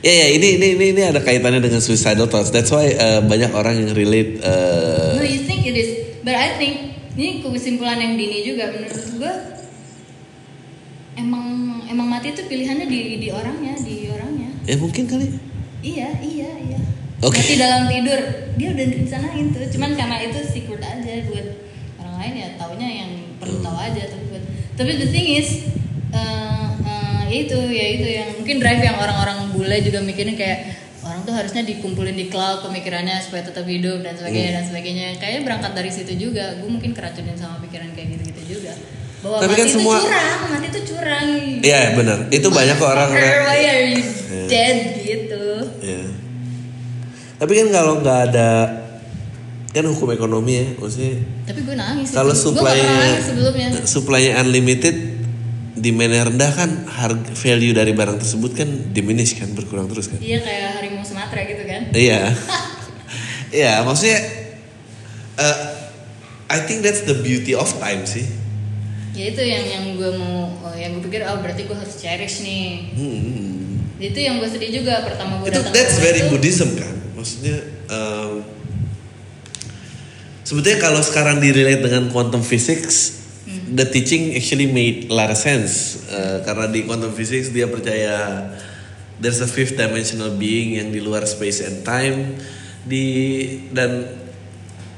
Ya 0.00 0.12
ya 0.14 0.26
ini 0.32 0.56
ini 0.56 0.66
ini 0.78 0.86
ini 0.94 1.02
ada 1.02 1.20
kaitannya 1.20 1.60
dengan 1.60 1.82
suicidal 1.82 2.24
thoughts. 2.24 2.48
That's 2.48 2.72
why 2.72 2.94
uh, 2.94 3.20
banyak 3.20 3.52
orang 3.52 3.74
yang 3.76 3.90
relate. 3.92 4.40
Uh, 4.40 5.18
No, 5.18 5.26
you 5.26 5.44
think 5.44 5.66
it 5.66 5.76
is, 5.76 6.05
but 6.26 6.34
I 6.34 6.58
think 6.58 6.74
ini 7.14 7.38
kesimpulan 7.38 8.02
yang 8.02 8.18
dini 8.18 8.42
juga 8.42 8.74
menurut 8.74 9.06
gue. 9.14 9.34
Emang 11.16 11.46
emang 11.86 12.06
mati 12.10 12.34
itu 12.34 12.44
pilihannya 12.50 12.90
di 12.90 13.22
di 13.22 13.28
orangnya, 13.30 13.78
di 13.78 14.10
orangnya. 14.10 14.50
ya 14.66 14.76
mungkin 14.76 15.06
kali. 15.06 15.30
Iya, 15.86 16.18
iya, 16.18 16.50
iya. 16.66 16.80
Oke. 17.22 17.38
Mati 17.38 17.54
dalam 17.56 17.86
tidur, 17.88 18.20
dia 18.58 18.68
udah 18.74 18.86
direncanain 18.90 19.46
tuh. 19.54 19.64
Cuman 19.70 19.94
karena 19.94 20.16
itu 20.26 20.42
secret 20.44 20.82
aja 20.82 21.24
buat 21.30 21.46
orang 22.02 22.14
lain 22.20 22.34
ya 22.36 22.48
taunya 22.58 22.88
yang 22.90 23.10
perlu 23.40 23.62
tahu 23.62 23.78
aja 23.78 24.02
tapi 24.10 24.24
buat 24.28 24.44
tapi 24.76 24.90
the 24.98 25.08
thing 25.08 25.40
is 25.40 25.64
eh, 26.12 26.66
eh, 26.84 27.20
ya 27.32 27.36
itu 27.48 27.58
ya 27.72 27.86
itu 27.96 28.06
yang 28.12 28.28
mungkin 28.36 28.56
drive 28.60 28.82
yang 28.82 28.98
orang-orang 29.00 29.56
bule 29.56 29.76
juga 29.80 30.04
mikirnya 30.04 30.36
kayak 30.36 30.58
tuh 31.26 31.34
harusnya 31.34 31.62
dikumpulin 31.62 32.14
di 32.14 32.26
cloud 32.26 32.62
pemikirannya 32.62 33.18
supaya 33.18 33.42
tetap 33.42 33.66
hidup 33.66 34.00
dan 34.00 34.14
sebagainya 34.14 34.50
dan 34.54 34.64
sebagainya 34.64 35.06
kayaknya 35.18 35.42
berangkat 35.42 35.72
dari 35.74 35.90
situ 35.90 36.12
juga 36.16 36.54
gue 36.56 36.68
mungkin 36.68 36.90
keracunin 36.90 37.34
sama 37.34 37.58
pikiran 37.60 37.90
kayak 37.92 38.14
gitu-gitu 38.14 38.42
juga 38.56 38.72
bahwa 39.18 39.36
Tapi 39.38 39.48
mati 39.48 39.58
kan 39.58 39.66
itu 39.66 39.74
semua- 39.74 40.00
curang 40.00 40.40
mati 40.48 40.66
itu 40.68 40.80
curang 40.86 41.26
Iya 41.58 41.80
benar. 41.92 42.18
Itu 42.30 42.48
banyak 42.48 42.76
kok 42.76 42.86
orang. 42.86 43.08
Motherfucker, 43.10 43.40
why 43.44 43.60
are 43.66 43.84
you 43.84 43.98
Iya. 43.98 44.46
dead 44.46 44.78
gitu 45.02 45.44
Ya. 45.82 46.02
Tapi 47.36 47.52
kan 47.52 47.68
kalau 47.68 47.92
nggak 48.00 48.20
ada 48.30 48.48
kan 49.68 49.84
hukum 49.84 50.08
ekonomi 50.08 50.52
ya, 50.54 50.66
maksudnya 50.74 51.20
tapi 51.44 51.60
gue 51.60 51.76
nangis 51.76 52.08
kalau 52.08 52.32
supply-nya 52.32 53.20
sebelumnya 53.20 53.68
supply-nya 53.84 54.40
unlimited 54.40 54.96
demand-nya 55.76 56.24
rendah 56.24 56.50
kan 56.50 56.70
harga 56.88 57.36
value 57.36 57.70
dari 57.70 57.92
barang 57.92 58.16
tersebut 58.16 58.56
kan 58.56 58.64
diminish 58.90 59.36
kan 59.36 59.52
berkurang 59.52 59.84
terus 59.84 60.08
kan. 60.08 60.16
iya 60.18 60.40
kayak 60.40 60.80
Sumatera 61.06 61.46
gitu 61.46 61.62
kan? 61.62 61.82
Iya. 61.94 62.34
ya 63.64 63.86
maksudnya 63.86 64.18
uh, 65.38 65.58
I 66.50 66.58
think 66.66 66.82
that's 66.82 67.06
the 67.06 67.22
beauty 67.22 67.54
of 67.54 67.70
time 67.78 68.02
sih. 68.02 68.26
Ya 69.16 69.32
itu 69.32 69.40
yang 69.40 69.64
yang 69.64 69.84
gue 69.96 70.10
mau 70.18 70.50
oh, 70.66 70.74
yang 70.76 70.98
gue 70.98 71.02
pikir 71.08 71.24
oh 71.24 71.38
berarti 71.40 71.64
gue 71.64 71.76
harus 71.78 71.96
cherish 71.96 72.42
nih. 72.42 72.92
Hmm. 72.92 73.54
itu 73.96 74.20
yang 74.20 74.36
gue 74.36 74.44
sedih 74.44 74.84
juga 74.84 75.00
pertama 75.08 75.40
gue 75.40 75.48
itu 75.48 75.56
datang 75.56 75.72
that's 75.72 75.96
very 76.04 76.20
itu, 76.20 76.28
Buddhism 76.28 76.76
kan? 76.76 76.92
Maksudnya 77.16 77.64
um, 77.88 78.44
sebetulnya 80.44 80.78
kalau 80.84 81.00
sekarang 81.00 81.40
direlate 81.40 81.80
dengan 81.80 82.12
quantum 82.12 82.44
physics 82.44 83.24
the 83.46 83.86
teaching 83.86 84.34
actually 84.34 84.70
made 84.70 85.10
a 85.10 85.14
lot 85.14 85.30
of 85.30 85.38
sense. 85.38 86.06
Uh, 86.10 86.42
karena 86.46 86.70
di 86.70 86.86
quantum 86.86 87.10
physics 87.14 87.50
dia 87.50 87.66
percaya 87.66 88.50
there's 89.20 89.40
a 89.40 89.48
fifth 89.48 89.76
dimensional 89.76 90.32
being 90.36 90.76
yang 90.76 90.88
di 90.92 91.00
luar 91.00 91.24
space 91.24 91.64
and 91.64 91.82
time. 91.84 92.36
Di 92.86 93.04
dan 93.72 94.06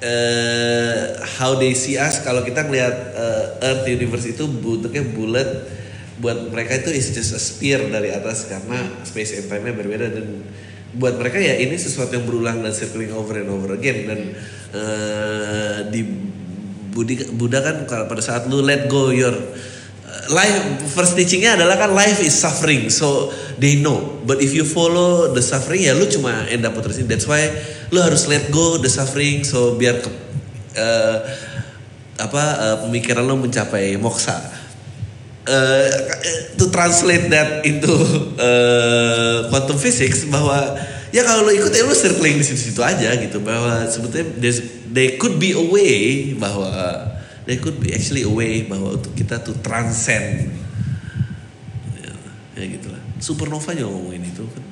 uh, 0.03 1.03
how 1.39 1.57
they 1.57 1.73
see 1.73 1.97
us 1.97 2.21
kalau 2.21 2.45
kita 2.45 2.67
ngelihat 2.67 2.95
uh, 3.15 3.45
Earth 3.65 3.87
universe 3.89 4.27
itu 4.29 4.45
bentuknya 4.47 5.05
bulat 5.15 5.49
buat 6.19 6.51
mereka 6.51 6.83
itu 6.83 6.91
is 6.91 7.15
just 7.15 7.31
a 7.31 7.39
sphere 7.39 7.87
dari 7.95 8.11
atas 8.11 8.51
karena 8.51 9.07
space 9.07 9.39
and 9.39 9.47
time-nya 9.47 9.75
berbeda. 9.79 10.07
Dan 10.11 10.43
buat 10.99 11.15
mereka 11.15 11.39
ya 11.39 11.55
ini 11.55 11.79
sesuatu 11.79 12.19
yang 12.19 12.27
berulang 12.27 12.59
dan 12.65 12.75
circling 12.75 13.15
over 13.15 13.39
and 13.39 13.49
over 13.49 13.79
again. 13.79 13.99
Dan 14.11 14.21
uh, 14.75 15.79
di 15.89 16.03
Buddha 17.39 17.63
kan 17.63 17.87
pada 17.87 18.19
saat 18.19 18.51
lu 18.51 18.59
let 18.59 18.91
go 18.91 19.15
your 19.15 19.31
life 20.29 20.85
first 20.93 21.17
teachingnya 21.17 21.57
adalah 21.57 21.77
kan 21.81 21.91
life 21.93 22.21
is 22.21 22.37
suffering 22.37 22.93
so 22.93 23.33
they 23.57 23.81
know. 23.81 24.21
But 24.29 24.45
if 24.45 24.53
you 24.53 24.65
follow 24.65 25.33
the 25.33 25.41
suffering 25.41 25.89
ya 25.89 25.97
lu 25.97 26.09
cuma 26.09 26.49
end 26.49 26.65
up 26.69 26.77
terusin 26.77 27.09
that's 27.09 27.25
why 27.25 27.49
lu 27.89 28.01
harus 28.05 28.29
let 28.29 28.53
go 28.53 28.77
the 28.77 28.93
suffering 28.93 29.45
so 29.45 29.77
biar 29.77 30.05
ke, 30.05 30.11
uh, 30.77 31.17
apa 32.21 32.43
uh, 32.61 32.77
pemikiran 32.87 33.25
lu 33.25 33.41
mencapai 33.41 33.97
moksa. 33.97 34.37
Uh, 35.49 35.89
to 36.61 36.69
translate 36.69 37.33
that 37.33 37.65
into 37.65 37.89
uh, 38.37 39.49
quantum 39.49 39.81
physics 39.81 40.29
bahwa 40.29 40.77
ya 41.09 41.25
kalau 41.25 41.49
lo 41.49 41.53
ikut 41.57 41.73
ya 41.73 41.89
lo 41.89 41.97
circling 41.97 42.37
di 42.37 42.45
situ-situ 42.45 42.85
aja 42.85 43.17
gitu. 43.17 43.41
Bahwa 43.41 43.89
sebetulnya 43.89 44.29
there's, 44.37 44.61
they 44.93 45.17
could 45.17 45.41
be 45.41 45.57
a 45.57 45.65
way 45.73 46.37
bahwa 46.37 46.69
they 47.49 47.57
could 47.57 47.81
be 47.81 47.97
actually 47.97 48.23
a 48.23 48.31
way 48.31 48.69
bahwa 48.69 49.01
untuk 49.01 49.17
kita 49.17 49.41
tuh 49.41 49.57
transcend. 49.65 50.53
Ya, 51.97 52.13
ya 52.61 52.65
gitulah 52.77 53.01
supernova 53.19 53.73
juga 53.73 53.89
ngomongin 53.89 54.29
itu 54.29 54.45
kan. 54.45 54.65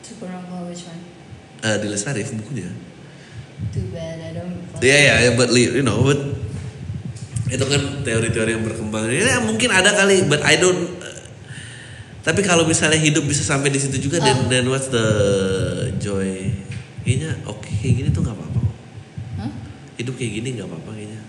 Supernova 0.00 0.70
which 0.70 0.86
one? 0.86 1.02
Uh, 1.62 1.76
di 1.82 1.86
Lesarif 1.90 2.30
bukunya. 2.38 2.70
Too 3.74 3.90
bad 3.94 4.18
I 4.18 4.30
don't 4.34 4.54
ya 4.82 4.98
ya 4.98 5.14
ya 5.26 5.30
but 5.38 5.50
you 5.54 5.82
know 5.82 6.02
but 6.02 6.18
itu 7.52 7.62
kan 7.62 8.06
teori-teori 8.06 8.50
yang 8.56 8.64
berkembang. 8.64 9.10
Ya 9.10 9.38
mungkin 9.42 9.70
ada 9.70 9.92
kali 9.94 10.26
but 10.26 10.42
I 10.46 10.58
don't 10.58 10.98
uh, 11.02 11.22
tapi 12.22 12.46
kalau 12.46 12.62
misalnya 12.62 12.98
hidup 12.98 13.26
bisa 13.26 13.42
sampai 13.42 13.74
di 13.74 13.82
situ 13.82 13.98
juga 14.10 14.22
dan 14.22 14.38
Oh. 14.38 14.48
dan 14.50 14.64
what's 14.70 14.90
the 14.90 15.06
joy? 15.98 16.50
Kayaknya 17.02 17.34
oke 17.50 17.66
kayak 17.66 17.94
gini 17.98 18.08
tuh 18.14 18.22
nggak 18.22 18.34
apa-apa? 18.38 18.62
Hidup 20.02 20.18
kayak 20.18 20.32
gini 20.42 20.48
nggak 20.58 20.68
apa-apa 20.68 20.90
kayaknya. 20.98 21.22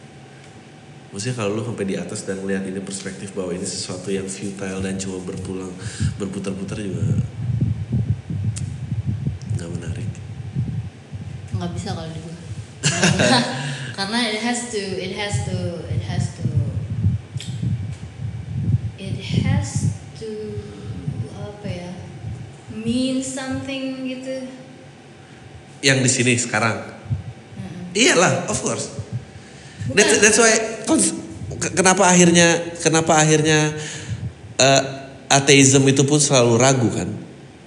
Maksudnya 1.13 1.36
kalau 1.38 1.49
lu 1.53 1.61
sampai 1.61 1.86
di 1.86 1.95
atas 1.95 2.26
dan 2.26 2.41
lihat 2.41 2.65
ini 2.65 2.82
perspektif 2.82 3.38
bahwa 3.38 3.53
ini 3.53 3.61
sesuatu 3.61 4.09
yang 4.09 4.26
futile 4.26 4.82
dan 4.82 4.97
cuma 4.97 5.21
berpulang 5.21 5.69
berputar-putar 6.17 6.82
juga 6.82 7.21
nggak 9.53 9.69
menarik. 9.69 10.09
Nggak 11.53 11.71
bisa 11.78 11.93
kalau 11.93 12.09
di 12.09 12.19
gue 12.19 12.38
karena 13.97 14.19
it 14.34 14.41
has 14.41 14.74
to 14.74 14.82
it 14.82 15.13
has 15.13 15.45
to 15.45 15.57
it 15.93 16.01
has 16.01 16.34
to 16.34 16.49
it 18.97 19.17
has 19.45 19.69
to 20.17 20.30
apa 21.38 21.69
ya 21.69 21.91
mean 22.74 23.21
something 23.21 24.01
gitu. 24.09 24.49
Yang 25.86 25.97
di 26.01 26.09
sini 26.09 26.34
sekarang. 26.41 26.93
Iyalah 27.94 28.50
of 28.50 28.58
course. 28.62 28.89
That's, 29.94 30.20
that's 30.24 30.39
why 30.39 30.54
kenapa 31.76 32.08
akhirnya 32.08 32.78
kenapa 32.80 33.20
akhirnya 33.20 33.76
uh, 34.58 34.82
ateism 35.28 35.84
itu 35.89 36.04
pun 36.08 36.20
selalu 36.22 36.54
ragu 36.60 36.89
kan? 36.91 37.10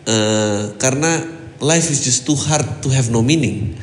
Uh, 0.07 0.73
karena 0.79 1.25
life 1.61 1.89
is 1.91 2.05
just 2.05 2.25
too 2.25 2.39
hard 2.39 2.65
to 2.83 2.89
have 2.93 3.11
no 3.11 3.21
meaning. 3.21 3.75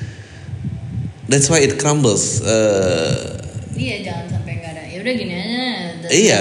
That's 1.28 1.50
why 1.50 1.62
it 1.64 1.78
crumbles. 1.78 2.42
Uh, 2.42 3.44
iya 3.74 4.06
jangan 4.06 4.40
sampai 4.40 4.52
nggak 4.62 4.72
ada 4.78 4.84
ya 4.86 4.98
udah 5.02 5.14
gini 5.18 5.34
aja 5.34 6.08
Iya, 6.14 6.40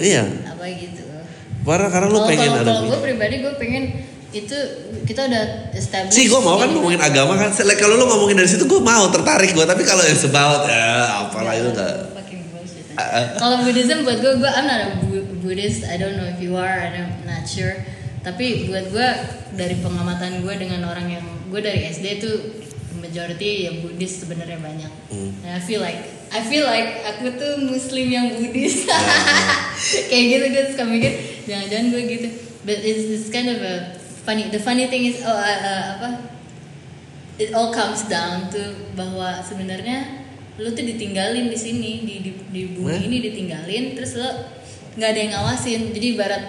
iya. 0.00 0.22
apa 0.48 0.64
gitu 0.72 1.02
karena 1.60 1.86
karena 1.92 2.08
lu 2.08 2.20
pengen 2.24 2.48
kalau 2.48 2.62
ada 2.64 2.72
kalau 2.72 2.82
gue 2.88 3.00
pribadi 3.04 3.34
gue 3.44 3.54
pengen 3.60 3.84
itu 4.30 4.54
kita 5.10 5.26
udah 5.26 5.74
establish 5.74 6.14
Sih 6.14 6.30
gue 6.30 6.38
mau 6.38 6.54
kan 6.54 6.70
ngomongin 6.70 7.02
agama 7.02 7.34
kan. 7.34 7.50
Kalau 7.50 7.98
lu 7.98 8.06
ngomongin 8.06 8.38
dari 8.38 8.50
situ 8.50 8.66
gue 8.66 8.78
mau 8.78 9.10
tertarik 9.10 9.50
gue. 9.54 9.66
Tapi 9.66 9.82
kalau 9.82 10.02
yang 10.06 10.18
about 10.30 10.62
ya 10.70 10.86
apalah 11.26 11.54
itu 11.58 11.70
enggak. 11.74 11.94
Ah, 13.00 13.02
ah. 13.02 13.24
Kalau 13.38 13.56
Buddhism 13.64 14.04
buat 14.04 14.18
gue, 14.20 14.32
gue 14.38 14.50
I'm 14.50 14.66
not 14.66 14.80
a 14.82 14.88
Bu- 15.00 15.28
Buddhist. 15.40 15.88
I 15.88 15.96
don't 15.96 16.20
know 16.20 16.28
if 16.28 16.38
you 16.38 16.58
are. 16.58 16.84
I'm 16.84 17.24
not 17.24 17.48
sure. 17.48 17.72
Tapi 18.20 18.68
buat 18.68 18.92
gue 18.92 19.08
dari 19.56 19.80
pengamatan 19.80 20.44
gue 20.44 20.54
dengan 20.60 20.84
orang 20.84 21.08
yang 21.08 21.24
gue 21.48 21.60
dari 21.64 21.88
SD 21.88 22.06
tuh 22.20 22.36
majority 23.00 23.66
ya 23.66 23.72
Buddhis 23.80 24.20
sebenarnya 24.20 24.60
banyak. 24.60 24.92
Hmm. 25.10 25.32
And 25.42 25.52
I 25.56 25.62
feel 25.62 25.80
like 25.80 25.98
I 26.30 26.44
feel 26.44 26.68
like 26.68 27.02
aku 27.08 27.34
tuh 27.34 27.58
Muslim 27.64 28.06
yang 28.06 28.26
Buddhis. 28.36 28.84
Kayak 30.12 30.24
gitu 30.28 30.44
gue 30.52 30.64
suka 30.76 30.84
mikir 30.84 31.12
jangan-jangan 31.48 31.86
gue 31.90 32.02
gitu. 32.06 32.28
But 32.60 32.84
it's, 32.84 33.08
it's 33.08 33.28
kind 33.32 33.48
of 33.48 33.58
a 33.64 33.96
funny. 34.22 34.52
The 34.52 34.60
funny 34.60 34.86
thing 34.86 35.08
is 35.08 35.24
oh 35.24 35.32
uh, 35.32 35.58
uh, 35.60 35.84
apa? 35.98 36.08
It 37.40 37.56
all 37.56 37.72
comes 37.72 38.04
down 38.06 38.52
to 38.52 38.92
bahwa 38.92 39.40
sebenarnya 39.40 40.20
lu 40.60 40.68
tuh 40.76 40.84
ditinggalin 40.84 41.48
di 41.48 41.56
sini 41.56 42.04
di 42.04 42.14
di, 42.20 42.30
di 42.52 42.62
bumi 42.76 42.92
Hah? 42.92 43.00
ini 43.00 43.16
ditinggalin 43.24 43.96
terus 43.96 44.20
lo 44.20 44.28
nggak 45.00 45.08
ada 45.08 45.20
yang 45.24 45.32
ngawasin 45.32 45.80
jadi 45.96 46.06
ibarat 46.12 46.44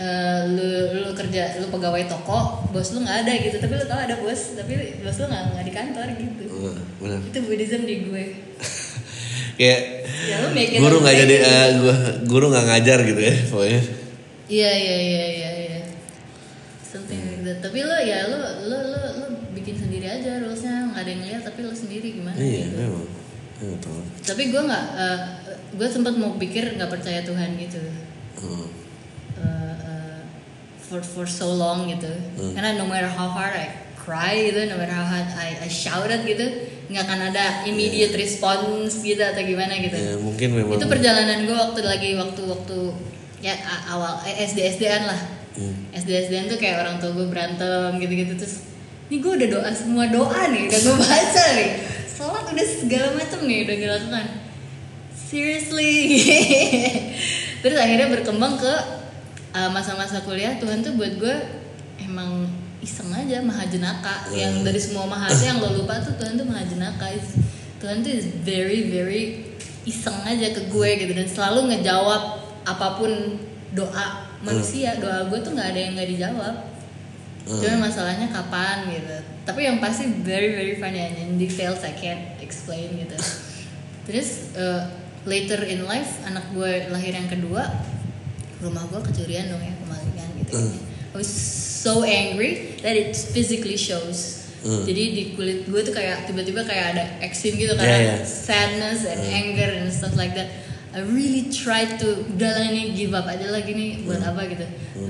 eh, 0.00 0.40
lu 0.56 1.04
lu 1.04 1.10
kerja 1.12 1.60
lu 1.60 1.68
pegawai 1.68 2.08
toko 2.08 2.64
bos 2.72 2.88
lu 2.96 3.04
nggak 3.04 3.28
ada 3.28 3.32
gitu 3.44 3.56
tapi 3.60 3.76
lu 3.76 3.84
tau 3.84 4.00
ada 4.00 4.16
bos 4.16 4.56
tapi 4.56 5.04
bos 5.04 5.16
lu 5.20 5.26
nggak 5.28 5.44
nggak 5.52 5.64
di 5.68 5.74
kantor 5.76 6.08
gitu 6.16 6.44
Uh, 6.58 6.74
itu 7.30 7.38
Buddhism 7.46 7.86
di 7.86 8.02
gue 8.10 8.24
Kayak 9.58 9.80
ya 10.26 10.36
lu 10.42 10.48
guru 10.82 10.96
nggak 11.02 11.16
jadi 11.22 11.36
gua 11.78 11.96
guru 12.26 12.46
nggak 12.50 12.66
ngajar 12.66 12.98
gitu 13.06 13.20
ya 13.22 13.34
pokoknya. 13.46 13.80
iya 14.50 14.70
iya 14.74 14.96
iya 14.98 15.24
iya 15.30 15.50
iya 15.54 15.67
that 17.48 17.58
tapi 17.60 17.80
lo 17.80 17.96
ya 17.96 18.20
lo 18.26 18.38
lo 18.64 18.78
lo 18.84 19.00
lo 19.14 19.26
bikin 19.50 19.74
sendiri 19.74 20.06
aja 20.06 20.38
rulesnya 20.38 20.88
nggak 20.88 21.00
ada 21.00 21.10
yang 21.10 21.22
lihat 21.24 21.42
tapi 21.42 21.60
lo 21.62 21.72
sendiri 21.72 22.12
gimana 22.12 22.36
Iya 22.36 22.64
gitu 22.64 22.76
memang. 22.78 23.06
Iya 23.58 23.74
tahu. 23.78 24.00
tapi 24.22 24.42
gue 24.46 24.62
nggak 24.62 24.84
eh, 24.94 25.18
gue 25.72 25.88
sempat 25.88 26.14
mau 26.14 26.36
pikir 26.36 26.74
nggak 26.74 26.90
percaya 26.90 27.20
Tuhan 27.22 27.56
gitu 27.56 27.80
Uh, 28.38 28.70
uh, 29.36 29.48
uh, 29.82 30.20
for 30.78 31.00
for 31.00 31.26
so 31.26 31.50
long 31.52 31.88
gitu 31.88 32.06
Hmm. 32.36 32.54
karena 32.54 32.76
no 32.76 32.86
matter 32.86 33.08
how 33.08 33.26
hard 33.28 33.50
I 33.52 33.66
cry 33.96 34.46
gitu 34.46 34.62
no 34.64 34.76
matter 34.76 34.94
how 34.94 35.02
hard 35.04 35.26
I, 35.34 35.58
I 35.58 35.68
shouted 35.68 36.22
gitu 36.22 36.46
nggak 36.86 37.02
akan 37.02 37.20
ada 37.28 37.44
immediate 37.64 38.14
response 38.14 39.02
gitu 39.02 39.18
atau 39.18 39.42
gimana 39.42 39.74
gitu 39.76 39.92
ya 39.92 40.14
mungkin 40.16 40.48
memang. 40.54 40.78
itu 40.78 40.86
perjalanan 40.86 41.42
gue 41.42 41.52
waktu 41.52 41.80
lagi 41.82 42.10
waktu 42.14 42.42
waktu 42.46 42.78
ya 43.38 43.54
awal 43.88 44.22
eh, 44.22 44.38
SD 44.40 44.58
SDan 44.72 45.02
lah 45.04 45.18
Hmm. 45.58 45.74
SD 45.90 46.30
SDan 46.30 46.46
tuh 46.46 46.58
kayak 46.62 46.86
orang 46.86 47.02
tua 47.02 47.10
gue 47.18 47.26
berantem 47.26 47.98
gitu 47.98 48.14
gitu 48.14 48.32
terus 48.38 48.62
ini 49.10 49.18
gue 49.18 49.32
udah 49.42 49.48
doa 49.58 49.70
semua 49.74 50.06
doa 50.06 50.40
nih 50.54 50.70
udah 50.70 50.80
gue 50.86 50.96
baca 51.02 51.44
nih 51.58 51.70
sholat 52.06 52.44
udah 52.46 52.66
segala 52.66 53.08
macam 53.18 53.40
nih 53.42 53.58
udah 53.66 53.74
gue 53.74 53.90
lakukan 53.90 54.26
seriously. 55.28 56.24
Terus 57.62 57.76
akhirnya 57.76 58.08
berkembang 58.08 58.56
ke 58.56 58.74
uh, 59.52 59.68
masa-masa 59.68 60.24
kuliah. 60.24 60.56
Tuhan 60.56 60.80
tuh 60.80 60.96
buat 60.96 61.20
gue 61.20 61.36
emang 62.00 62.48
iseng 62.80 63.12
aja 63.12 63.44
maha 63.44 63.68
jenaka. 63.68 64.32
Yang 64.32 64.64
dari 64.64 64.80
semua 64.80 65.04
mahaja 65.04 65.52
yang 65.52 65.60
lo 65.60 65.76
lupa 65.76 66.00
tuh 66.00 66.16
Tuhan 66.16 66.40
tuh 66.40 66.48
maha 66.48 66.64
jenaka. 66.64 67.12
Tuhan 67.78 68.00
tuh 68.00 68.10
is 68.10 68.26
very 68.42 68.88
very 68.88 69.52
iseng 69.84 70.16
aja 70.24 70.56
ke 70.56 70.72
gue 70.72 70.88
gitu 71.04 71.12
dan 71.12 71.28
selalu 71.28 71.72
ngejawab 71.72 72.22
apa 72.68 72.88
pun 73.00 73.40
doa 73.72 74.27
manusia 74.42 74.94
doa 74.98 75.26
gue 75.26 75.38
tuh 75.42 75.52
nggak 75.54 75.68
ada 75.74 75.80
yang 75.80 75.92
nggak 75.98 76.10
dijawab 76.14 76.56
Hmm. 77.48 77.64
Cuma 77.64 77.88
masalahnya 77.88 78.28
kapan 78.28 78.92
gitu. 78.92 79.16
Tapi 79.48 79.64
yang 79.64 79.80
pasti 79.80 80.04
very 80.20 80.52
very 80.52 80.76
funny 80.76 81.00
and 81.00 81.16
in 81.16 81.30
details 81.40 81.80
I 81.80 81.96
can't 81.96 82.36
explain 82.44 82.92
gitu. 83.00 83.16
Terus 84.04 84.52
uh, 84.52 84.84
later 85.24 85.64
in 85.64 85.88
life 85.88 86.20
anak 86.28 86.44
gue 86.52 86.92
lahir 86.92 87.16
yang 87.16 87.24
kedua, 87.24 87.64
rumah 88.60 88.84
gue 88.92 89.00
kecurian 89.00 89.48
dong 89.48 89.64
ya 89.64 89.72
kemalingan 89.80 90.28
gitu. 90.44 90.60
Hmm. 90.60 90.76
I 91.08 91.24
was 91.24 91.32
so 91.32 92.04
angry 92.04 92.76
that 92.84 92.92
it 92.92 93.16
physically 93.16 93.80
shows. 93.80 94.44
Hmm. 94.60 94.84
Jadi 94.84 95.02
di 95.16 95.22
kulit 95.32 95.64
gue 95.64 95.80
tuh 95.80 95.96
kayak 95.96 96.28
tiba-tiba 96.28 96.68
kayak 96.68 97.00
ada 97.00 97.04
eksim 97.24 97.56
gitu 97.56 97.72
Yeah, 97.72 97.80
karena 97.80 97.96
yeah. 97.96 98.20
sadness 98.28 99.08
and 99.08 99.24
anger 99.24 99.72
and 99.72 99.88
stuff 99.88 100.12
like 100.20 100.36
that. 100.36 100.52
I 100.88 101.04
really 101.04 101.48
tried 101.48 101.96
to 101.98 102.08
udah 102.26 102.50
lah 102.50 102.64
ini 102.66 102.92
give 102.92 103.12
up 103.12 103.24
aja 103.24 103.44
lagi 103.46 103.70
nih 103.70 104.02
buat 104.02 104.18
Hmm. 104.18 104.30
apa 104.30 104.40
gitu. 104.46 104.64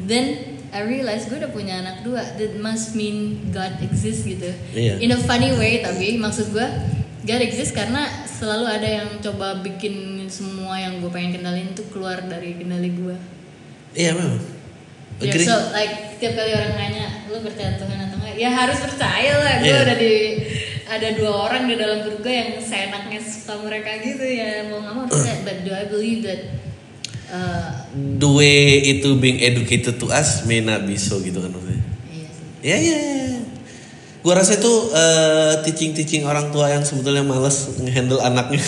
Then 0.05 0.27
I 0.69 0.83
realized 0.83 1.29
gue 1.29 1.39
udah 1.39 1.49
punya 1.49 1.79
anak 1.79 2.03
dua. 2.03 2.21
That 2.35 2.57
must 2.57 2.93
mean 2.93 3.49
God 3.49 3.79
exists 3.81 4.23
gitu. 4.23 4.51
Iya. 4.71 4.99
In 4.99 5.11
a 5.11 5.19
funny 5.19 5.53
way 5.53 5.81
tapi 5.81 6.17
maksud 6.17 6.51
gue 6.51 6.67
God 7.21 7.41
exists 7.41 7.71
karena 7.71 8.05
selalu 8.27 8.65
ada 8.67 8.89
yang 8.95 9.09
coba 9.19 9.59
bikin 9.59 9.95
semua 10.27 10.77
yang 10.77 10.99
gue 10.99 11.09
pengen 11.09 11.35
kendalin 11.35 11.73
tuh 11.73 11.87
keluar 11.89 12.21
dari 12.21 12.55
kendali 12.55 12.91
gue. 12.91 13.17
Iya 13.93 14.13
memang. 14.13 14.41
Ya, 15.19 15.31
Agree. 15.31 15.43
so 15.43 15.55
like 15.73 15.95
tiap 16.17 16.35
kali 16.35 16.53
orang 16.53 16.75
nanya 16.75 17.07
lu 17.27 17.39
percaya 17.39 17.75
Tuhan 17.75 17.99
atau 18.01 18.17
enggak, 18.17 18.35
ya 18.35 18.51
harus 18.53 18.79
percaya 18.79 19.35
lah. 19.37 19.55
Gue 19.59 19.67
Iya. 19.69 19.83
udah 19.83 19.97
di 19.97 20.15
ada 20.89 21.09
dua 21.13 21.33
orang 21.47 21.69
di 21.69 21.77
dalam 21.77 22.01
gue 22.03 22.25
yang 22.27 22.57
seenaknya 22.59 23.21
suka 23.21 23.61
mereka 23.61 24.01
gitu 24.01 24.25
ya 24.25 24.67
mau 24.67 24.81
nggak 24.81 24.95
mau 24.95 25.05
percaya. 25.05 25.45
But 25.45 25.57
do 25.63 25.71
I 25.71 25.85
believe 25.87 26.21
that 26.25 26.41
uh, 27.29 27.71
The 28.19 28.31
way 28.31 28.81
itu 28.89 29.17
being 29.17 29.39
educated 29.39 30.01
to 30.01 30.09
us 30.09 30.45
may 30.45 30.59
not 30.59 30.85
be 30.85 30.97
so 30.97 31.21
gitu 31.21 31.39
kan 31.39 31.53
maksudnya. 31.53 31.83
iya 32.09 32.29
sih. 32.29 32.47
Ya 32.65 32.77
ya. 32.81 32.99
Gua 34.19 34.35
rasa 34.35 34.59
itu 34.59 34.73
eh, 34.91 35.63
teaching-teaching 35.63 36.27
orang 36.27 36.51
tua 36.51 36.69
yang 36.69 36.83
sebetulnya 36.83 37.23
males 37.23 37.79
ngehandle 37.79 38.19
anaknya 38.19 38.61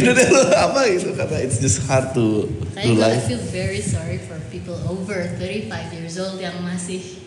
ini 0.00 0.10
deh 0.10 0.28
lo 0.32 0.48
apa 0.48 0.88
gitu 0.88 1.12
karena 1.12 1.44
it's 1.44 1.60
just 1.60 1.84
hard 1.84 2.10
to 2.16 2.48
Saya 2.72 2.88
do 2.88 2.96
gue 2.96 3.04
I 3.04 3.18
life. 3.18 3.28
feel 3.28 3.44
very 3.52 3.84
sorry 3.84 4.16
for 4.24 4.40
people 4.48 4.74
over 4.88 5.18
35 5.36 5.68
years 5.92 6.16
old 6.16 6.40
yang 6.40 6.56
masih 6.64 7.20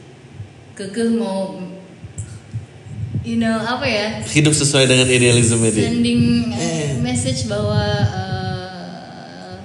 kekeh 0.73 1.15
mau 1.15 1.61
you 3.21 3.37
know 3.37 3.57
apa 3.57 3.85
ya 3.85 4.05
Hidup 4.23 4.51
sesuai 4.51 4.85
dengan 4.85 5.05
idealisme 5.05 5.63
dia. 5.67 5.87
sending 5.87 6.21
uh, 6.49 6.57
Eh. 6.57 6.89
message 6.99 7.45
bahwa 7.45 7.81
uh, 8.07 9.55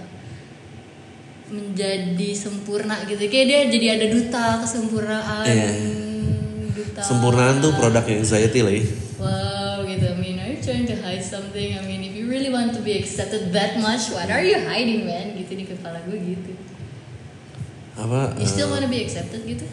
menjadi 1.49 2.31
sempurna 2.33 3.05
gitu 3.05 3.21
kayak 3.27 3.47
dia 3.47 3.61
jadi 3.69 3.87
ada 3.97 4.07
duta 4.09 4.45
kesempurnaan 4.61 5.45
Iya. 5.45 5.69
duta 6.73 7.01
Sempurnaan 7.03 7.61
tuh 7.61 7.73
produk 7.75 8.05
anxiety 8.05 8.61
lah 8.61 8.73
ya. 8.73 8.85
wow 9.19 9.77
gitu 9.85 10.07
I 10.07 10.17
mean 10.17 10.37
are 10.39 10.49
you 10.49 10.59
trying 10.59 10.87
to 10.87 10.97
hide 10.99 11.21
something 11.21 11.77
I 11.77 11.83
mean 11.85 12.01
if 12.03 12.13
you 12.13 12.25
really 12.25 12.49
want 12.49 12.73
to 12.73 12.81
be 12.81 12.97
accepted 12.97 13.53
that 13.53 13.77
much 13.79 14.09
what 14.11 14.27
are 14.27 14.41
you 14.41 14.57
hiding 14.65 15.05
man 15.05 15.37
gitu 15.37 15.53
di 15.53 15.65
kepala 15.67 16.01
gue 16.05 16.17
gitu 16.17 16.53
Apa? 17.93 18.33
you 18.41 18.49
still 18.49 18.73
eh, 18.73 18.73
wanna 18.73 18.89
be 18.89 19.05
accepted 19.05 19.45
gitu 19.45 19.69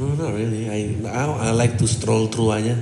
No, 0.00 0.16
not 0.16 0.32
really. 0.32 0.64
I, 0.64 0.96
I, 1.04 1.24
I 1.28 1.50
like 1.52 1.76
to 1.76 1.84
stroll 1.84 2.32
through 2.32 2.56
aja. 2.56 2.72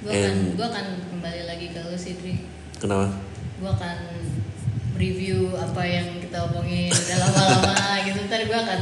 gue 0.00 0.10
akan 0.10 0.56
gue 0.56 0.66
akan 0.66 0.86
kembali 1.12 1.42
lagi 1.44 1.66
ke 1.76 1.80
lu 1.84 1.92
sih 1.94 2.16
Dri 2.16 2.40
Kenapa? 2.80 3.12
gue 3.60 3.68
akan 3.68 3.98
review 4.96 5.52
apa 5.60 5.82
yang 5.84 6.08
kita 6.24 6.48
omongin 6.48 6.88
udah 6.88 7.18
lama-lama 7.20 7.76
gitu 8.08 8.18
ntar 8.24 8.40
gue 8.48 8.58
akan 8.64 8.80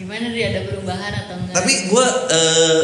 gimana 0.00 0.32
dia 0.32 0.56
ada 0.56 0.60
perubahan 0.72 1.12
atau 1.12 1.36
enggak 1.36 1.54
Tapi 1.60 1.72
gue 1.92 2.06
eh 2.32 2.80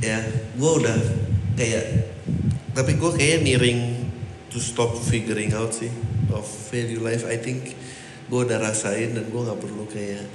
ya 0.00 0.18
gue 0.56 0.72
udah 0.80 0.98
kayak 1.60 1.84
tapi 2.72 2.96
gue 2.96 3.10
kayak 3.12 3.44
nearing 3.44 4.08
to 4.48 4.56
stop 4.56 4.96
figuring 4.96 5.52
out 5.52 5.76
sih 5.76 5.92
of 6.32 6.48
value 6.72 7.04
life 7.04 7.28
I 7.28 7.36
think 7.36 7.76
gue 8.26 8.40
udah 8.42 8.58
rasain 8.58 9.14
dan 9.14 9.24
gue 9.26 9.40
nggak 9.40 9.60
perlu 9.60 9.84
kayak 9.86 10.26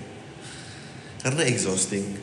karena 1.21 1.41
exhausting 1.45 2.17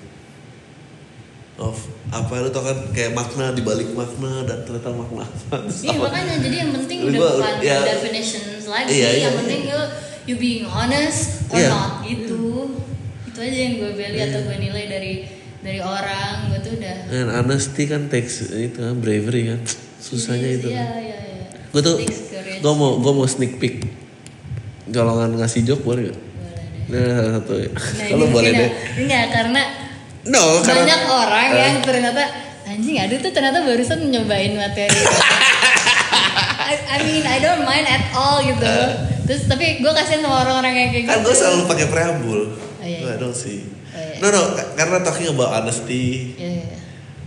of 1.58 1.74
apa 2.14 2.38
lu 2.38 2.48
tau 2.54 2.62
kan 2.62 2.78
kayak 2.94 3.12
makna 3.12 3.50
dibalik 3.50 3.90
makna 3.92 4.46
dan 4.46 4.62
ternyata 4.62 4.94
makna 4.94 5.26
apa 5.26 5.66
iya 5.86 5.98
apa. 5.98 6.06
makanya 6.06 6.34
jadi 6.38 6.56
yang 6.62 6.70
penting 6.72 6.98
udah 7.04 7.20
bukan 7.34 7.54
ya. 7.60 7.78
definitions 7.84 8.64
lagi 8.64 8.88
Iya, 8.94 9.08
iya, 9.10 9.10
yang 9.26 9.34
iya. 9.34 9.40
penting 9.42 9.60
you 9.66 9.80
you 10.24 10.34
being 10.38 10.64
honest 10.64 11.50
or 11.50 11.58
Iya. 11.58 11.68
not 11.68 11.92
gitu 12.06 12.78
itu 13.26 13.38
aja 13.38 13.58
yang 13.58 13.74
gue 13.82 13.90
value 13.92 14.22
atau 14.22 14.40
gue 14.46 14.56
nilai 14.62 14.84
dari 14.86 15.12
dari 15.58 15.80
orang 15.82 16.54
gue 16.54 16.58
tuh 16.62 16.72
udah 16.78 16.96
and 17.10 17.30
honesty 17.34 17.90
kan 17.90 18.06
takes 18.06 18.46
itu 18.48 18.78
kan 18.78 18.96
bravery 19.02 19.50
kan 19.50 19.60
susahnya 20.06 20.62
itu 20.62 20.70
iya 20.70 20.86
iya 20.96 21.18
iya 21.18 21.42
gue 21.74 21.82
tuh 21.82 21.98
gue 22.62 22.72
mau 22.72 23.02
gue 23.02 23.12
mau 23.12 23.26
sneak 23.26 23.58
peek 23.58 23.82
golongan 24.88 25.36
ngasih 25.36 25.62
joke 25.62 25.82
boleh 25.82 26.08
gak? 26.08 26.18
boleh 26.18 26.64
deh 26.88 26.98
Nah, 26.98 27.14
salah 27.14 27.32
satu 27.36 27.52
ya. 27.54 27.68
nah, 27.68 28.06
Kalau 28.08 28.26
boleh 28.28 28.50
deh. 28.50 28.70
enggak 28.98 29.24
karena 29.30 29.62
No, 30.24 30.60
karena 30.60 30.82
banyak 30.82 31.00
orang 31.06 31.48
Eh. 31.48 31.60
yang 31.62 31.76
ternyata 31.80 32.22
anjing 32.64 32.96
aduh 32.98 33.18
tuh 33.18 33.30
ternyata 33.30 33.62
barusan 33.62 33.98
nyobain 34.06 34.52
materi 34.52 34.92
I, 36.60 36.74
I 36.86 36.98
mean 37.02 37.24
I 37.24 37.38
don't 37.38 37.62
mind 37.62 37.84
at 37.84 38.12
all 38.12 38.40
gitu 38.40 38.68
terus 39.24 39.44
tapi 39.44 39.78
gue 39.78 39.88
kasihan 39.90 40.20
sama 40.20 40.40
orang-orang 40.42 40.72
yang 40.74 40.90
kayak 40.90 41.02
Eh. 41.02 41.06
kan 41.06 41.16
gitu 41.16 41.24
gue 41.24 41.34
selalu 41.34 41.62
pakai 41.66 41.86
preambul. 41.86 42.40
Oh, 42.50 42.56
iya, 42.82 42.98
iya. 42.98 43.16
Oh, 43.16 43.32
iya. 43.36 44.16
No 44.18 44.26
no, 44.28 44.42
ka- 44.52 44.72
karena 44.74 45.00
talking 45.00 45.28
about 45.28 45.50
honesty, 45.54 46.32
Iya, 46.34 46.48
iya, 46.50 46.64
iya. 46.66 46.76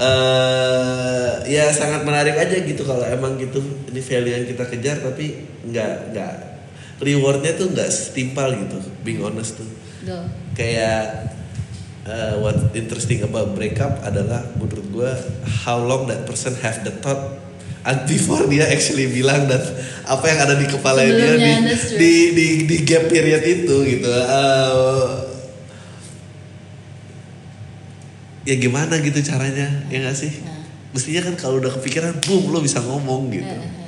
eh 0.02 1.30
ya 1.48 1.66
sangat 1.70 2.02
menarik 2.02 2.34
aja 2.34 2.56
gitu 2.58 2.82
kalau 2.82 3.02
emang 3.04 3.38
gitu 3.38 3.62
ini 3.88 4.00
value 4.00 4.34
yang 4.34 4.46
kita 4.46 4.64
kejar 4.68 4.98
tapi 5.00 5.26
nggak 5.64 5.92
nggak 6.12 6.34
rewardnya 7.02 7.58
tuh 7.58 7.74
nggak 7.74 7.90
setimpal 7.90 8.54
gitu 8.54 8.78
being 9.02 9.20
honest 9.26 9.58
tuh. 9.58 9.70
Go. 10.02 10.18
kayak 10.58 11.30
uh, 12.10 12.42
what 12.42 12.58
interesting 12.74 13.22
about 13.22 13.54
breakup 13.54 14.02
adalah 14.02 14.42
menurut 14.58 14.88
gue 14.90 15.12
how 15.62 15.78
long 15.78 16.10
that 16.10 16.26
person 16.26 16.58
have 16.62 16.82
the 16.82 16.94
thought 17.02 17.38
and 17.86 18.06
before 18.12 18.46
dia 18.50 18.66
actually 18.70 19.10
bilang 19.10 19.46
dan 19.46 19.62
apa 20.06 20.26
yang 20.26 20.40
ada 20.42 20.56
di 20.58 20.66
kepala 20.70 21.06
dia 21.06 21.38
di, 21.38 21.54
di 21.98 22.14
di 22.34 22.48
di 22.66 22.78
gap 22.86 23.10
period 23.10 23.42
itu 23.46 23.76
gitu. 23.86 24.10
Uh, 24.10 25.30
ya 28.42 28.58
gimana 28.58 28.98
gitu 29.02 29.22
caranya 29.22 29.86
ya 29.90 30.02
nggak 30.02 30.18
sih? 30.18 30.34
Nah. 30.42 30.66
mestinya 30.98 31.22
kan 31.30 31.36
kalau 31.38 31.62
udah 31.62 31.72
kepikiran 31.78 32.20
boom 32.26 32.50
lo 32.50 32.60
bisa 32.60 32.82
ngomong 32.82 33.30
gitu. 33.30 33.48
Eh, 33.48 33.81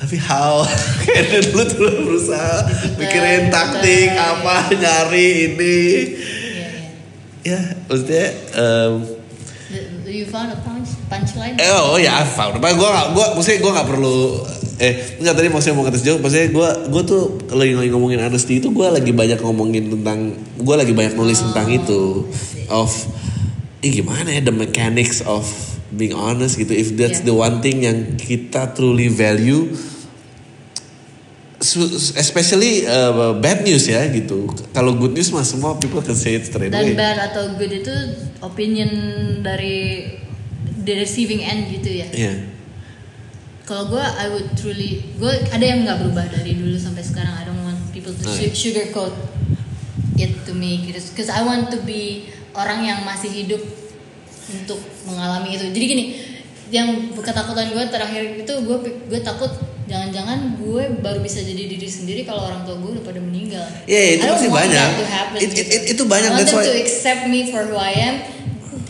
tapi 0.00 0.16
how 0.16 0.64
kayaknya 1.02 1.40
dulu 1.46 1.62
tuh 1.62 1.76
berusaha 2.02 2.56
mikirin 2.96 3.48
taktik 3.48 4.08
apa 4.10 4.72
nyari 4.72 5.28
ini 5.46 5.80
Iya, 6.16 6.66
iya. 7.44 7.60
ya 7.60 7.60
maksudnya 7.84 8.26
em, 8.56 8.92
The- 9.70 9.98
You 10.10 10.26
found 10.26 10.50
a 10.50 10.58
punch 10.58 10.98
punchline? 11.06 11.54
eh 11.54 11.70
oh 11.70 11.94
ya 11.94 12.26
found 12.26 12.58
apa 12.58 12.72
gue 12.72 12.82
gak 12.82 13.06
gue 13.12 13.26
maksudnya 13.32 13.58
gue 13.60 13.72
gak 13.72 13.86
perlu 13.86 14.18
eh 14.76 14.92
enggak 15.16 15.34
tadi 15.36 15.46
maksudnya 15.46 15.76
mau 15.76 15.84
ngetes 15.84 16.02
jauh 16.02 16.18
maksudnya 16.18 16.48
gue 16.48 16.68
gue 16.88 17.02
tuh 17.04 17.22
kalau 17.46 17.60
lagi 17.60 17.78
lagi 17.78 17.90
ngomongin 17.90 18.18
honesty 18.18 18.58
itu 18.58 18.68
gue 18.68 18.82
lagi 18.82 19.12
banyak 19.12 19.38
ngomongin 19.38 19.86
tentang 19.88 20.18
gue 20.56 20.74
lagi 20.74 20.90
banyak 20.90 21.14
nulis 21.14 21.38
tentang 21.40 21.68
itu 21.68 22.26
of 22.66 22.90
eh 23.78 23.90
gimana 23.92 24.26
ya 24.30 24.42
the 24.42 24.50
mechanics 24.50 25.22
of 25.22 25.46
being 25.94 26.14
honest 26.14 26.56
gitu 26.56 26.70
if 26.74 26.94
that's 26.94 27.22
Yeah. 27.22 27.30
the 27.30 27.36
one 27.36 27.58
thing 27.60 27.82
yang 27.82 28.14
kita 28.14 28.74
truly 28.74 29.10
value 29.10 29.70
especially 32.16 32.88
uh, 32.88 33.36
bad 33.36 33.66
news 33.66 33.84
ya 33.84 34.08
gitu 34.08 34.48
kalau 34.72 34.96
good 34.96 35.12
news 35.12 35.28
mah 35.28 35.44
semua 35.44 35.76
people 35.76 36.00
can 36.00 36.16
say 36.16 36.40
it 36.40 36.48
straight 36.48 36.72
Dan 36.72 36.94
away 36.94 36.96
bad 36.96 37.20
atau 37.20 37.52
good 37.60 37.68
itu 37.68 37.92
opinion 38.40 38.90
dari 39.44 40.08
the 40.84 40.94
receiving 40.96 41.44
end 41.44 41.68
gitu 41.70 41.90
ya. 42.02 42.08
Iya. 42.10 42.34
Kalau 43.68 43.86
gue, 43.86 44.02
I 44.02 44.26
would 44.34 44.50
truly, 44.58 45.04
gue 45.14 45.32
ada 45.54 45.62
yang 45.62 45.86
nggak 45.86 46.02
berubah 46.02 46.26
dari 46.26 46.58
dulu 46.58 46.74
sampai 46.74 47.06
sekarang. 47.06 47.30
I 47.38 47.46
don't 47.46 47.62
want 47.62 47.78
people 47.94 48.10
to 48.10 48.24
iya. 48.26 48.50
sugarcoat 48.50 49.14
it 50.18 50.42
to 50.42 50.52
me, 50.56 50.90
gitu. 50.90 50.98
Because 51.14 51.30
I 51.30 51.46
want 51.46 51.70
to 51.70 51.78
be 51.86 52.26
orang 52.58 52.82
yang 52.82 53.06
masih 53.06 53.30
hidup 53.30 53.62
untuk 54.52 54.78
mengalami 55.04 55.54
itu. 55.54 55.64
Jadi 55.70 55.84
gini, 55.86 56.04
yang 56.70 56.86
ketakutan 57.14 57.70
gue 57.70 57.84
terakhir 57.86 58.22
itu 58.38 58.52
gue 58.62 58.76
gue 59.06 59.20
takut 59.20 59.50
jangan-jangan 59.84 60.54
gue 60.56 61.02
baru 61.02 61.18
bisa 61.18 61.42
jadi 61.42 61.66
diri 61.66 61.82
sendiri 61.82 62.22
kalau 62.22 62.46
orang 62.46 62.62
tua 62.62 62.78
gue 62.78 62.94
udah 62.94 63.04
pada 63.04 63.18
meninggal. 63.18 63.66
Iya, 63.84 64.18
itu 64.18 64.22
I 64.22 64.26
don't 64.26 64.34
pasti 64.38 64.48
banyak. 64.48 64.88
happen, 65.02 65.38
It- 65.38 65.42
it- 65.42 65.54
gitu. 65.58 65.70
it- 65.72 65.86
itu 65.92 66.02
banyak, 66.06 66.30
I 66.30 66.36
want 66.38 66.50
why- 66.54 66.66
to 66.66 66.74
accept 66.78 67.22
me 67.26 67.50
for 67.50 67.66
who 67.66 67.74
I 67.74 67.94
am. 67.96 68.16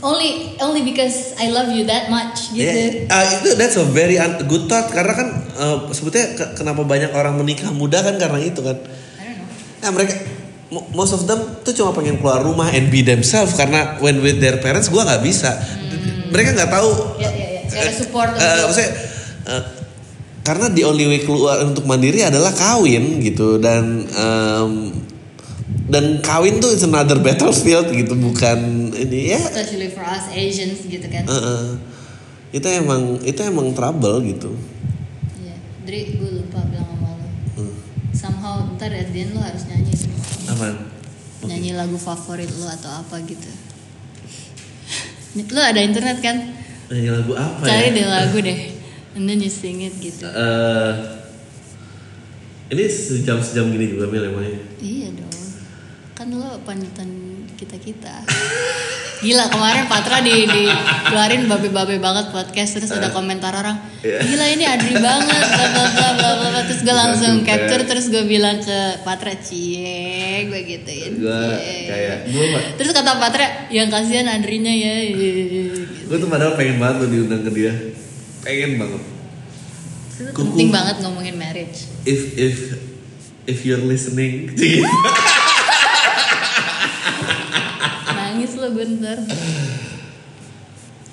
Only 0.01 0.57
only 0.57 0.81
because 0.81 1.37
I 1.37 1.53
love 1.53 1.69
you 1.69 1.85
that 1.85 2.09
much 2.09 2.57
gitu. 2.57 2.65
Yeah. 2.65 3.05
Ah, 3.13 3.21
itu 3.21 3.53
that's 3.53 3.77
a 3.77 3.85
very 3.85 4.17
good 4.45 4.65
thought 4.65 4.89
karena 4.89 5.13
kan 5.13 5.29
uh, 5.57 5.77
sebetulnya 5.93 6.37
ke- 6.37 6.53
kenapa 6.57 6.85
banyak 6.85 7.13
orang 7.13 7.37
menikah 7.37 7.69
muda 7.69 8.01
kan 8.01 8.17
karena 8.17 8.41
itu 8.41 8.65
kan. 8.65 8.81
I 8.81 8.89
don't 9.29 9.45
know. 9.45 9.49
Nah 9.81 9.91
mereka 9.93 10.17
most 10.91 11.12
of 11.12 11.27
them 11.27 11.39
tuh 11.61 11.75
cuma 11.75 11.91
pengen 11.91 12.16
keluar 12.16 12.41
rumah 12.41 12.71
and 12.71 12.89
be 12.89 13.03
themselves 13.03 13.55
karena 13.55 13.99
when 13.99 14.23
with 14.23 14.39
their 14.39 14.59
parents 14.59 14.87
gua 14.87 15.03
nggak 15.05 15.23
bisa. 15.23 15.51
Mereka 16.31 16.55
nggak 16.55 16.71
tahu. 16.71 16.91
Hmm. 16.91 17.23
Ya, 17.23 17.31
ya, 17.31 17.49
ya. 17.59 17.62
Ada 17.71 17.93
support 17.93 18.29
Eh, 18.31 18.39
untuk- 18.39 18.66
maksudnya, 18.66 18.91
eh, 19.47 19.62
karena 20.41 20.66
the 20.68 20.83
only 20.83 21.07
way 21.07 21.21
keluar 21.21 21.61
untuk 21.61 21.85
mandiri 21.85 22.23
adalah 22.23 22.51
kawin 22.51 23.18
gitu 23.21 23.59
dan 23.59 24.07
em, 24.09 24.73
dan 25.87 26.18
kawin 26.18 26.59
tuh 26.59 26.71
it's 26.71 26.83
another 26.83 27.18
battlefield 27.18 27.91
gitu 27.91 28.14
bukan 28.16 28.91
ini 28.91 29.35
ya 29.35 29.41
especially 29.43 29.91
for 29.91 30.03
us 30.03 30.27
Asians 30.33 30.83
gitu 30.83 31.07
kan 31.07 31.23
eh, 31.23 31.35
eh. 31.35 31.66
itu 32.51 32.66
emang 32.66 33.21
itu 33.23 33.39
emang 33.43 33.71
trouble 33.71 34.18
gitu 34.25 34.51
Iya, 35.39 35.55
Dri, 35.85 36.18
gue 36.18 36.31
lupa 36.43 36.62
bilang 36.66 36.89
sama 36.89 37.11
lo. 37.14 37.27
Hmm. 37.55 37.75
Somehow 38.11 38.55
ntar 38.75 38.91
at 38.91 39.11
the 39.11 39.21
end 39.21 39.35
lo 39.35 39.41
harus 39.41 39.62
nyanyi 39.66 39.80
Dri. 40.61 40.69
Apaan? 40.71 40.77
Nyanyi 41.41 41.73
lagu 41.73 41.97
favorit 41.97 42.53
lo 42.53 42.69
atau 42.69 42.93
apa 42.93 43.17
gitu. 43.25 43.49
Lo 45.51 45.61
ada 45.63 45.81
internet 45.81 46.21
kan? 46.21 46.37
Nyanyi 46.91 47.11
lagu 47.11 47.33
apa 47.33 47.65
Cari 47.65 47.89
ya? 47.91 47.97
deh 47.97 48.07
lagu 48.07 48.37
deh. 48.49 48.59
And 49.17 49.25
then 49.27 49.41
you 49.41 49.51
sing 49.51 49.81
it 49.81 49.97
gitu. 49.99 50.23
Eh, 50.23 50.93
ini 52.71 52.85
sejam 52.87 53.43
sejam 53.43 53.73
gini 53.73 53.91
juga 53.91 54.07
Mil 54.07 54.23
emangnya. 54.23 54.61
Iya 54.79 55.09
dong. 55.17 55.35
Kan 56.15 56.29
lo 56.37 56.61
panutan 56.63 57.09
kita-kita. 57.61 58.25
Gila 59.21 59.53
kemarin 59.53 59.85
Patra 59.85 60.25
di, 60.25 60.33
di 60.49 60.65
keluarin 61.05 61.45
babe-babe 61.45 62.01
banget 62.01 62.33
podcast 62.33 62.73
terus 62.73 62.89
ada 62.89 63.13
komentar 63.13 63.53
orang 63.53 63.77
Iya. 64.01 64.17
gila 64.25 64.47
ini 64.49 64.65
Adri 64.65 64.97
banget 64.97 65.45
bla 65.45 65.67
bla 65.69 65.85
bla 65.87 66.09
bla 66.17 66.31
bla 66.33 66.49
bla." 66.49 66.61
terus 66.65 66.81
gue 66.81 66.97
langsung 66.97 67.35
juga. 67.37 67.53
capture 67.53 67.85
terus 67.85 68.09
gue 68.09 68.25
bilang 68.25 68.57
ke 68.59 68.79
Patra 69.05 69.37
cie 69.37 70.49
gue 70.49 70.61
gituin 70.65 71.21
Gue 71.21 71.37
kayak 71.85 72.33
terus 72.81 72.97
kata 72.97 73.21
Patra 73.21 73.69
yang 73.69 73.93
kasihan 73.93 74.25
Adrinya 74.25 74.73
ya 74.73 75.05
gitu. 75.05 75.85
gue 75.85 76.17
tuh 76.17 76.29
padahal 76.33 76.57
pengen 76.57 76.81
banget 76.81 76.97
lo 76.97 77.07
diundang 77.07 77.45
ke 77.45 77.53
dia. 77.53 77.73
Pengen 78.41 78.81
banget. 78.81 79.03
Kuku. 80.33 80.33
penting 80.33 80.69
banget 80.69 80.97
ngomongin 81.01 81.37
marriage 81.37 81.85
If 82.05 82.41
if 82.41 82.57
if 83.45 83.59
you're 83.65 83.81
listening, 83.81 84.49
ntar 88.75 89.18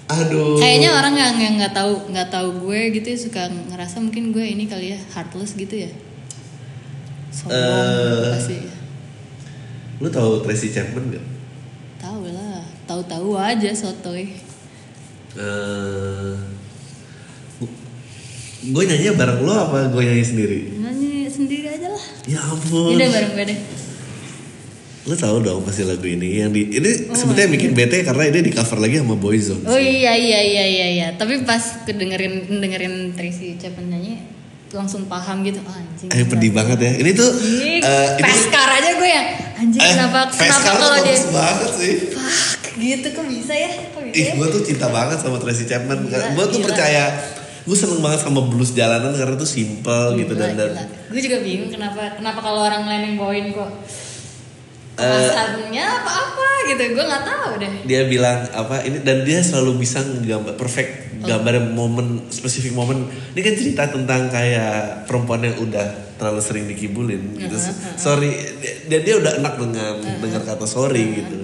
aduh. 0.07 0.55
Kayaknya 0.55 0.89
orang 0.95 1.15
yang 1.19 1.35
yang 1.35 1.53
nggak 1.59 1.75
tahu 1.75 2.07
nggak 2.15 2.31
tahu 2.31 2.63
gue 2.63 2.95
gitu 2.95 3.07
ya 3.11 3.17
suka 3.19 3.41
ngerasa 3.51 3.99
mungkin 3.99 4.31
gue 4.31 4.39
ini 4.39 4.63
kali 4.63 4.95
ya 4.95 4.99
heartless 5.11 5.51
gitu 5.59 5.83
ya. 5.83 5.91
Sombong 7.27 7.59
Eh. 7.59 8.31
pasti. 8.39 8.55
Lu 9.99 10.07
tahu 10.07 10.45
Tracy 10.47 10.71
Chapman 10.71 11.11
gak? 11.11 11.25
Tahu 11.99 12.29
lah, 12.31 12.63
tahu-tahu 12.87 13.35
aja 13.35 13.73
sotoy. 13.75 14.31
Eh, 15.35 16.33
gue 18.63 18.83
nyanyi 18.87 19.11
bareng 19.11 19.43
lo 19.43 19.53
apa 19.53 19.91
gue 19.91 20.01
nyanyi 20.07 20.23
sendiri? 20.23 20.59
Nyanyi 20.81 21.27
sendiri 21.27 21.67
aja 21.67 21.91
lah. 21.91 22.03
Ya 22.25 22.39
ampun. 22.41 22.95
Ini 22.95 23.05
bareng 23.11 23.31
gue 23.35 23.45
deh. 23.51 23.59
Lo 25.07 25.15
tahu 25.15 25.39
dong 25.39 25.63
pasti 25.63 25.87
lagu 25.87 26.03
ini 26.03 26.43
yang 26.43 26.51
di 26.51 26.67
ini 26.67 27.07
Oh 27.07 27.15
sebetulnya 27.15 27.47
bikin 27.47 27.71
bete 27.71 28.03
karena 28.03 28.27
ini 28.27 28.43
di 28.43 28.51
cover 28.51 28.83
lagi 28.83 28.99
sama 28.99 29.15
Boyzone. 29.15 29.63
Oh 29.63 29.79
iya 29.79 30.11
iya 30.19 30.39
iya 30.43 30.65
iya 30.67 30.87
iya. 30.91 31.07
Tapi 31.15 31.47
pas 31.47 31.87
kedengerin 31.87 32.59
dengerin 32.59 33.15
Tracy 33.15 33.55
Chapman 33.55 33.87
nyanyi 33.87 34.19
langsung 34.75 35.07
paham 35.07 35.47
gitu. 35.47 35.63
Oh, 35.63 35.71
anjing. 35.71 36.11
Eh 36.11 36.27
pedih 36.27 36.51
banget 36.51 36.83
ya. 36.83 36.91
Ini 36.99 37.15
tuh 37.15 37.31
Ih, 37.39 37.79
eh, 37.79 38.07
ini 38.19 38.27
Peskar 38.27 38.67
aja 38.67 38.91
gue 38.99 39.07
ya. 39.07 39.23
Anjing 39.63 39.79
eh, 39.79 39.91
kenapa 39.95 40.19
kenapa 40.27 40.69
kalau 40.75 40.99
dia 40.99 41.17
banget 41.31 41.71
sih. 41.79 41.93
fuck 42.11 42.63
gitu 42.75 43.07
kok 43.15 43.25
bisa 43.31 43.53
ya? 43.55 43.71
Kok 43.95 44.01
bisa? 44.11 44.15
Ih, 44.19 44.25
ya? 44.27 44.31
gue 44.35 44.47
tuh 44.51 44.61
cinta 44.67 44.91
banget 44.91 45.23
sama 45.23 45.39
Tracy 45.39 45.63
Chapman. 45.71 46.03
Gila, 46.03 46.35
gue 46.35 46.45
tuh 46.51 46.59
gila. 46.59 46.67
percaya, 46.67 47.03
gue 47.63 47.77
seneng 47.79 48.03
banget 48.03 48.27
sama 48.27 48.43
blues 48.43 48.75
jalanan 48.75 49.15
karena 49.15 49.39
tuh 49.39 49.47
simple 49.47 50.19
gitu 50.19 50.35
dan 50.35 50.51
dan 50.59 50.83
Gue 51.07 51.23
juga 51.23 51.39
bingung 51.39 51.71
kenapa 51.71 52.19
kenapa 52.19 52.39
kalau 52.43 52.67
orang 52.67 52.83
lain 52.83 53.01
yang 53.07 53.15
bawain 53.15 53.55
kok 53.55 53.71
Eh. 54.97 55.05
Rasanya 55.05 55.85
apa-apa 55.95 56.47
gitu, 56.67 56.83
gue 56.91 57.05
nggak 57.05 57.23
tahu 57.23 57.49
deh. 57.57 57.73
dia 57.85 58.01
bilang 58.03 58.43
apa 58.49 58.81
ini 58.81 58.99
dan 58.99 59.21
dia 59.21 59.39
selalu 59.39 59.77
bisa 59.79 60.01
nggambar 60.01 60.53
perfect 60.53 61.05
Oh. 61.17 61.25
gambar 61.27 61.69
momen 61.71 62.29
spesifik 62.29 62.71
momen 62.71 63.05
ini 63.31 63.41
kan 63.41 63.53
cerita 63.53 63.83
tentang 63.87 64.29
kayak 64.29 65.05
perempuan 65.05 65.41
yang 65.41 65.57
udah 65.57 65.81
terlalu 66.13 66.37
sering 66.39 66.65
dikibulin 66.67 67.33
gitu 67.35 67.53
Uh-huh, 67.53 67.73
sorry 67.95 68.37
dan 68.85 69.01
dia 69.01 69.15
udah 69.15 69.33
enak 69.35 69.53
dengan 69.55 69.93
dengar 70.15 70.41
kata 70.43 70.65
sorry 70.65 71.17
gitu 71.17 71.41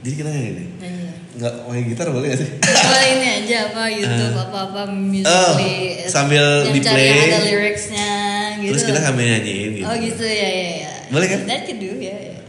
jadi 0.00 0.14
kita 0.16 0.30
yang 0.30 0.46
ini 0.48 0.64
Iya. 0.78 1.10
nggak 1.36 1.52
main 1.60 1.84
gitar 1.84 2.06
boleh 2.08 2.26
gak 2.28 2.38
sih 2.38 2.50
Coba 2.78 3.00
ini 3.04 3.26
aja 3.36 3.56
apa 3.66 3.82
YouTube 3.88 4.36
apa-apa 4.40 4.80
musically 4.86 5.26
Oh, 5.26 6.06
sambil 6.06 6.44
di 6.64 6.80
play. 6.80 7.06
yang 7.08 7.26
ada 7.26 7.40
lyricsnya 7.44 8.10
gitu. 8.56 8.70
terus 8.72 8.84
kita 8.84 9.00
kami 9.02 9.22
nyanyiin 9.26 9.70
gitu 9.74 9.86
Oh 9.86 9.96
gitu 9.96 10.22
ya 10.24 10.48
ya 10.48 10.70
ya. 10.80 10.90
Boleh 11.08 11.26
kan? 11.28 11.38
That 11.44 11.60
could 11.64 11.78
do 11.78 11.98
ya. 11.98 12.14
ya. 12.14 12.45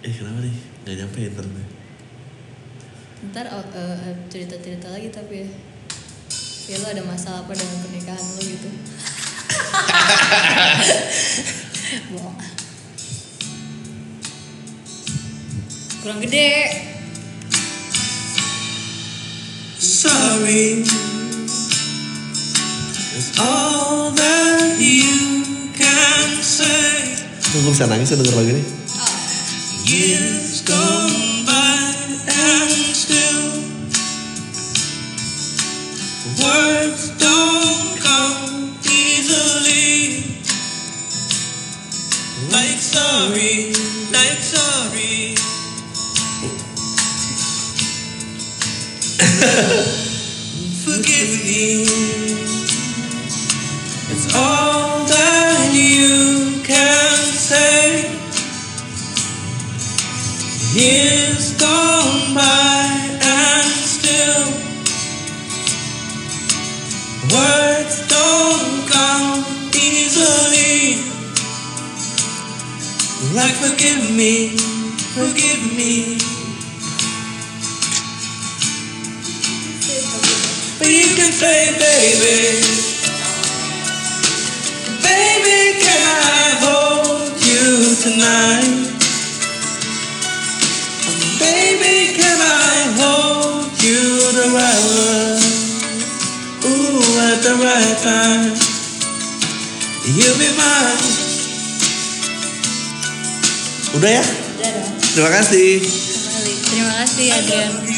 Eh 0.00 0.16
kenapa 0.16 0.40
nih 0.40 0.56
nggak 0.84 0.96
nyampe 0.96 1.18
internet 1.28 1.68
Ntar 3.20 3.52
eh, 3.52 4.16
cerita-cerita 4.32 4.88
lagi 4.88 5.12
tapi 5.12 5.44
ya. 5.44 5.48
Ya 6.72 6.80
lo 6.80 6.88
ada 6.88 7.04
masalah 7.04 7.44
apa 7.44 7.52
dengan 7.52 7.84
pernikahan 7.84 8.16
lo 8.16 8.40
gitu. 8.40 8.72
Kurang 16.00 16.24
gede. 16.24 16.88
sorry 19.80 20.84
all 23.36 24.08
that 24.16 24.80
you 24.80 25.44
can 25.76 26.40
say. 26.40 27.20
Lu 27.52 27.68
gue 27.68 27.72
bisa 27.76 27.84
nangis 27.84 28.08
ya 28.08 28.16
denger 28.16 28.32
lagu 28.32 28.56
ini 28.56 28.79
Years 29.90 30.62
gone 30.62 31.44
by 31.44 31.94
and 32.28 32.70
still 32.94 33.50
words 36.38 37.10
don't 37.18 37.98
come 37.98 38.78
easily. 38.86 40.22
Like 42.52 42.78
sorry, 42.78 43.74
like 44.12 44.38
sorry. 44.38 45.34
Forgive 50.84 51.32
me. 51.44 52.19
Forgive 73.80 74.14
me, 74.14 74.48
forgive 75.16 75.74
me. 75.74 76.18
But 80.78 80.88
you 80.88 81.16
can 81.16 81.32
say, 81.32 81.72
baby, 81.80 82.60
baby, 85.00 85.80
can 85.80 86.02
I 86.04 86.44
hold 86.60 87.32
you 87.40 87.96
tonight? 88.04 89.00
Baby, 91.40 92.20
can 92.20 92.38
I 92.38 92.76
hold 93.00 93.82
you 93.82 94.02
the 94.36 94.46
right 94.60 94.84
way? 94.92 95.40
Ooh, 96.68 97.00
at 97.32 97.40
the 97.40 97.54
right 97.64 97.96
time. 98.04 98.60
You'll 100.04 100.38
be 100.38 100.54
mine. 100.58 101.19
Udah 104.00 104.12
ya 104.16 104.24
Udah 104.24 104.70
dong. 104.72 104.92
terima 105.12 105.30
kasih. 105.30 105.70
Terima 106.64 106.92
kasih 107.04 107.26
Adrian. 107.36 107.89